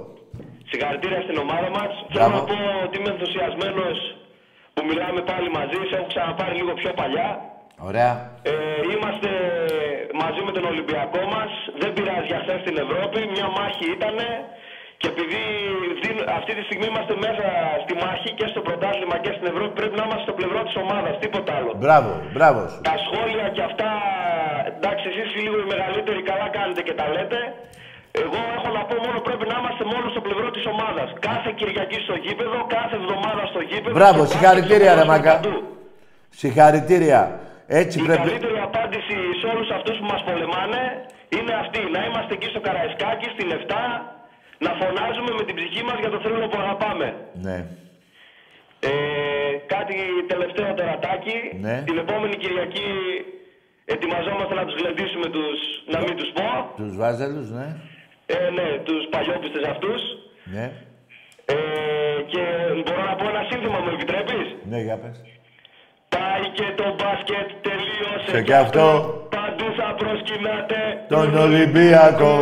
Συγχαρητήρια 0.69 1.21
στην 1.27 1.37
ομάδα 1.45 1.69
μας. 1.77 1.91
Θέλω 2.11 2.27
Μπράβο. 2.29 2.35
να 2.37 2.41
πω 2.49 2.57
ότι 2.85 2.93
είμαι 2.97 3.11
ενθουσιασμένος 3.15 3.97
που 4.73 4.81
μιλάμε 4.89 5.21
πάλι 5.31 5.49
μαζί, 5.57 5.79
σε 5.89 5.95
έχω 5.97 6.07
ξαναπάρει 6.13 6.55
λίγο 6.59 6.73
πιο 6.81 6.91
παλιά. 6.99 7.29
Ωραία. 7.89 8.11
Ε, 8.51 8.51
είμαστε 8.93 9.29
μαζί 10.21 10.41
με 10.47 10.51
τον 10.57 10.63
Ολυμπιακό 10.71 11.21
μας. 11.35 11.51
Δεν 11.81 11.89
πειράζει 11.95 12.27
για 12.31 12.39
χθες 12.43 12.59
στην 12.63 12.75
Ευρώπη. 12.85 13.19
Μια 13.35 13.47
μάχη 13.57 13.85
ήτανε. 13.97 14.27
Και 15.01 15.07
επειδή 15.15 15.41
δίνω- 16.03 16.27
αυτή 16.39 16.51
τη 16.57 16.61
στιγμή 16.67 16.85
είμαστε 16.91 17.13
μέσα 17.25 17.45
στη 17.83 17.93
μάχη 18.03 18.29
και 18.39 18.47
στο 18.51 18.59
πρωτάθλημα 18.67 19.15
και 19.23 19.31
στην 19.35 19.45
Ευρώπη, 19.53 19.71
πρέπει 19.79 19.95
να 19.99 20.03
είμαστε 20.05 20.23
στο 20.27 20.33
πλευρό 20.39 20.59
της 20.67 20.75
ομάδας. 20.83 21.13
Τίποτα 21.23 21.51
άλλο. 21.57 21.71
Μπράβο, 21.83 22.11
μπράβο 22.35 22.59
σου. 22.71 22.77
Τα 22.89 22.95
σχόλια 23.05 23.45
και 23.55 23.63
αυτά, 23.69 23.89
εντάξει, 24.77 25.05
εσείς 25.11 25.29
λίγο 25.45 25.55
οι 25.63 25.67
μεγαλύτεροι 25.73 26.21
καλά 26.31 26.47
κάνετε 26.57 26.81
και 26.87 26.95
τα 26.99 27.05
λέτε. 27.15 27.39
Εγώ 28.23 28.39
έχω 28.57 28.69
να 28.77 28.81
πω 28.89 28.95
μόνο 29.05 29.17
πρέπει 29.27 29.45
να 29.51 29.55
είμαστε 29.61 29.83
μόνο 29.93 30.05
στο 30.13 30.21
πλευρό 30.27 30.47
της 30.55 30.65
ομάδας. 30.73 31.07
Κάθε 31.29 31.49
Κυριακή 31.59 31.99
στο 32.07 32.15
γήπεδο, 32.25 32.57
κάθε 32.77 32.95
εβδομάδα 33.01 33.43
στο 33.51 33.61
γήπεδο. 33.69 33.93
Μπράβο, 33.99 34.21
και 34.23 34.29
συγχαρητήρια, 34.33 34.91
μπάσκετ 34.93 34.99
ρε 34.99 35.03
στο 35.09 35.11
Μακα. 35.13 35.31
παντού. 35.35 35.55
Συγχαρητήρια. 36.41 37.21
Έτσι 37.67 37.99
Η 37.99 38.01
πρέπει... 38.07 38.21
καλύτερη 38.21 38.59
απάντηση 38.69 39.15
σε 39.39 39.45
όλους 39.53 39.69
αυτούς 39.77 39.95
που 39.99 40.07
μας 40.13 40.21
πολεμάνε 40.27 40.83
είναι 41.37 41.53
αυτή. 41.63 41.81
Να 41.95 42.01
είμαστε 42.07 42.33
εκεί 42.37 42.47
στο 42.53 42.61
Καραϊσκάκι, 42.67 43.27
στην 43.35 43.47
7, 43.67 43.73
να 44.65 44.71
φωνάζουμε 44.81 45.31
με 45.39 45.43
την 45.47 45.55
ψυχή 45.59 45.81
μας 45.87 45.97
για 46.03 46.09
το 46.13 46.19
θρύλο 46.23 46.47
που 46.51 46.59
αγαπάμε. 46.63 47.07
Ναι. 47.47 47.57
Ε, 48.89 48.91
κάτι 49.73 49.95
τελευταίο 50.31 50.73
τώρα, 50.79 50.95
Τάκη. 51.05 51.37
Ναι. 51.65 51.75
Την 51.89 51.97
επόμενη 51.97 52.35
Κυριακή 52.43 52.89
ετοιμαζόμαστε 53.85 54.53
να 54.59 54.65
τους 54.65 54.75
γλεντήσουμε 54.79 55.27
τους, 55.35 55.57
να 55.93 55.99
μην 56.03 56.15
τους 56.19 56.29
πω. 56.37 56.49
Τους 56.81 56.95
βάζελους, 57.01 57.49
ναι. 57.57 57.67
Ε, 58.25 58.49
ναι, 58.57 58.67
τους 58.87 59.01
παλιόπιστες 59.13 59.63
αυτούς. 59.73 60.01
Ναι. 60.55 60.65
Ε, 61.45 61.55
και 62.31 62.41
μπορώ 62.83 63.03
να 63.09 63.15
πω 63.15 63.25
ένα 63.33 63.43
σύνθημα, 63.49 63.79
μου 63.79 63.91
επιτρέπεις; 63.95 64.45
Ναι, 64.71 64.79
για 64.87 64.97
πες. 64.97 65.17
Πάει 66.43 66.51
και 66.51 66.73
το 66.77 66.95
μπάσκετ 66.97 67.47
τελείωσε 67.61 68.29
Σε 68.29 68.37
κι 68.37 68.43
κι 68.43 68.53
αυτό. 68.53 69.13
Παντού 69.29 69.65
θα 69.77 69.95
προσκυνάτε 69.95 71.05
Τον 71.07 71.37
Ολυμπιακό. 71.37 72.35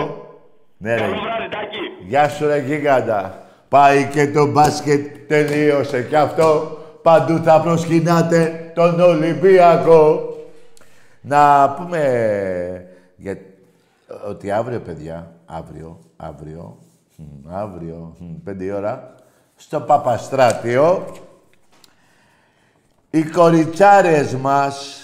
Ναι, 0.78 0.96
ρε. 0.96 1.02
Καλό 1.02 1.22
βράδυ, 1.22 1.50
Τάκη. 1.52 2.08
Γεια 2.08 2.30
σου 2.30 2.48
ρε 2.48 2.60
γίγαντα. 2.60 3.46
Πάει 3.70 4.08
και 4.08 4.32
το 4.32 4.52
μπάσκετ, 4.52 5.28
τελείωσε 5.28 6.04
κι 6.04 6.16
αυτό. 6.16 6.78
Παντού 7.02 7.38
θα 7.44 7.62
προσκυνάτε 7.62 8.72
τον 8.76 9.00
Ολυμπιακό. 9.00 10.36
Να 11.22 11.70
πούμε 11.70 12.02
για... 13.16 13.38
ότι 14.30 14.52
αύριο, 14.52 14.80
παιδιά, 14.80 15.32
αύριο, 15.46 16.00
αύριο, 16.18 16.78
μ, 17.16 17.56
αύριο, 17.56 18.16
μ, 18.20 18.44
πέντε 18.44 18.64
η 18.64 18.72
ώρα, 18.72 19.16
στο 19.56 19.80
Παπαστράτιο, 19.80 21.06
οι 23.12 23.24
κοριτσάρες 23.24 24.36
μας 24.36 25.02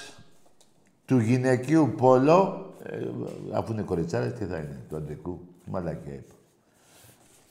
του 1.06 1.18
γυναικείου 1.18 1.94
πόλο 1.98 2.62
Ε, 2.90 3.08
αφού 3.52 3.72
είναι 3.72 3.82
κοριτσάρες, 3.82 4.34
τι 4.34 4.46
θα 4.46 4.58
είναι, 4.58 4.80
του 4.90 4.96
αντρικού. 4.96 5.40
Μαλακία 5.66 6.14
είπα. 6.14 6.34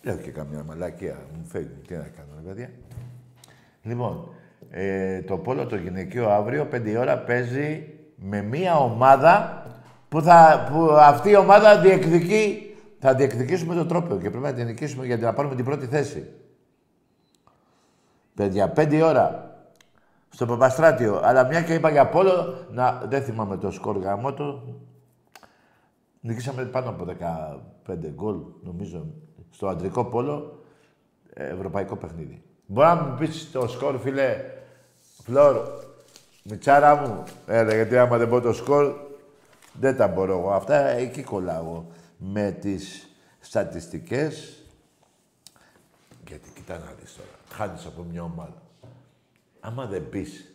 Λέω 0.03 0.17
και 0.17 0.31
καμιά 0.31 0.65
μαλακία, 0.65 1.17
μου 1.37 1.45
φεύγει. 1.45 1.81
Τι 1.87 1.95
να 1.95 2.11
κάνω, 2.17 2.29
ρε 2.37 2.49
παιδιά. 2.49 2.71
Λοιπόν, 3.83 4.29
ε, 4.71 5.23
το 5.23 5.37
πόλο 5.39 5.67
το 5.67 5.77
γυναικείο 5.77 6.29
αύριο, 6.29 6.69
5 6.73 6.87
η 6.87 6.97
ώρα, 6.97 7.19
παίζει 7.19 7.89
με 8.17 8.43
μία 8.43 8.77
ομάδα 8.77 9.67
που, 10.09 10.23
θα, 10.23 10.69
που 10.71 10.91
αυτή 10.91 11.31
η 11.31 11.37
ομάδα 11.37 11.81
διεκδικεί, 11.81 12.75
θα 12.99 13.15
διεκδικήσουμε 13.15 13.75
το 13.75 13.87
τρόπαιο 13.87 14.17
και 14.17 14.31
πρέπει 14.31 14.45
να 14.45 14.53
την 14.53 14.67
νικήσουμε 14.67 15.07
γιατί 15.07 15.23
να 15.23 15.33
πάρουμε 15.33 15.55
την 15.55 15.65
πρώτη 15.65 15.87
θέση. 15.87 16.27
Παιδιά, 18.35 18.73
5 18.77 18.93
η 18.93 19.03
ώρα 19.03 19.46
στο 20.37 20.47
Παπαστράτιο. 20.47 21.21
Αλλά 21.23 21.45
μια 21.45 21.63
και 21.63 21.75
είπα 21.75 21.91
για 21.91 22.09
πόλο, 22.09 22.67
να, 22.71 23.03
δεν 23.09 23.23
θυμάμαι 23.23 23.57
το 23.57 23.71
σκορ 23.71 23.99
γάμο 23.99 24.33
του. 24.33 24.79
Νικήσαμε 26.21 26.65
πάνω 26.65 26.89
από 26.89 27.07
15 27.87 27.95
γκολ, 28.15 28.37
νομίζω, 28.63 29.07
στο 29.51 29.69
αντρικό 29.69 30.05
πόλο, 30.05 30.63
ε, 31.33 31.49
ευρωπαϊκό 31.49 31.97
παιχνίδι. 31.97 32.43
Μπορεί 32.67 32.87
να 32.87 32.95
μου 32.95 33.17
πεις 33.19 33.51
το 33.53 33.69
σκορ, 33.69 33.99
φίλε, 33.99 34.45
Φλόρ, 35.23 35.57
μιτσάρα 36.43 36.97
μου, 36.97 37.23
έλα, 37.47 37.75
γιατί 37.75 37.99
άμα 37.99 38.17
δεν 38.17 38.29
πω 38.29 38.41
το 38.41 38.53
σκορ, 38.53 38.95
δεν 39.73 39.97
τα 39.97 40.09
μπορώ 40.09 40.39
εγώ. 40.39 40.53
Αυτά 40.53 40.87
εκεί 40.87 41.23
κολλάω 41.23 41.85
με 42.17 42.51
τις 42.51 43.09
στατιστικές. 43.41 44.63
Γιατί 46.29 46.51
κοιτά 46.55 46.79
να 46.79 46.93
δεις 47.01 47.15
τώρα, 47.15 47.29
χάνεις 47.49 47.87
από 47.87 48.03
μια 48.11 48.23
ομάδα. 48.23 48.66
Άμα 49.67 49.87
δεν 49.87 50.09
πεις, 50.09 50.55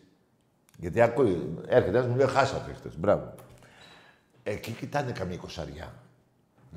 γιατί 0.78 1.02
ακούει, 1.02 1.58
έρχεται 1.68 1.98
ένας 1.98 2.10
μου 2.10 2.16
λέει 2.16 2.28
χάσατε 2.28 2.74
χτες, 2.74 2.98
μπράβο. 2.98 3.34
Εκεί 4.44 4.72
κοιτάνε 4.72 5.12
καμία 5.12 5.38
κοσαριά. 5.38 5.94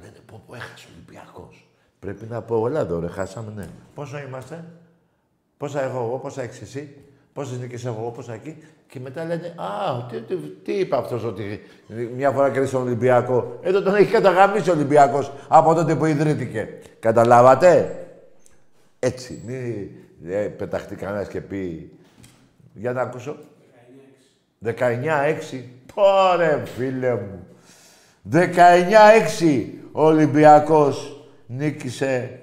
Λένε 0.00 0.16
πω 0.26 0.42
πω 0.46 0.54
έχασε 0.54 0.86
ο 0.88 0.90
Ολυμπιακός. 0.94 1.68
Πρέπει 1.98 2.26
να 2.30 2.42
πω, 2.42 2.60
όλα 2.60 2.80
εδώ 2.80 3.00
ρε, 3.00 3.08
χάσαμε, 3.08 3.52
ναι. 3.56 3.68
Πόσο 3.94 4.18
είμαστε, 4.18 4.64
πόσα 5.56 5.82
έχω 5.82 5.96
εγώ, 5.96 6.18
πόσα 6.18 6.42
έχεις 6.42 6.60
εσύ, 6.60 6.96
πόσες 7.32 7.58
νίκες 7.58 7.84
έχω 7.84 8.00
εγώ, 8.00 8.10
πόσα 8.10 8.32
εκεί; 8.32 8.56
Και 8.88 9.00
μετά 9.00 9.24
λένε, 9.24 9.54
α, 9.56 10.06
τι, 10.10 10.20
τι, 10.20 10.36
τι 10.36 10.72
είπε 10.72 10.96
αυτός 10.96 11.24
ότι 11.24 11.60
μια 12.14 12.30
φορά 12.30 12.50
κέρδισε 12.50 12.72
τον 12.72 12.82
Ολυμπιακό. 12.82 13.58
Εδώ 13.62 13.82
τον 13.82 13.94
έχει 13.94 14.10
καταγαμίσει 14.10 14.70
ο 14.70 14.72
Ολυμπιακός 14.72 15.32
από 15.48 15.74
τότε 15.74 15.94
που 15.94 16.04
ιδρύθηκε. 16.04 16.78
Καταλάβατε; 17.00 17.98
Έτσι, 18.98 19.42
μην 19.46 19.90
ε, 20.32 20.46
πεταχτεί 20.46 20.94
κανένας 20.94 21.28
και 21.28 21.40
πει... 21.40 21.92
Για 22.74 22.92
να 22.92 23.02
ακούσω. 23.02 23.36
19-6. 24.64 25.64
Πόρε, 25.94 26.64
φίλε 26.64 27.14
μου. 27.14 27.46
19-6 28.32 29.70
ο 29.92 30.04
Ολυμπιακός 30.04 31.26
νίκησε 31.46 32.40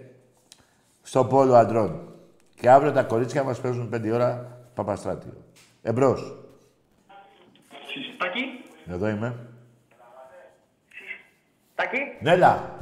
στο 1.02 1.26
πόλο 1.26 1.56
αντρών. 1.56 2.16
Και 2.56 2.70
αύριο 2.70 2.92
τα 2.92 3.04
κορίτσια 3.04 3.44
μας 3.44 3.60
παίζουν 3.60 3.90
5 3.94 4.12
ώρα 4.14 4.60
Παπαστράτιο. 4.74 5.46
Εμπρός. 5.82 6.36
Τάκη. 8.18 8.44
Εδώ 8.88 9.08
είμαι. 9.10 9.36
Τάκη. 11.76 11.98
Νέλα. 12.22 12.80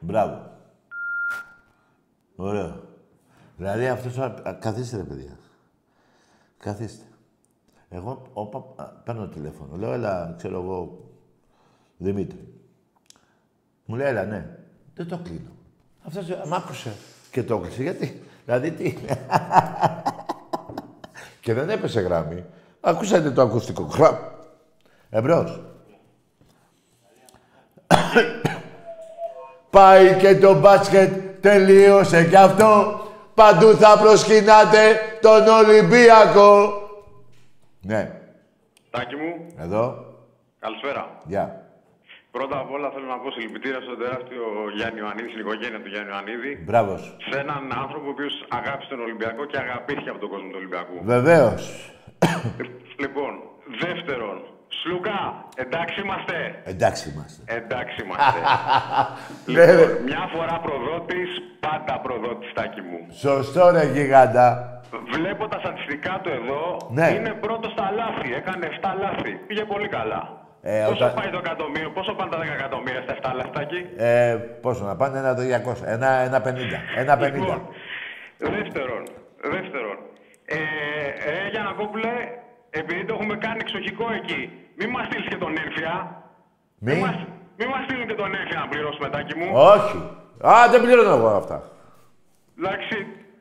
Μπράβο. 0.00 0.58
Ωραίο. 2.36 2.89
Δηλαδή 3.60 3.88
αυτός... 3.88 4.16
ο- 4.18 4.22
α, 4.22 4.54
Καθίστε 4.60 4.96
ρε 4.96 5.02
παιδιά. 5.02 5.38
Καθίστε. 6.58 7.04
Εγώ 7.88 8.22
όπα, 8.32 8.64
α, 8.76 8.84
παίρνω 8.84 9.26
τηλέφωνο. 9.28 9.76
Λέω, 9.76 9.92
έλα, 9.92 10.34
ξέρω 10.36 10.60
εγώ, 10.62 10.98
Δημήτρη. 11.96 12.54
Μου 13.84 13.94
λέει, 13.96 14.06
έλα, 14.06 14.24
ναι. 14.24 14.56
Δεν 14.94 15.08
το 15.08 15.18
κλείνω. 15.18 15.50
Αυτός 16.06 16.30
ε, 16.30 16.42
μ' 16.46 16.54
άκουσε 16.54 16.92
και 17.30 17.42
το 17.42 17.54
έκλεισε. 17.54 17.82
Γιατί, 17.82 18.22
δηλαδή 18.44 18.70
τι. 18.70 18.96
και 21.40 21.54
δεν 21.54 21.70
έπεσε 21.70 22.00
γράμμη. 22.00 22.44
Ακούσατε 22.80 23.30
το 23.30 23.42
ακουστικό. 23.42 23.84
Χραπ. 23.86 24.18
Εμπρός. 25.10 25.60
Πάει 29.70 30.16
και 30.16 30.38
το 30.38 30.60
μπάσκετ, 30.60 31.40
τελείωσε 31.42 32.24
κι 32.28 32.36
αυτό. 32.36 32.99
Παντού 33.42 33.70
θα 33.82 33.92
προσκυνάτε 34.02 34.82
τον 35.26 35.42
Ολυμπιακό. 35.60 36.54
Ναι, 37.90 38.02
Τάκη 38.90 39.16
μου, 39.20 39.30
εδώ. 39.64 39.82
καλησπέρα. 40.64 41.02
Γεια. 41.32 41.44
Πρώτα 42.30 42.56
απ' 42.62 42.70
όλα 42.76 42.88
θέλω 42.94 43.06
να 43.14 43.18
πω 43.22 43.28
συλληπιτήρια 43.30 43.80
στον 43.86 43.96
τεράστιο 44.02 44.42
Γιάννη 44.76 44.98
Ιωαννίδη, 45.02 45.28
στην 45.32 45.40
οικογένεια 45.44 45.80
του 45.82 45.88
Γιάννη 45.92 46.10
Ιωαννίδη. 46.12 46.50
Μπράβος 46.66 47.00
σου. 47.04 47.12
Σε 47.30 47.36
έναν 47.44 47.62
άνθρωπο 47.82 48.06
ο 48.10 48.12
οποίος 48.16 48.34
αγάπησε 48.58 48.88
τον 48.94 49.00
Ολυμπιακό 49.06 49.42
και 49.50 49.58
αγαπήθηκε 49.64 50.10
από 50.12 50.20
τον 50.24 50.30
κόσμο 50.32 50.48
του 50.52 50.58
Ολυμπιακού. 50.62 50.96
Βεβαίως. 51.14 51.62
Λοιπόν, 53.02 53.32
δεύτερον, 53.84 54.36
Σλουκά, 54.78 55.44
εντάξει 55.54 56.00
είμαστε. 56.00 56.34
Εντάξει 56.64 57.10
είμαστε. 57.10 57.40
Εντάξει 57.58 57.96
είμαστε. 58.02 58.38
Ναι, 59.46 59.64
ρε. 59.64 59.72
λοιπόν, 59.72 60.02
μια 60.10 60.24
φορά 60.34 60.56
προδότης, 60.66 61.30
πάντα 61.60 61.94
προδότη, 62.04 62.46
τάκι 62.52 62.80
μου. 62.80 62.98
Σωστό 63.24 63.70
ρε 63.70 63.84
γιγάντα. 63.94 64.46
Βλέπω 65.12 65.48
τα 65.48 65.58
στατιστικά 65.58 66.20
του 66.22 66.28
εδώ. 66.38 66.62
Ναι. 66.90 67.08
Είναι 67.16 67.32
πρώτος 67.32 67.72
στα 67.72 67.90
λάθη. 68.00 68.34
Έκανε 68.34 68.66
7 68.80 68.88
λάθη. 69.00 69.32
Πήγε 69.46 69.64
πολύ 69.64 69.88
καλά. 69.88 70.22
Ε, 70.62 70.84
πόσο 70.88 71.04
όταν- 71.04 71.14
πάει 71.14 71.30
το 71.30 71.38
εκατομμύριο, 71.44 71.90
πόσο 71.90 72.12
πάνε 72.14 72.30
τα 72.30 72.38
10 72.38 72.52
εκατομμύρια 72.58 73.02
στα 73.02 73.12
7 73.12 73.32
λαθάκι. 73.34 73.80
Ε, 73.96 74.34
πόσο 74.64 74.84
να 74.84 74.96
πάνε, 74.96 75.18
ένα 75.18 75.34
200, 75.34 75.84
ένα, 75.84 76.08
ένα 76.28 76.40
50, 76.46 76.78
ένα 76.96 77.16
50. 77.16 77.32
Λοιπόν, 77.34 77.68
δεύτερον, 78.38 79.02
δεύτερον, 79.54 79.96
ε, 80.44 80.56
ε, 81.30 81.48
Γιανακόπουλε, 81.50 82.12
επειδή 82.70 83.04
το 83.04 83.14
έχουμε 83.14 83.36
κάνει 83.36 83.58
εξοχικό 83.60 84.06
εκεί, 84.20 84.42
μη 84.80 84.86
μας 84.86 85.06
στείλεις 85.06 85.28
και 85.28 85.36
τον 85.36 85.56
Έρφια. 85.56 86.22
Μη. 86.78 86.94
Μη 86.94 87.00
μας, 87.00 87.14
μη 87.58 87.66
μας 87.66 87.84
στείλουν 87.84 88.06
και 88.06 88.14
τον 88.14 88.34
Έρφια 88.34 88.58
να 88.60 88.68
πληρώσουμε, 88.68 89.08
τάκι 89.08 89.36
μου. 89.38 89.46
Όχι. 89.54 89.96
Α, 90.50 90.52
δεν 90.70 90.80
πληρώνω 90.82 91.14
εγώ 91.16 91.28
αυτά. 91.28 91.62
Εντάξει, 92.58 92.96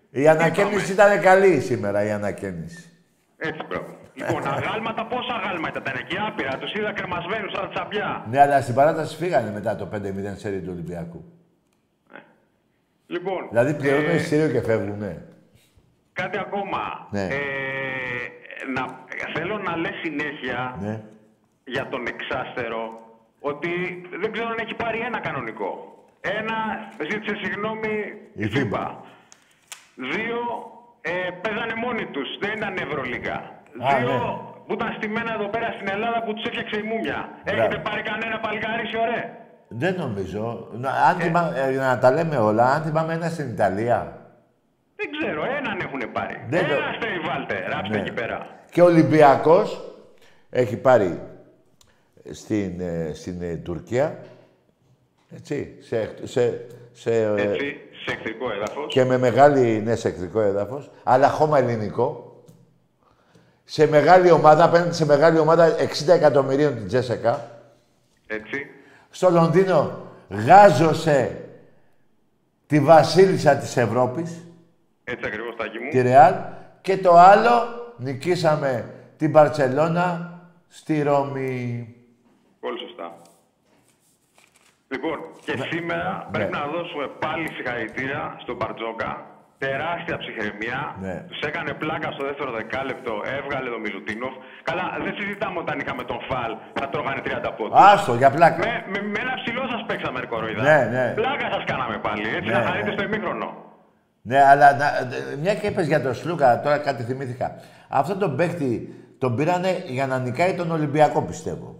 Η 0.09 0.27
ανακαίνιση 0.27 0.91
ήταν 0.91 1.21
καλή 1.21 1.59
σήμερα, 1.61 2.03
η 2.03 2.11
ανακαίνιση. 2.11 2.89
έτσι 3.37 3.59
μπράβο. 3.67 3.97
Λοιπόν, 4.13 4.47
αγάλματα, 4.55 5.05
πόσα 5.05 5.33
αγάλματα 5.43 5.79
ήταν 5.79 5.95
εκεί, 5.99 6.17
άπειρα. 6.27 6.57
Τους 6.57 6.73
είδα 6.73 6.91
κρεμασμένους 6.93 7.51
σαν 7.51 7.69
τσαπιά. 7.73 8.25
Ναι, 8.29 8.41
αλλά 8.41 8.61
στην 8.61 8.75
παράταση 8.75 9.15
φύγανε 9.15 9.51
μετά 9.51 9.75
το 9.75 9.89
5-0 9.93 9.97
σέρι 10.35 10.59
του 10.61 10.69
Ολυμπιακού. 10.73 11.23
Λοιπόν, 13.07 13.47
Δηλαδή 13.49 13.73
πληρώνουν 13.73 14.09
ε, 14.09 14.13
εισιτήριο 14.15 14.49
και 14.49 14.61
φεύγουνε. 14.61 15.25
κάτι 16.13 16.37
ακόμα. 16.37 17.07
Ναι. 17.11 17.21
Ε, 17.23 17.37
να, 18.75 18.85
θέλω 19.39 19.57
να 19.57 19.75
λες 19.77 19.93
συνέχεια 20.03 20.75
Ναι. 20.81 21.01
Για 21.73 21.85
τον 21.91 22.03
εξάστερο 22.13 22.81
ότι 23.51 23.71
δεν 24.21 24.31
ξέρω 24.31 24.47
αν 24.53 24.59
έχει 24.65 24.73
πάρει 24.83 24.99
ένα 25.09 25.19
κανονικό. 25.27 25.71
Ένα 26.39 26.57
ζήτησε 27.09 27.35
συγγνώμη 27.43 27.93
Η 28.33 28.43
η 28.45 28.51
FIBA. 28.53 28.57
FIBA. 28.57 28.85
Δύο 30.15 30.39
ε, 31.01 31.11
παίζανε 31.41 31.75
μόνοι 31.85 32.05
τους, 32.13 32.29
δεν 32.43 32.51
ήταν 32.57 32.73
Ευρωλίγα. 32.85 33.37
Α, 33.87 33.89
Δύο 33.99 34.07
ναι. 34.11 34.19
που 34.65 34.73
ήταν 34.73 34.89
στημένα 34.97 35.31
εδώ 35.33 35.47
πέρα 35.53 35.67
στην 35.75 35.87
Ελλάδα 35.95 36.23
που 36.23 36.33
τους 36.33 36.43
έφτιαξε 36.49 36.77
η 36.83 36.83
μούμια. 36.91 37.17
Μπράβο. 37.43 37.59
Έχετε 37.61 37.77
πάρει 37.87 38.01
κανένα 38.01 38.39
παλικάρι 38.39 38.85
ωραία. 39.05 39.25
Δεν 39.67 39.93
νομίζω. 40.03 40.67
Να, 40.71 40.89
αν 41.09 41.15
θυμά- 41.19 41.53
ε, 41.57 41.71
να 41.71 41.99
τα 41.99 42.11
λέμε 42.11 42.37
όλα, 42.37 42.63
αν 42.73 42.81
θυμάμαι 42.83 43.13
ένα 43.13 43.29
στην 43.29 43.49
Ιταλία. 43.49 43.99
Δεν 44.95 45.07
ξέρω, 45.17 45.41
έναν 45.59 45.79
έχουν 45.85 46.01
πάρει. 46.11 46.35
Δεν 46.49 46.67
το- 46.67 46.73
Ένα 46.73 46.93
στέι 46.99 47.19
βάλτε, 47.19 47.55
ράψτε 47.71 47.95
Ναι. 47.95 48.01
εκεί 48.01 48.13
πέρα. 48.13 48.47
Και 48.71 48.81
ο 48.81 48.85
Ολυμπιακός 48.85 49.81
έχει 50.49 50.77
πάρει 50.77 51.19
στην, 52.31 52.79
ε, 52.79 53.11
στην 53.13 53.41
ε, 53.41 53.55
Τουρκία, 53.55 54.19
έτσι, 55.35 55.75
σε, 55.79 56.13
σε, 56.23 56.65
σε, 56.93 57.11
ε, 57.11 57.41
Έτσι, 57.41 57.77
σε 58.05 58.11
εχθρικό 58.11 58.51
έδαφος. 58.51 58.85
και 58.93 59.03
με 59.03 59.17
μεγάλη, 59.17 59.81
ναι, 59.85 59.95
σε 59.95 60.07
εχθρικό 60.07 60.39
έδαφος, 60.41 60.91
αλλά 61.03 61.29
χώμα 61.29 61.57
ελληνικό. 61.57 62.23
Σε 63.63 63.87
μεγάλη 63.87 64.31
ομάδα, 64.31 64.63
απέναντι 64.63 64.93
σε 64.95 65.05
μεγάλη 65.05 65.39
ομάδα 65.39 65.75
60 65.77 66.07
εκατομμυρίων 66.13 66.75
την 66.75 66.87
Τζέσεκα. 66.87 67.61
Έτσι. 68.27 68.65
Στο 69.09 69.29
Λονδίνο 69.29 70.07
γάζωσε 70.29 71.37
τη 72.67 72.79
βασίλισσα 72.79 73.55
της 73.55 73.77
Ευρώπης, 73.77 74.45
Έτσι 75.03 75.25
ακριβώς, 75.27 75.55
Τάκη 75.55 75.79
μου. 75.79 75.89
τη 75.89 76.01
Ρεάλ. 76.01 76.33
Και 76.81 76.97
το 76.97 77.11
άλλο, 77.17 77.51
νικήσαμε 77.97 78.93
την 79.17 79.29
Μπαρτσελώνα 79.29 80.33
στη 80.67 81.01
Ρώμη. 81.01 81.93
Πολύ 84.89 84.95
σωστά. 84.95 84.95
Λοιπόν, 84.95 85.17
και 85.45 85.53
σήμερα 85.71 86.11
Ναι. 86.17 86.31
πρέπει 86.35 86.53
να 86.59 86.65
δώσουμε 86.73 87.05
πάλι 87.23 87.45
συγχαρητήρια 87.55 88.21
στον 88.43 88.55
Μπαρτζόκα, 88.59 89.11
Τεράστια 89.65 90.17
ψυχραιμία. 90.23 90.79
Ναι. 91.05 91.15
Τους 91.29 91.39
έκανε 91.49 91.71
πλάκα 91.81 92.07
στο 92.15 92.23
δεύτερο 92.29 92.51
δεκάλεπτο. 92.59 93.13
Έβγαλε 93.37 93.67
τον 93.75 93.81
Μιλουτίνοφ. 93.85 94.33
Καλά, 94.69 94.85
δεν 95.05 95.13
συζητάμε 95.19 95.57
όταν 95.63 95.75
είχαμε 95.81 96.03
τον 96.11 96.19
Φαλ. 96.29 96.51
Θα 96.79 96.85
τρώγανε 96.93 97.21
30 97.27 97.51
πόντου. 97.57 97.73
Άστο, 97.91 98.13
για 98.21 98.29
πλάκα. 98.37 98.57
Με, 98.67 98.73
με, 98.93 98.99
με 99.13 99.19
ένα 99.25 99.33
ψηλό 99.41 99.63
σας 99.73 99.81
παίξαμε 99.87 100.19
κοροϊδά. 100.33 100.61
Ναι, 100.69 100.77
ναι. 100.95 101.05
Πλάκα 101.21 101.47
σας 101.55 101.63
κάναμε 101.71 101.97
πάλι. 102.07 102.21
Έτσι 102.37 102.49
Ναι, 102.49 102.57
να 102.57 102.63
χαρείτε 102.67 102.89
ναι. 102.89 102.95
στο 102.95 103.03
ημίχρονο. 103.09 103.47
Ναι, 104.21 104.39
αλλά 104.51 104.67
να, 104.81 104.87
μια 105.43 105.53
και 105.55 105.67
είπες 105.67 105.87
για 105.87 106.01
τον 106.01 106.13
Σλούκα, 106.13 106.61
τώρα 106.63 106.77
κάτι 106.77 107.03
θυμήθηκα. 107.03 107.47
Αυτό 107.89 108.17
τον 108.17 108.35
παίχτη 108.37 108.93
τον 109.17 109.35
πήρανε 109.35 109.71
για 109.87 110.07
να 110.07 110.19
νικάει 110.19 110.53
τον 110.55 110.71
Ολυμπιακό, 110.71 111.21
πιστεύω. 111.23 111.78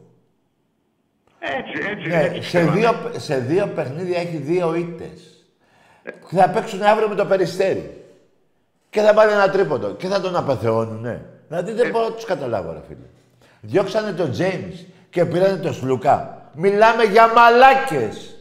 Έτσι, 1.40 1.90
έτσι. 1.92 2.08
Ναι, 2.08 2.16
έτσι 2.22 2.32
σε, 2.34 2.40
πιστεύαμε. 2.40 2.72
δύο, 2.80 2.92
σε 3.18 3.38
δύο 3.38 3.68
παιχνίδια 3.76 4.20
έχει 4.20 4.38
δύο 4.38 4.76
ήττες. 4.76 5.46
Και 6.04 6.36
θα 6.36 6.50
παίξουν 6.50 6.82
αύριο 6.82 7.08
με 7.08 7.16
το 7.16 7.26
Περιστέρι. 7.26 8.04
Και 8.90 9.02
θα 9.02 9.14
πάρει 9.14 9.32
ένα 9.32 9.50
τρίποντο. 9.50 9.92
Και 9.96 10.08
θα 10.08 10.22
τον 10.22 10.36
απεθεώνουν, 10.36 11.02
ναι. 11.02 11.22
Να 11.48 11.62
δείτε 11.62 11.88
Ε. 11.88 11.90
πώς 11.90 12.14
τους 12.16 12.26
καταλάβω, 12.26 12.72
ρε 12.72 12.80
φίλε. 12.88 13.06
Διώξανε 13.62 14.12
τον 14.12 14.32
James 14.38 14.86
και 15.10 15.26
πήρανε 15.26 15.58
τον 15.58 15.74
Σλουκά. 15.74 16.50
Μιλάμε 16.54 17.04
για 17.04 17.28
μαλάκες. 17.28 18.36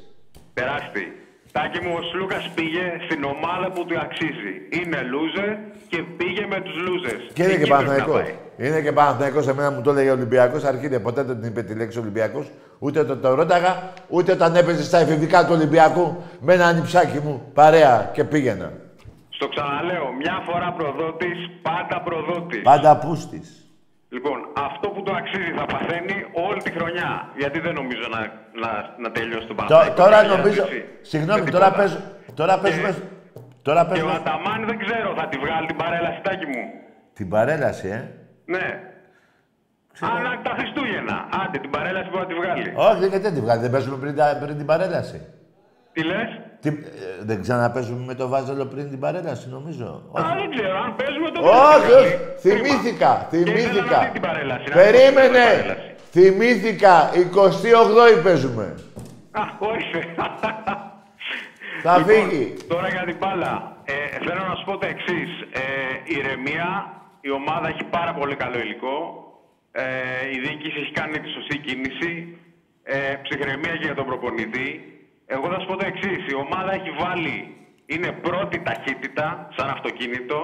Τεράστη. 0.54 1.17
Τάκη 1.52 1.78
μου, 1.84 1.92
ο 1.98 2.02
Σλούκας 2.10 2.50
πήγε 2.54 2.84
στην 3.06 3.24
ομάδα 3.24 3.70
που 3.74 3.84
του 3.86 3.96
αξίζει. 4.00 4.52
Είναι 4.78 4.98
loser 5.14 5.50
και 5.88 5.98
πήγε 6.16 6.46
με 6.46 6.60
τους 6.60 6.74
losers. 6.86 7.30
Και 7.32 7.42
είναι 7.42 7.52
Εκεί 7.52 7.62
και 7.62 7.68
πρέπει 7.68 7.84
να 7.84 7.94
Παναθηναϊκός. 7.94 8.14
πάει. 8.56 8.66
Είναι 8.66 8.80
και 8.80 8.92
Παναθηναϊκός. 8.92 9.46
Εμένα 9.48 9.70
μου 9.70 9.80
το 9.82 9.90
έλεγε 9.90 10.10
ο 10.10 10.12
Ολυμπιακός. 10.12 10.64
Αρχίδε 10.64 10.98
ποτέ 10.98 11.22
δεν 11.22 11.40
την 11.40 11.48
είπε 11.50 11.62
τη 11.62 11.74
λέξη 11.74 11.98
Ολυμπιακός. 11.98 12.46
Ούτε 12.78 13.00
όταν 13.00 13.20
το 13.20 13.34
ρώταγα, 13.34 13.92
ούτε 14.08 14.32
όταν 14.32 14.56
έπαιζε 14.56 14.82
στα 14.82 14.98
εφηβικά 14.98 15.44
του 15.46 15.52
Ολυμπιακού 15.52 16.16
με 16.40 16.54
ένα 16.54 16.66
ανιψάκι 16.66 17.18
μου 17.18 17.50
παρέα 17.54 18.10
και 18.14 18.24
πήγαινα. 18.24 18.72
Στο 19.28 19.48
ξαναλέω, 19.48 20.12
μια 20.18 20.42
φορά 20.46 20.72
προδότης, 20.78 21.50
πάντα 21.62 22.00
προδότης. 22.02 22.62
Πάντα 22.62 22.96
πούστης. 22.98 23.67
Λοιπόν, 24.16 24.38
αυτό 24.56 24.88
που 24.88 25.02
το 25.02 25.12
αξίζει 25.20 25.52
θα 25.56 25.64
παθαίνει 25.72 26.16
όλη 26.46 26.60
τη 26.62 26.70
χρονιά. 26.70 27.10
Γιατί 27.36 27.58
δεν 27.60 27.74
νομίζω 27.74 28.04
να, 28.14 28.20
να, 28.62 28.70
να 29.02 29.08
τελειώσει 29.16 29.46
τον 29.46 29.56
Τω- 29.56 29.62
Παναθηναϊκό. 29.62 30.02
τώρα 30.02 30.22
για 30.22 30.36
νομίζω. 30.36 30.62
έτσι. 30.62 30.84
Συγγνώμη, 31.10 31.42
Με 31.42 31.50
τώρα 31.50 31.64
τίποτα. 31.64 31.80
παίζουμε. 31.82 32.04
Τώρα 32.34 32.58
παίζουμε. 32.58 32.90
Τώρα 33.62 33.80
Και 33.80 33.86
ο 33.86 33.90
παίζουμε. 33.90 34.12
Αταμάν 34.12 34.60
δεν 34.70 34.78
ξέρω, 34.84 35.08
θα 35.18 35.26
τη 35.28 35.36
βγάλει 35.38 35.66
την 35.66 35.76
παρέλαση 35.76 36.20
τάκι 36.26 36.46
μου. 36.46 36.62
Την 37.18 37.28
παρέλαση, 37.28 37.88
ε. 37.88 38.00
Ναι. 38.54 38.66
Αλλά 40.00 40.30
τα 40.42 40.52
Χριστούγεννα. 40.58 41.16
Άντε, 41.42 41.58
την 41.58 41.70
παρέλαση 41.70 42.08
μπορεί 42.10 42.20
να 42.20 42.26
τη 42.26 42.34
βγάλει. 42.34 42.72
Όχι, 42.76 42.98
γιατί 42.98 43.18
δεν 43.18 43.32
την 43.34 43.42
βγάλει. 43.42 43.60
Δεν 43.60 43.70
παίζουμε 43.70 43.96
πριν, 43.96 44.14
τα- 44.16 44.38
πριν 44.42 44.56
την 44.56 44.66
παρέλαση. 44.66 45.18
Τι 45.92 46.02
λες; 46.04 46.28
Τι, 46.60 46.68
ε, 46.68 46.72
δεν 47.20 47.40
ξαναπέζουμε 47.42 48.04
με 48.04 48.14
το 48.14 48.28
Βάζελο 48.28 48.64
πριν 48.66 48.90
την 48.90 48.98
παρέλαση, 49.00 49.48
νομίζω. 49.48 49.84
Α, 50.12 50.22
Όχι, 50.22 50.38
δεν 50.40 50.50
ξέρω, 50.56 50.78
αν 50.84 50.96
παίζουμε 50.96 51.30
το 51.30 51.40
όχι, 51.40 51.92
όχι. 52.00 52.16
Θυμήθηκα, 52.38 53.26
Και 53.30 53.36
ήθελα 53.36 53.52
να 53.52 53.60
θυμήθηκα. 53.60 53.98
δει 54.04 54.10
την 54.12 54.20
παρέλαση. 54.20 54.64
να 54.68 54.74
δει 54.74 54.90
την 54.92 54.92
Περίμενε. 54.92 55.44
παρέλαση. 55.44 55.94
Θυμήθηκα. 56.10 57.10
28η 57.14 58.22
παίζουμε. 58.22 58.74
Α, 59.30 59.42
όχι. 59.58 60.00
Θα 61.82 61.98
Λοιπόν, 61.98 62.14
φύγει. 62.14 62.54
Τώρα 62.68 62.88
για 62.88 63.04
την 63.04 63.16
μπάλα. 63.20 63.76
Ε, 63.84 63.94
θέλω 64.26 64.42
να 64.48 64.54
σου 64.54 64.64
πω 64.64 64.78
το 64.78 64.86
εξής. 64.86 65.30
Ε, 65.52 65.64
ηρεμία. 66.16 66.68
Η 67.20 67.30
ομάδα 67.30 67.68
έχει 67.68 67.84
πάρα 67.84 68.12
πολύ 68.14 68.34
καλό 68.36 68.58
υλικό. 68.58 68.96
Ε, 69.72 69.82
η 70.34 70.38
διοίκηση 70.44 70.78
έχει 70.82 70.92
κάνει 70.92 71.18
τη 71.20 71.28
σωστή 71.36 71.56
κίνηση. 71.58 72.12
Ε, 72.82 72.98
ψυχραιμία 73.22 73.72
και 73.76 73.84
για 73.90 73.94
τον 73.94 74.06
προπονητή. 74.06 74.68
Εγώ 75.34 75.46
θα 75.52 75.58
σου 75.60 75.66
πω 75.66 75.76
το 75.76 75.86
εξής. 75.92 76.20
Η 76.32 76.34
ομάδα 76.44 76.70
έχει 76.78 76.90
βάλει. 77.02 77.36
Είναι 77.92 78.10
πρώτη 78.26 78.56
ταχύτητα 78.68 79.26
σαν 79.56 79.68
αυτοκίνητο 79.76 80.38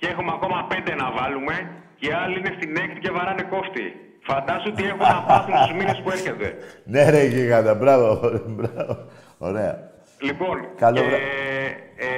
και 0.00 0.06
έχουμε 0.12 0.32
ακόμα 0.38 0.58
πέντε 0.72 0.92
να 1.02 1.06
βάλουμε 1.18 1.54
και 1.98 2.06
οι 2.08 2.12
άλλοι 2.22 2.38
είναι 2.38 2.52
στην 2.58 2.76
έκτη 2.84 2.98
και 3.04 3.10
βαράνε 3.10 3.42
κόφτη. 3.54 3.86
Φαντάσου 4.28 4.70
τι 4.76 4.84
έχουν 4.84 5.06
να 5.16 5.22
πάθουν 5.28 5.54
στους 5.56 5.72
μήνες 5.78 6.00
που 6.02 6.10
έρχεται. 6.10 6.48
Ναι, 6.92 7.10
ρε 7.10 7.22
γίγαντα. 7.24 7.74
Μπράβο. 7.74 8.08
μπράβο. 8.56 8.94
Ωραία. 9.38 9.72
Λοιπόν, 10.28 10.56
Καλό 10.76 11.00
και, 11.00 11.06
βράδυ. 11.06 11.24
Ε, 12.08 12.10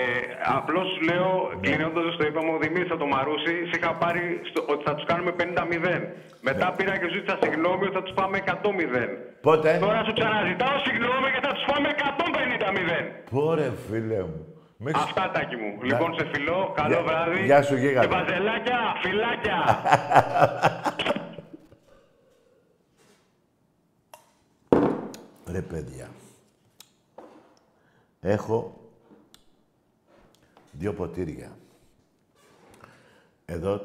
απλώς 0.58 0.86
σου 0.92 1.00
λέω, 1.10 1.28
κλείνοντας 1.64 2.16
το 2.18 2.24
είπαμε, 2.28 2.50
ο 2.56 2.58
Δημήτρης 2.64 2.88
θα 2.92 2.96
το 3.02 3.06
μαρούσει, 3.14 3.54
σε 3.68 3.74
είχα 3.78 3.92
πάρει 4.02 4.22
στο, 4.50 4.60
ότι 4.72 4.82
θα 4.88 4.94
τους 4.94 5.04
κάνουμε 5.10 5.32
50-0. 5.40 6.00
Μετά 6.48 6.66
Ναι. 6.68 6.74
πήρα 6.76 6.94
και 7.00 7.08
ζήτησα 7.14 7.36
συγγνώμη 7.42 7.84
ότι 7.86 7.94
θα 7.98 8.02
τους 8.02 8.14
πάμε 8.20 8.34
100-0. 8.38 9.08
Πότε; 9.46 9.70
Τώρα 9.86 10.00
σου 10.06 10.12
ξαναζητάω 10.18 10.76
συγγνώμη 10.86 11.26
και 11.34 11.40
θα 11.46 11.52
τους 11.54 11.64
πάμε 11.70 11.86
150-0. 12.00 12.98
Πόρε, 13.30 13.68
φίλε 13.88 14.20
μου. 14.30 14.40
Μη 14.82 14.90
ξε- 14.92 15.04
Αυτά 15.06 15.30
τάκι 15.34 15.56
μου. 15.56 15.70
Λοιπόν, 15.82 16.10
σε 16.18 16.24
φιλό, 16.32 16.72
καλό 16.76 16.88
Γεια- 16.94 17.02
βράδυ. 17.02 17.44
γεια 17.44 17.62
σου, 17.62 17.76
γίγαντα. 17.76 18.06
Και 18.06 18.14
βαζελάκια, 18.14 18.78
φυλάκια. 19.02 19.58
Ρε 25.52 25.60
παιδιά. 25.60 26.08
Έχω 28.20 28.79
δύο 30.80 30.92
ποτήρια. 30.92 31.56
Εδώ, 33.44 33.80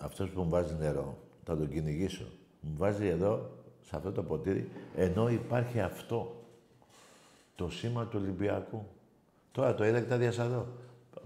αυτός 0.00 0.30
που 0.30 0.42
μου 0.42 0.48
βάζει 0.48 0.76
νερό, 0.78 1.18
θα 1.44 1.56
τον 1.56 1.68
κυνηγήσω. 1.68 2.24
Μου 2.60 2.74
βάζει 2.76 3.06
εδώ, 3.06 3.50
σε 3.82 3.96
αυτό 3.96 4.12
το 4.12 4.22
ποτήρι, 4.22 4.70
ενώ 4.96 5.28
υπάρχει 5.28 5.80
αυτό. 5.80 6.44
Το 7.54 7.70
σήμα 7.70 8.06
του 8.06 8.18
Ολυμπιακού. 8.22 8.86
Τώρα 9.52 9.74
το 9.74 9.84
είδα 9.84 10.00
και 10.00 10.08
τα 10.08 10.16
διασαδώ. 10.16 10.66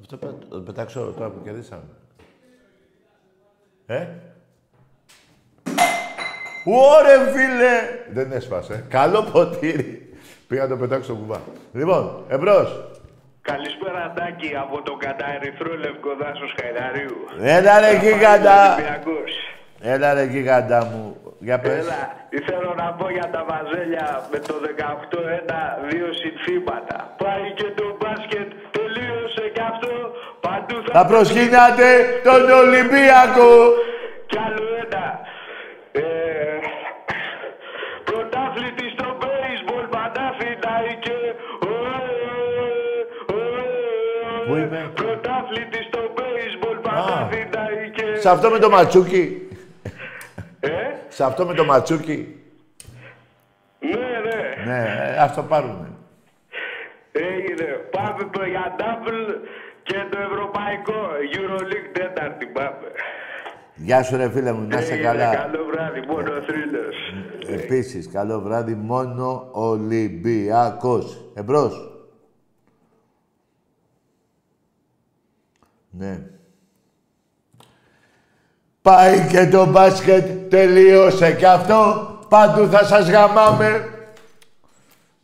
Αυτό 0.01 0.17
πρέπει 0.17 0.35
να 0.41 0.49
το 0.49 0.61
πετάξω 0.61 1.13
τώρα 1.17 1.31
που 1.31 1.43
κερδίσαμε. 1.43 1.85
Ε; 3.87 4.09
Ωρε 6.65 7.31
φίλε! 7.33 8.13
Δεν 8.13 8.33
έσπασε. 8.33 8.85
Καλό 8.89 9.23
ποτήρι. 9.23 10.15
Πήγα 10.49 10.63
να 10.63 10.69
το 10.69 10.77
πετάξω 10.77 11.05
στο 11.05 11.15
κουβά. 11.15 11.41
Λοιπόν, 11.73 12.25
εμπρός. 12.29 12.90
Καλησπέρα 13.53 14.05
Τάκη 14.17 14.51
από 14.65 14.77
τον 14.83 14.97
καταερυθρό 15.07 15.73
λευκό 15.85 16.11
δάσος 16.21 16.53
Χαϊδαρίου. 16.59 17.19
Έλα 17.57 17.75
ρε 17.83 17.93
γίγαντα. 18.03 18.59
Ολυμπιακός. 18.73 19.33
Έλα 19.93 20.09
ρε 20.15 20.25
γίγαντα 20.33 20.79
μου. 20.91 21.03
Για 21.47 21.59
πες. 21.63 21.85
Έλα, 21.85 22.01
θέλω 22.49 22.71
να 22.83 22.89
πω 22.99 23.07
για 23.17 23.29
τα 23.35 23.43
βαζέλια 23.49 24.07
με 24.33 24.39
το 24.49 24.55
18-1 24.65 25.61
δύο 25.91 26.09
συνθήματα. 26.21 26.97
Πάλι 27.23 27.49
και 27.59 27.69
το 27.79 27.87
μπάσκετ 27.99 28.49
τελείωσε 28.77 29.45
κι 29.55 29.65
αυτό. 29.73 29.93
Παντού 30.47 30.77
θα, 30.85 30.91
Θα 30.97 31.03
προσκύνατε 31.11 31.89
τον 32.29 32.43
Ολυμπιακό. 32.63 33.53
Κι 34.31 34.39
άλλο 34.47 34.65
ένα. 34.85 35.05
Πού 44.51 44.57
είμαι; 44.57 44.91
Πρωτάθλητη 44.95 45.79
στο 45.89 45.99
baseball, 46.17 46.79
Παναθηναϊκέ. 46.83 48.21
Σε 48.21 48.29
αυτό 48.31 48.51
με 48.51 48.59
το 48.59 48.71
ματσούκι. 48.71 49.49
Ε, 50.61 50.69
Σε 51.09 51.25
αυτό 51.25 51.47
με 51.47 51.55
το 51.55 51.65
ματσούκι. 51.65 52.37
ναι, 53.81 53.89
ναι. 53.97 54.73
Ναι, 54.73 55.17
ας 55.19 55.35
το 55.35 55.43
πάρουμε. 55.43 55.89
Έγινε. 57.13 57.65
Πάμε 57.91 58.29
το 58.33 58.45
για 58.45 58.75
double 58.79 59.35
και 59.83 59.97
το 60.11 60.19
ευρωπαϊκό. 60.33 60.95
Euroleague 61.35 61.91
τέταρτη 61.93 62.47
πάμε. 62.47 62.87
Γεια 63.75 64.03
σου 64.03 64.17
ρε 64.17 64.31
φίλε 64.31 64.53
μου, 64.53 64.67
να 64.69 64.79
είσαι 64.79 64.93
Έγινε. 64.93 65.07
καλά. 65.09 65.35
Καλό 65.35 65.65
βράδυ, 65.73 66.01
μόνο 66.07 66.31
thrillers. 66.31 67.53
Επίσης, 67.53 68.09
καλό 68.13 68.41
βράδυ, 68.41 68.75
μόνο 68.75 69.49
Ολυμπιακός. 69.53 71.25
Εμπρός. 71.35 71.90
Ναι. 75.91 76.27
Πάει 78.83 79.27
και 79.29 79.49
το 79.49 79.67
μπάσκετ, 79.67 80.51
τελείωσε 80.51 81.35
και 81.35 81.47
αυτό. 81.47 82.09
Παντού 82.29 82.67
θα 82.67 82.85
σας 82.85 83.11
γαμάμε. 83.11 83.89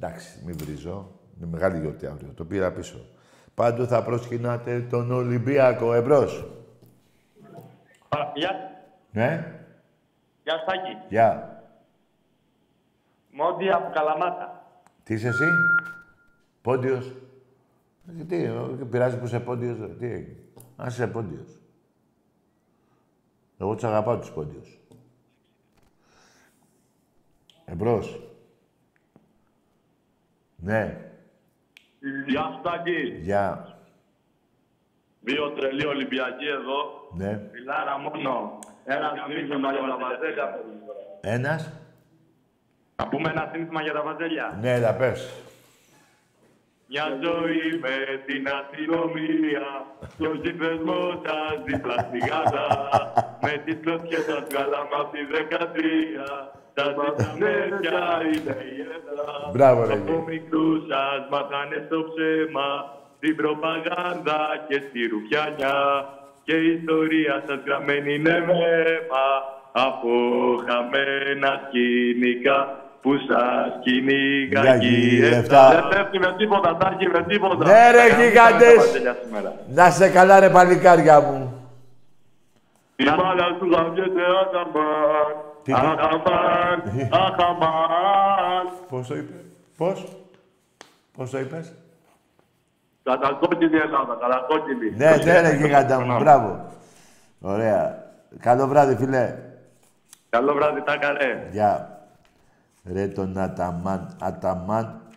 Εντάξει, 0.01 0.43
μην 0.45 0.57
βρίζω. 0.59 1.11
Είναι 1.37 1.47
μεγάλη 1.51 1.79
γιορτή 1.81 2.07
αύριο. 2.07 2.33
Το 2.37 2.45
πήρα 2.45 2.73
πίσω. 2.73 2.99
Παντού 3.55 3.87
θα 3.87 4.03
προσκυνάτε 4.03 4.81
τον 4.81 5.11
Ολυμπιακό. 5.13 5.93
Εμπρός. 5.95 6.45
Γεια, 8.35 8.51
Ναι. 9.13 9.53
γεια 10.43 10.55
Στάκη. 10.59 10.97
Γεια. 11.09 11.61
Μόντι 13.31 13.71
από 13.71 13.91
Καλαμάτα. 13.95 14.65
Τι 15.03 15.15
είσαι 15.15 15.29
εσύ, 15.29 15.45
Πόντιος. 16.63 17.13
Ε, 18.21 18.25
Τι, 18.25 18.45
ε, 18.45 18.51
πειράζει 18.91 19.19
που 19.19 19.25
είσαι 19.25 19.41
Πόντιος, 19.41 19.79
ε, 19.81 19.87
τι 19.99 20.07
έγινε. 20.07 20.37
Ας 20.77 20.93
είσαι 20.95 21.07
Πόντιος. 21.07 21.49
Εγώ 23.59 23.75
τους 23.75 23.85
αγαπάω 23.85 24.19
τους 24.19 24.31
Πόντιους. 24.33 24.79
Εμπρός. 27.65 28.21
Ναι, 30.57 31.01
Γεια 32.27 32.57
Στάκη. 32.61 33.01
γεια. 33.21 33.79
Δύο 35.21 35.51
τρελοί 35.51 35.87
Ολυμπιακοί 35.87 36.47
εδώ. 36.47 37.09
Ναι. 37.17 37.49
Φιλάρα 37.53 37.99
μόνο. 37.99 38.59
Ένα 38.85 39.13
σύνθημα 39.29 39.73
για 39.73 39.81
τα 39.81 39.97
βαζέλια. 39.97 40.61
Ένας. 41.21 41.73
Να 42.97 43.09
πούμε 43.09 43.31
ένα 43.31 43.51
σύνθημα 43.53 43.83
για 43.83 43.93
τα 43.93 44.03
βαζέλια. 44.03 44.59
Ναι, 44.61 44.73
έλα 44.73 44.95
πες. 44.97 45.43
Μια 46.89 47.19
ζωή 47.23 47.79
με 47.85 47.97
την 48.27 48.45
αστυνομία, 48.59 49.67
στο 50.15 50.31
συνδεσμό 50.43 51.23
σας 51.25 51.55
δίπλα 51.65 51.97
στη 51.99 52.19
γάτα. 52.29 52.67
με 53.43 53.63
τις 53.65 53.77
κλωτσιές 53.83 54.25
σας 54.25 54.43
βγάλαμε 54.51 54.95
απ' 55.01 55.13
τη 55.13 55.23
δεκατρία. 55.35 56.29
Σας 56.77 56.89
ζητάμε 56.89 57.79
ποια 57.81 58.03
είναι 58.33 58.57
η 58.75 58.81
έδρα. 58.95 59.51
Μπράβο, 59.53 59.81
ρε, 59.87 59.93
Από 59.93 60.03
Γιώργο. 60.07 60.25
μικρούς 60.29 60.81
σας 60.91 61.21
μάθανε 61.31 61.79
στο 61.87 61.99
ψέμα, 62.09 62.69
στην 63.17 63.37
προπαγάνδα 63.37 64.41
και 64.69 64.83
στη 64.89 65.07
ρουφιάνια. 65.07 65.75
Και 66.45 66.57
η 66.57 66.73
ιστορία 66.79 67.43
σας 67.47 67.59
γραμμένη 67.67 68.15
είναι 68.15 68.39
μέμα, 68.47 69.27
από 69.73 70.13
χαμένα 70.67 71.51
σκηνικά 71.67 72.86
που 73.07 73.15
σας 73.29 73.79
κυνήγαγε 73.83 74.47
Γιγάκι, 74.49 75.17
η 75.17 75.25
εφτά. 75.25 75.37
εφτά. 75.39 75.69
Δεν 75.71 75.89
πέφτει 75.89 76.19
με 76.19 76.35
τίποτα, 76.39 76.77
Τάκη, 76.77 77.07
με 77.09 77.23
τίποτα. 77.29 77.65
Ναι, 77.65 77.91
ρε, 77.91 77.99
Θα 77.99 78.09
κάνουμε 78.09 78.27
γιγάντες. 78.29 78.75
τα 78.75 78.81
βαζέλια 78.85 79.17
σήμερα. 79.25 79.53
Να 79.69 79.91
σε 79.91 80.09
καλά 80.09 80.41
ρε 80.41 80.51
παλικάρια 80.51 81.21
μου. 81.21 81.53
Η 82.97 83.05
μπάλα 83.05 83.47
σου 83.59 83.67
γαμιέται 83.73 84.23
αχαμάν, 84.43 85.35
Τι- 85.63 85.73
αχαμάν, 85.73 86.83
αχαμάν. 87.11 88.67
Πώς 88.89 89.07
το 89.09 89.15
είπες; 89.17 89.45
Πώς; 89.77 90.05
Πώς 91.17 91.31
το 91.31 91.39
είπες; 91.39 91.73
Κατακόκκινη 93.03 93.77
Ελλάδα, 93.79 94.17
κατακόκκινη. 94.21 94.91
Ναι, 94.97 95.17
ναι, 95.25 95.41
ρε 95.41 95.57
γίγαντα 95.57 96.01
μου. 96.01 96.19
Μπράβο. 96.19 96.65
Ωραία. 97.41 98.05
Καλό 98.41 98.67
βράδυ, 98.67 98.97
φίλε. 98.97 99.35
Καλό 100.31 100.55
βράδυ, 100.55 100.83
Τάκα, 100.83 101.13
ρε. 101.13 101.49
Γεια. 101.51 101.96
Ρε 102.87 103.09
τον 103.09 103.39
Αταμάν. 103.39 104.17
Αταμάν. 104.21 105.09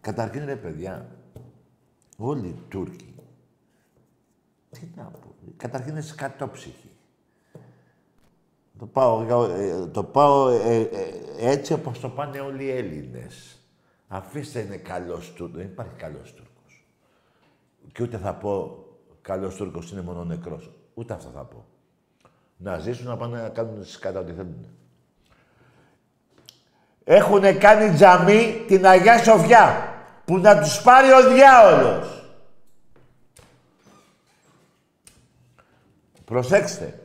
Καταρχήν 0.00 0.44
ρε 0.44 0.56
παιδιά. 0.56 1.06
Όλοι 2.16 2.48
οι 2.48 2.62
Τούρκοι. 2.68 3.14
Τι 4.70 4.88
να 4.96 5.04
πω. 5.04 5.34
Καταρχήν 5.56 5.92
είναι 5.92 6.00
σκατόψυχοι. 6.00 6.90
Το 8.78 8.86
πάω, 8.86 9.22
ε, 9.50 9.86
το 9.86 10.04
πάω 10.04 10.48
ε, 10.48 10.80
ε, 10.80 10.88
έτσι 11.38 11.72
όπως 11.72 12.00
το 12.00 12.08
πάνε 12.08 12.40
όλοι 12.40 12.64
οι 12.64 12.70
Έλληνες. 12.70 13.60
Αφήστε 14.08 14.60
είναι 14.60 14.76
καλός 14.76 15.32
Τούρκος. 15.32 15.56
Δεν 15.56 15.66
υπάρχει 15.66 15.94
καλός 15.96 16.34
Τούρκος. 16.34 16.86
Και 17.92 18.02
ούτε 18.02 18.18
θα 18.18 18.34
πω 18.34 18.84
καλός 19.20 19.56
Τούρκος 19.56 19.92
είναι 19.92 20.02
μόνο 20.02 20.24
νεκρός. 20.24 20.70
Ούτε 20.94 21.14
αυτό 21.14 21.30
θα 21.30 21.44
πω. 21.44 21.64
Να 22.56 22.78
ζήσουν 22.78 23.06
να 23.06 23.16
πάνε 23.16 23.42
να 23.42 23.48
κάνουν 23.48 23.84
σκάτα 23.84 24.20
ό,τι 24.20 24.32
θέλουν. 24.32 24.66
Έχουν 27.08 27.58
κάνει 27.58 27.94
τζαμί 27.94 28.64
την 28.66 28.86
Αγιά 28.86 29.24
Σοφιά. 29.24 29.94
Που 30.24 30.38
να 30.38 30.60
τους 30.60 30.82
πάρει 30.82 31.12
ο 31.12 31.34
διάολος. 31.34 32.24
Προσέξτε. 36.24 37.00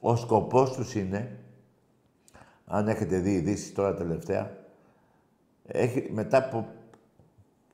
Ο 0.00 0.16
σκοπός 0.16 0.72
τους 0.72 0.94
είναι, 0.94 1.38
αν 2.66 2.88
έχετε 2.88 3.18
δει 3.18 3.32
ειδήσει 3.32 3.72
τώρα 3.72 3.94
τελευταία, 3.94 4.56
έχει, 5.66 6.08
μετά 6.10 6.38
από 6.38 6.68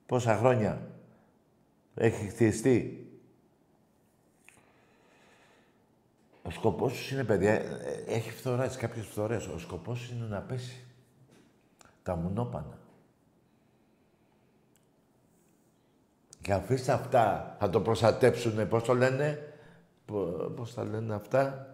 πόσα 0.07 0.37
χρόνια 0.37 0.81
έχει 1.95 2.27
χτιστεί. 2.27 3.07
Ο 6.43 6.51
σκοπός 6.51 6.93
τους 6.93 7.11
είναι, 7.11 7.25
παιδιά, 7.25 7.53
ε, 7.53 8.05
έχει 8.07 8.31
φθορές, 8.31 8.77
κάποιες 8.77 9.07
φθορές. 9.07 9.47
Ο 9.47 9.59
σκοπός 9.59 9.99
τους 9.99 10.11
είναι 10.11 10.27
να 10.27 10.41
πέσει 10.41 10.83
τα 12.09 12.17
μουνόπανα. 12.17 12.79
Και 16.43 16.53
αφήστε 16.53 16.93
αυτά, 16.93 17.57
θα 17.59 17.71
το 17.71 17.81
προστατέψουνε, 17.81 18.65
πώς 18.65 18.83
το 18.83 18.95
λένε, 18.95 19.53
πο- 20.05 20.53
πώς 20.57 20.75
τα 20.75 20.85
λένε 20.85 21.15
αυτά, 21.15 21.67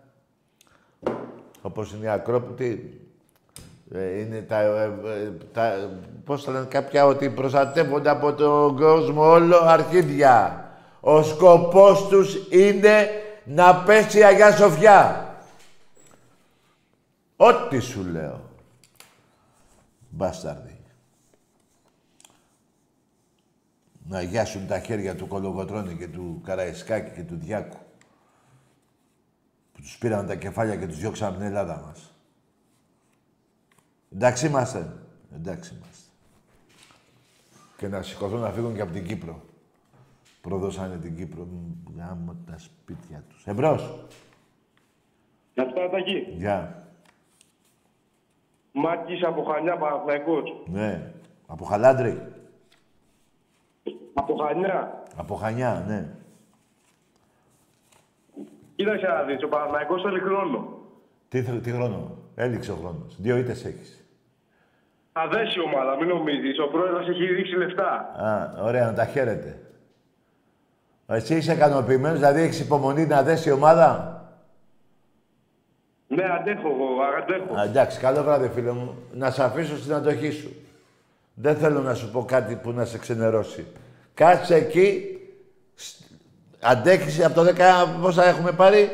όπως 1.62 1.92
είναι 1.92 2.04
η 2.04 2.08
Ακρόπητη, 2.08 3.00
ε, 3.90 4.20
είναι 4.20 4.42
τα, 4.42 4.60
ε, 4.60 4.84
ε, 5.04 5.30
τα, 5.52 5.90
πώς 6.24 6.44
τα 6.44 6.52
λένε 6.52 6.64
κάποια, 6.64 7.06
ότι 7.06 7.30
προστατεύονται 7.30 8.10
από 8.10 8.32
τον 8.32 8.76
κόσμο 8.76 9.30
όλο 9.30 9.58
αρχίδια. 9.58 10.64
Ο 11.00 11.22
σκοπός 11.22 12.08
τους 12.08 12.48
είναι 12.50 13.08
να 13.44 13.76
πέσει 13.76 14.18
η 14.18 14.24
Αγιά 14.24 14.56
Σοφιά. 14.56 15.28
Ό,τι 17.36 17.78
σου 17.78 18.04
λέω. 18.04 18.43
Μπάσταρδι. 20.14 20.80
Να 24.08 24.22
γιάσουν 24.22 24.66
τα 24.66 24.78
χέρια 24.78 25.16
του 25.16 25.26
Κολογοτρώνη 25.26 25.96
και 25.96 26.08
του 26.08 26.40
Καραϊσκάκη 26.44 27.14
και 27.14 27.22
του 27.22 27.36
Διάκου. 27.36 27.78
Που 29.72 29.80
τους 29.80 29.98
πήραν 29.98 30.26
τα 30.26 30.34
κεφάλια 30.34 30.76
και 30.76 30.86
τους 30.86 30.98
διώξαν 30.98 31.28
από 31.28 31.36
την 31.36 31.46
Ελλάδα 31.46 31.82
μας. 31.86 32.12
Εντάξει 34.12 34.46
είμαστε. 34.46 34.96
Εντάξει 35.34 35.74
είμαστε. 35.74 36.08
Και 37.76 37.88
να 37.88 38.02
σηκωθούν 38.02 38.40
να 38.40 38.50
φύγουν 38.50 38.74
και 38.74 38.80
από 38.80 38.92
την 38.92 39.06
Κύπρο. 39.06 39.44
Προδώσανε 40.40 40.96
την 40.96 41.16
Κύπρο. 41.16 41.44
Μ, 41.44 41.98
Γάμο 41.98 42.36
τα 42.46 42.58
σπίτια 42.58 43.24
τους. 43.28 43.46
Εμπρός. 43.46 44.06
Γεια 45.54 45.64
σου, 45.64 45.90
Τάκη. 45.90 46.18
Γεια. 46.36 46.83
Μάκης 48.76 49.22
από 49.24 49.42
Χανιά, 49.42 49.76
Παναθηναϊκός. 49.76 50.62
Ναι. 50.66 51.12
Από 51.46 51.64
Χαλάντρη. 51.64 52.22
Από 54.14 54.34
Χανιά. 54.34 55.02
Από 55.16 55.34
Χανιά, 55.34 55.84
ναι. 55.88 56.06
Κοίταξε 58.76 59.06
να 59.06 59.22
δεις, 59.22 59.42
ο 59.44 59.48
Παναθηναϊκός 59.48 60.02
θέλει 60.02 60.20
χρόνο. 60.20 60.68
Τι, 61.28 61.42
θε- 61.42 61.62
τι 61.62 61.70
χρόνο; 61.70 62.16
Έληξε 62.34 62.72
ο 62.72 62.74
χρόνος. 62.74 63.16
Δύο 63.20 63.36
ήττες 63.36 63.64
έχεις. 63.64 64.04
Θα 65.12 65.28
δέσει 65.28 65.58
η 65.58 65.62
ομάδα, 65.62 65.96
μην 65.96 66.08
νομίζεις. 66.08 66.58
Ο 66.60 66.66
πρόεδρος 66.68 67.08
έχει 67.08 67.24
ρίξει 67.24 67.56
λεφτά. 67.56 67.90
Α, 68.16 68.62
ωραία, 68.62 68.86
να 68.86 68.92
τα 68.94 69.04
χαίρετε. 69.04 69.58
Εσύ 71.06 71.36
είσαι 71.36 71.52
ικανοποιημένος, 71.52 72.18
δηλαδή 72.18 72.40
έχεις 72.40 72.60
υπομονή 72.60 73.06
να 73.06 73.22
δέσει 73.22 73.48
η 73.48 73.52
ομάδα; 73.52 74.18
Ναι, 76.14 76.24
αντέχω 76.40 76.68
εγώ, 76.68 76.86
αντέχω. 77.22 77.60
Α, 77.60 77.62
εντάξει, 77.64 77.98
καλό 77.98 78.22
βράδυ, 78.22 78.48
φίλε 78.54 78.72
μου. 78.72 78.94
Να 79.12 79.30
σε 79.30 79.44
αφήσω 79.44 79.76
στην 79.76 79.92
αντοχή 79.94 80.30
σου. 80.30 80.50
Δεν 81.34 81.56
θέλω 81.56 81.80
να 81.80 81.94
σου 81.94 82.10
πω 82.10 82.24
κάτι 82.24 82.54
που 82.56 82.70
να 82.72 82.84
σε 82.84 82.98
ξενερώσει. 82.98 83.66
Κάτσε 84.14 84.54
εκεί, 84.54 85.18
σ- 85.74 86.00
αντέχεις 86.60 87.24
από 87.24 87.34
το 87.34 87.42
10 87.44 87.98
πόσα 88.00 88.24
έχουμε 88.24 88.52
πάρει; 88.52 88.88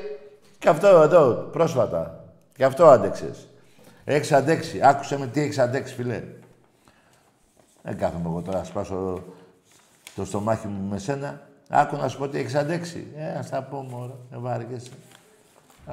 Και 0.59 0.69
αυτό 0.69 0.87
εδώ, 0.87 1.49
πρόσφατα. 1.53 2.25
Και 2.57 2.65
αυτό 2.65 2.87
άντεξες. 2.87 3.49
Έχεις 4.05 4.33
αντέξει. 4.33 4.81
Άκουσε 4.83 5.19
με 5.19 5.27
τι 5.27 5.41
έχεις 5.41 5.59
αντέξει, 5.59 5.95
φιλέ. 5.95 6.23
Δεν 7.83 7.99
κάθομαι 7.99 8.29
εγώ 8.29 8.41
τώρα 8.43 8.59
να 8.59 8.65
σπάσω 8.65 9.23
το 10.17 10.25
στομάχι 10.25 10.67
μου 10.67 10.89
με 10.89 10.99
σένα. 10.99 11.41
Άκου 11.69 11.97
να 11.97 12.09
σου 12.09 12.19
πω 12.19 12.29
τι 12.29 12.39
έχεις 12.39 12.55
αντέξει. 12.55 13.07
Ε, 13.17 13.39
ας 13.39 13.49
τα 13.51 13.63
πω, 13.63 13.87
μωρό. 13.91 14.19
Δεν 14.31 14.41
βάργεσαι. 14.41 14.91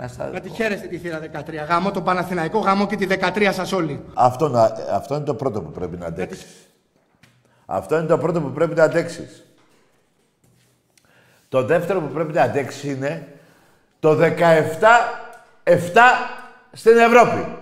Ας 0.02 0.18
τα 0.18 0.30
Να 0.30 0.40
τη 0.40 0.48
πω. 0.50 0.54
χαίρεστε 0.56 0.88
τη 0.88 0.98
θύρα 0.98 1.20
13. 1.20 1.66
Γάμο 1.68 1.92
το 1.92 2.02
Παναθηναϊκό, 2.02 2.60
γάμο 2.60 2.88
και 2.88 2.96
τη 2.96 3.08
13 3.10 3.50
σας 3.54 3.72
όλοι. 3.72 4.04
Αυτό, 4.14 4.48
να, 4.48 4.62
αυτό 4.92 5.16
είναι 5.16 5.24
το 5.26 5.36
πρώτο 5.36 5.62
που 5.62 5.72
πρέπει 5.72 5.98
να 5.98 6.06
αντέξεις. 6.06 6.46
Αυτό 7.66 7.98
είναι 7.98 8.08
το 8.08 8.18
πρώτο 8.18 8.42
που 8.42 8.52
πρέπει 8.52 8.76
να 8.76 8.84
αντέξεις. 8.84 9.46
Το 11.50 11.64
δεύτερο 11.64 12.02
που 12.02 12.14
πρέπει 12.14 12.34
να 12.34 12.42
αντέξεις 12.42 12.84
είναι 12.84 13.28
το 14.00 14.18
17-7 14.20 14.30
στην 16.72 16.98
Ευρώπη. 16.98 17.56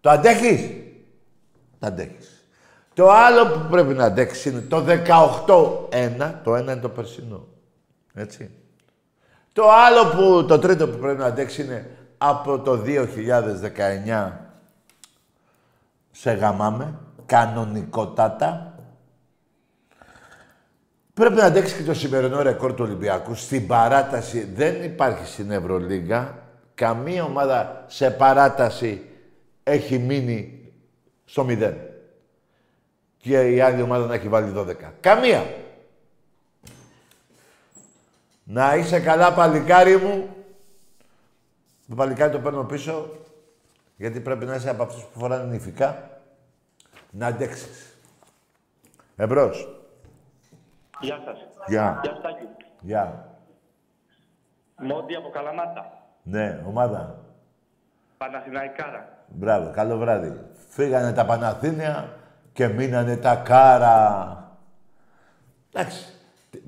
Το 0.00 0.10
αντέχεις; 0.10 0.60
Το 1.78 1.86
αντέχεις. 1.86 2.44
Το 2.94 3.10
άλλο 3.10 3.46
που 3.46 3.66
πρέπει 3.70 3.94
να 3.94 4.04
αντέξεις 4.04 4.44
είναι 4.44 4.60
το 4.60 4.84
18-1. 4.86 6.32
Το 6.44 6.54
ένα 6.56 6.72
είναι 6.72 6.80
το 6.80 6.88
περσινό. 6.88 7.46
Έτσι. 8.14 8.50
Το 9.52 9.70
άλλο 9.70 10.04
που, 10.10 10.46
το 10.46 10.58
τρίτο 10.58 10.88
που 10.88 10.98
πρέπει 10.98 11.18
να 11.18 11.26
αντέξει 11.26 11.62
είναι 11.62 11.90
από 12.18 12.58
το 12.58 12.82
2019 14.06 14.30
σε 16.10 16.32
γαμάμε, 16.32 16.98
κανονικότατα. 17.26 18.76
Πρέπει 21.14 21.34
να 21.34 21.44
αντέξει 21.44 21.76
και 21.76 21.82
το 21.82 21.94
σημερινό 21.94 22.42
ρεκόρ 22.42 22.74
του 22.74 22.84
Ολυμπιακού. 22.84 23.34
Στην 23.34 23.66
παράταση 23.66 24.52
δεν 24.54 24.82
υπάρχει 24.82 25.26
στην 25.26 25.50
Ευρωλίγα. 25.50 26.38
Καμία 26.74 27.24
ομάδα 27.24 27.84
σε 27.86 28.10
παράταση 28.10 29.10
έχει 29.62 29.98
μείνει 29.98 30.72
στο 31.24 31.46
0. 31.48 31.72
Και 33.16 33.50
η 33.50 33.60
άλλη 33.60 33.82
ομάδα 33.82 34.06
να 34.06 34.14
έχει 34.14 34.28
βάλει 34.28 34.52
12. 34.56 34.74
Καμία. 35.00 35.44
Να 38.44 38.76
είσαι 38.76 39.00
καλά, 39.00 39.32
παλικάρι 39.32 39.96
μου. 39.96 40.28
Το 41.88 41.94
παλικάρι 41.94 42.32
το 42.32 42.38
παίρνω 42.38 42.64
πίσω, 42.64 43.10
γιατί 43.96 44.20
πρέπει 44.20 44.44
να 44.44 44.54
είσαι 44.54 44.70
από 44.70 44.82
αυτούς 44.82 45.02
που 45.02 45.18
φοράνε 45.18 45.44
νηφικά. 45.44 46.10
Να 47.10 47.26
αντέξεις. 47.26 47.96
Εμπρός. 49.16 49.82
Γεια 51.00 51.20
σας. 51.24 51.38
Γεια. 51.66 52.00
Γεια 52.02 52.14
Στάκη. 52.18 52.46
Γεια. 52.80 53.26
Μόντι 54.76 55.14
από 55.14 55.30
Καλαμάτα. 55.30 55.92
Ναι, 56.22 56.62
ομάδα. 56.66 57.18
Παναθηναϊκάρα. 58.18 59.24
Μπράβο, 59.26 59.70
καλό 59.70 59.98
βράδυ. 59.98 60.40
Φύγανε 60.68 61.12
τα 61.12 61.24
Παναθήνια 61.24 62.16
και 62.52 62.68
μείνανε 62.68 63.16
τα 63.16 63.36
Κάρα. 63.36 64.36
Εντάξει. 65.72 66.11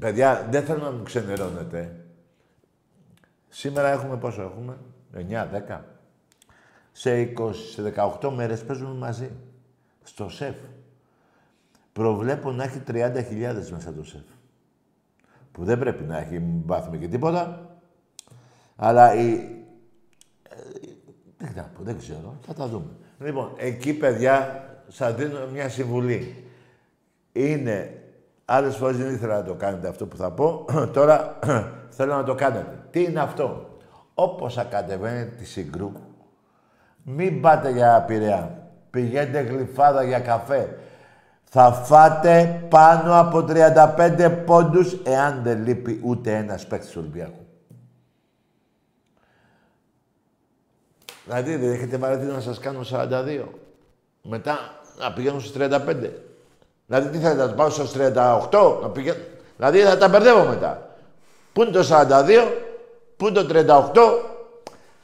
Τι- 0.04 0.10
Παιδιά, 0.10 0.46
δεν 0.50 0.64
θέλω 0.64 0.82
να 0.82 0.90
μου 0.90 1.02
ξενερώνετε. 1.02 2.04
Σήμερα 3.48 3.90
έχουμε 3.90 4.16
πόσο 4.16 4.42
έχουμε, 4.42 4.76
9, 5.14 5.46
10. 5.68 5.80
Σε 6.92 7.20
20, 7.20 7.54
σε 7.72 7.82
18 8.20 8.30
μέρες 8.30 8.64
παίζουμε 8.64 8.94
μαζί. 8.94 9.30
Στο 10.02 10.28
ΣΕΦ. 10.28 10.56
Προβλέπω 11.92 12.50
να 12.52 12.64
έχει 12.64 12.82
30.000 12.86 13.70
μέσα 13.70 13.92
το 13.92 14.04
ΣΕΦ. 14.04 14.22
Που 15.52 15.64
δεν 15.64 15.78
πρέπει 15.78 16.04
να 16.04 16.18
έχει, 16.18 16.38
μην 16.38 16.64
πάθουμε 16.66 16.96
και 16.96 17.08
τίποτα. 17.08 17.76
Αλλά 18.76 19.14
η, 19.14 19.48
δεν 21.38 21.50
θα 21.54 21.70
πω, 21.76 21.82
δεν 21.82 21.98
ξέρω. 21.98 22.36
Θα 22.46 22.54
τα 22.54 22.68
δούμε. 22.68 22.90
Λοιπόν, 23.18 23.52
εκεί, 23.56 23.94
παιδιά, 23.94 24.64
σας 24.88 25.14
δίνω 25.14 25.46
μια 25.52 25.68
συμβουλή. 25.68 26.44
Είναι... 27.32 27.98
Άλλες 28.44 28.76
φορές 28.76 28.96
δεν 28.96 29.14
ήθελα 29.14 29.36
να 29.36 29.44
το 29.44 29.54
κάνετε 29.54 29.88
αυτό 29.88 30.06
που 30.06 30.16
θα 30.16 30.30
πω. 30.30 30.64
Τώρα 30.94 31.38
θέλω 31.96 32.14
να 32.14 32.24
το 32.24 32.34
κάνετε. 32.34 32.78
Τι 32.90 33.02
είναι 33.02 33.20
αυτό; 33.20 33.78
Όπως 34.14 34.58
ακατεβαίνετε 34.58 35.36
τη 35.36 35.44
Συγκρού, 35.44 35.92
μην 37.02 37.40
πάτε 37.40 37.70
για 37.70 38.04
Πειραιά. 38.06 38.68
Πηγαίνετε 38.90 39.40
γλυφάδα 39.40 40.02
για 40.02 40.20
καφέ. 40.20 40.78
Θα 41.44 41.72
φάτε 41.72 42.64
πάνω 42.68 43.18
από 43.18 43.44
35 43.48 44.42
πόντους 44.46 44.96
εάν 45.04 45.42
δεν 45.42 45.62
λείπει 45.62 46.00
ούτε 46.04 46.36
ένας 46.36 46.66
παίκτης 46.66 46.90
του 46.90 46.98
Ολυμπιακού. 47.02 47.46
Δηλαδή 51.24 51.56
δεν 51.56 51.72
έχετε 51.72 51.96
βαρεθεί 51.96 52.24
να 52.24 52.40
σας 52.40 52.58
κάνω 52.58 52.80
42. 52.90 53.44
Μετά 54.22 54.58
να 54.98 55.12
πηγαίνω 55.12 55.38
στους 55.38 55.52
35. 55.52 56.10
Δηλαδή 56.86 57.08
τι 57.08 57.18
θέλετε 57.18 57.42
να 57.42 57.48
το 57.48 57.54
πάω 57.54 57.70
στους 57.70 57.92
38, 57.96 58.78
να 58.82 58.88
πηγαίνω... 58.88 59.18
Δηλαδή 59.56 59.80
θα 59.80 59.98
τα 59.98 60.08
μπερδεύω 60.08 60.44
μετά. 60.44 60.96
Πού 61.52 61.62
είναι 61.62 61.70
το 61.70 61.86
42, 61.90 62.52
πού 63.16 63.26
είναι 63.26 63.42
το 63.42 63.46
38. 63.92 64.00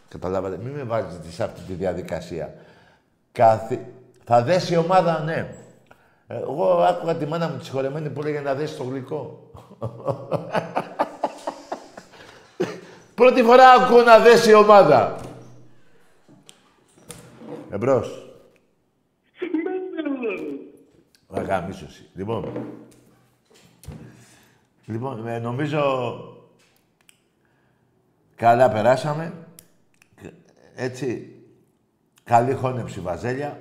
Καταλάβατε, 0.08 0.58
μην 0.62 0.72
με 0.72 0.82
βάζετε 0.82 1.30
σε 1.30 1.42
αυτή 1.42 1.60
τη 1.60 1.72
διαδικασία. 1.72 2.54
Κάθε... 3.32 3.86
Θα 4.24 4.42
δέσει 4.42 4.74
η 4.74 4.76
ομάδα, 4.76 5.22
ναι. 5.24 5.54
Εγώ 6.26 6.82
άκουγα 6.82 7.14
τη 7.14 7.26
μάνα 7.26 7.48
μου 7.48 7.56
τη 7.56 7.64
συγχωρεμένη 7.64 8.08
που 8.08 8.20
έλεγε 8.20 8.40
να 8.40 8.54
δέσει 8.54 8.76
το 8.76 8.82
γλυκό. 8.82 9.50
Πρώτη 13.14 13.42
φορά 13.42 13.70
ακούω 13.70 14.02
να 14.02 14.18
δέσει 14.18 14.50
η 14.50 14.54
ομάδα. 14.54 15.16
Εμπρός. 17.70 18.29
Αγαμίσωση. 21.30 22.08
Λοιπόν. 22.14 22.66
Λοιπόν, 24.84 25.26
ε, 25.26 25.38
νομίζω 25.38 25.80
καλά 28.36 28.70
περάσαμε. 28.70 29.32
Έτσι, 30.74 31.36
καλή 32.24 32.54
χώνεψη 32.54 33.00
βαζέλια. 33.00 33.58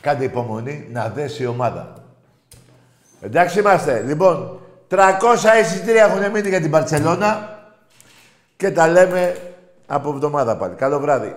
Κάντε 0.00 0.24
υπομονή 0.24 0.88
να 0.90 1.08
δέσει 1.08 1.42
η 1.42 1.46
ομάδα. 1.46 2.04
Εντάξει 3.20 3.58
είμαστε. 3.58 4.00
Λοιπόν, 4.00 4.60
300 4.88 4.98
εισιτήρια 5.62 6.04
έχουν 6.04 6.30
μείνει 6.30 6.48
για 6.48 6.60
την 6.60 6.70
Παρσελώνα 6.70 7.58
και 8.56 8.70
τα 8.70 8.88
λέμε 8.88 9.36
από 9.86 10.10
εβδομάδα 10.10 10.56
πάλι. 10.56 10.74
Καλό 10.74 10.98
βράδυ. 10.98 11.36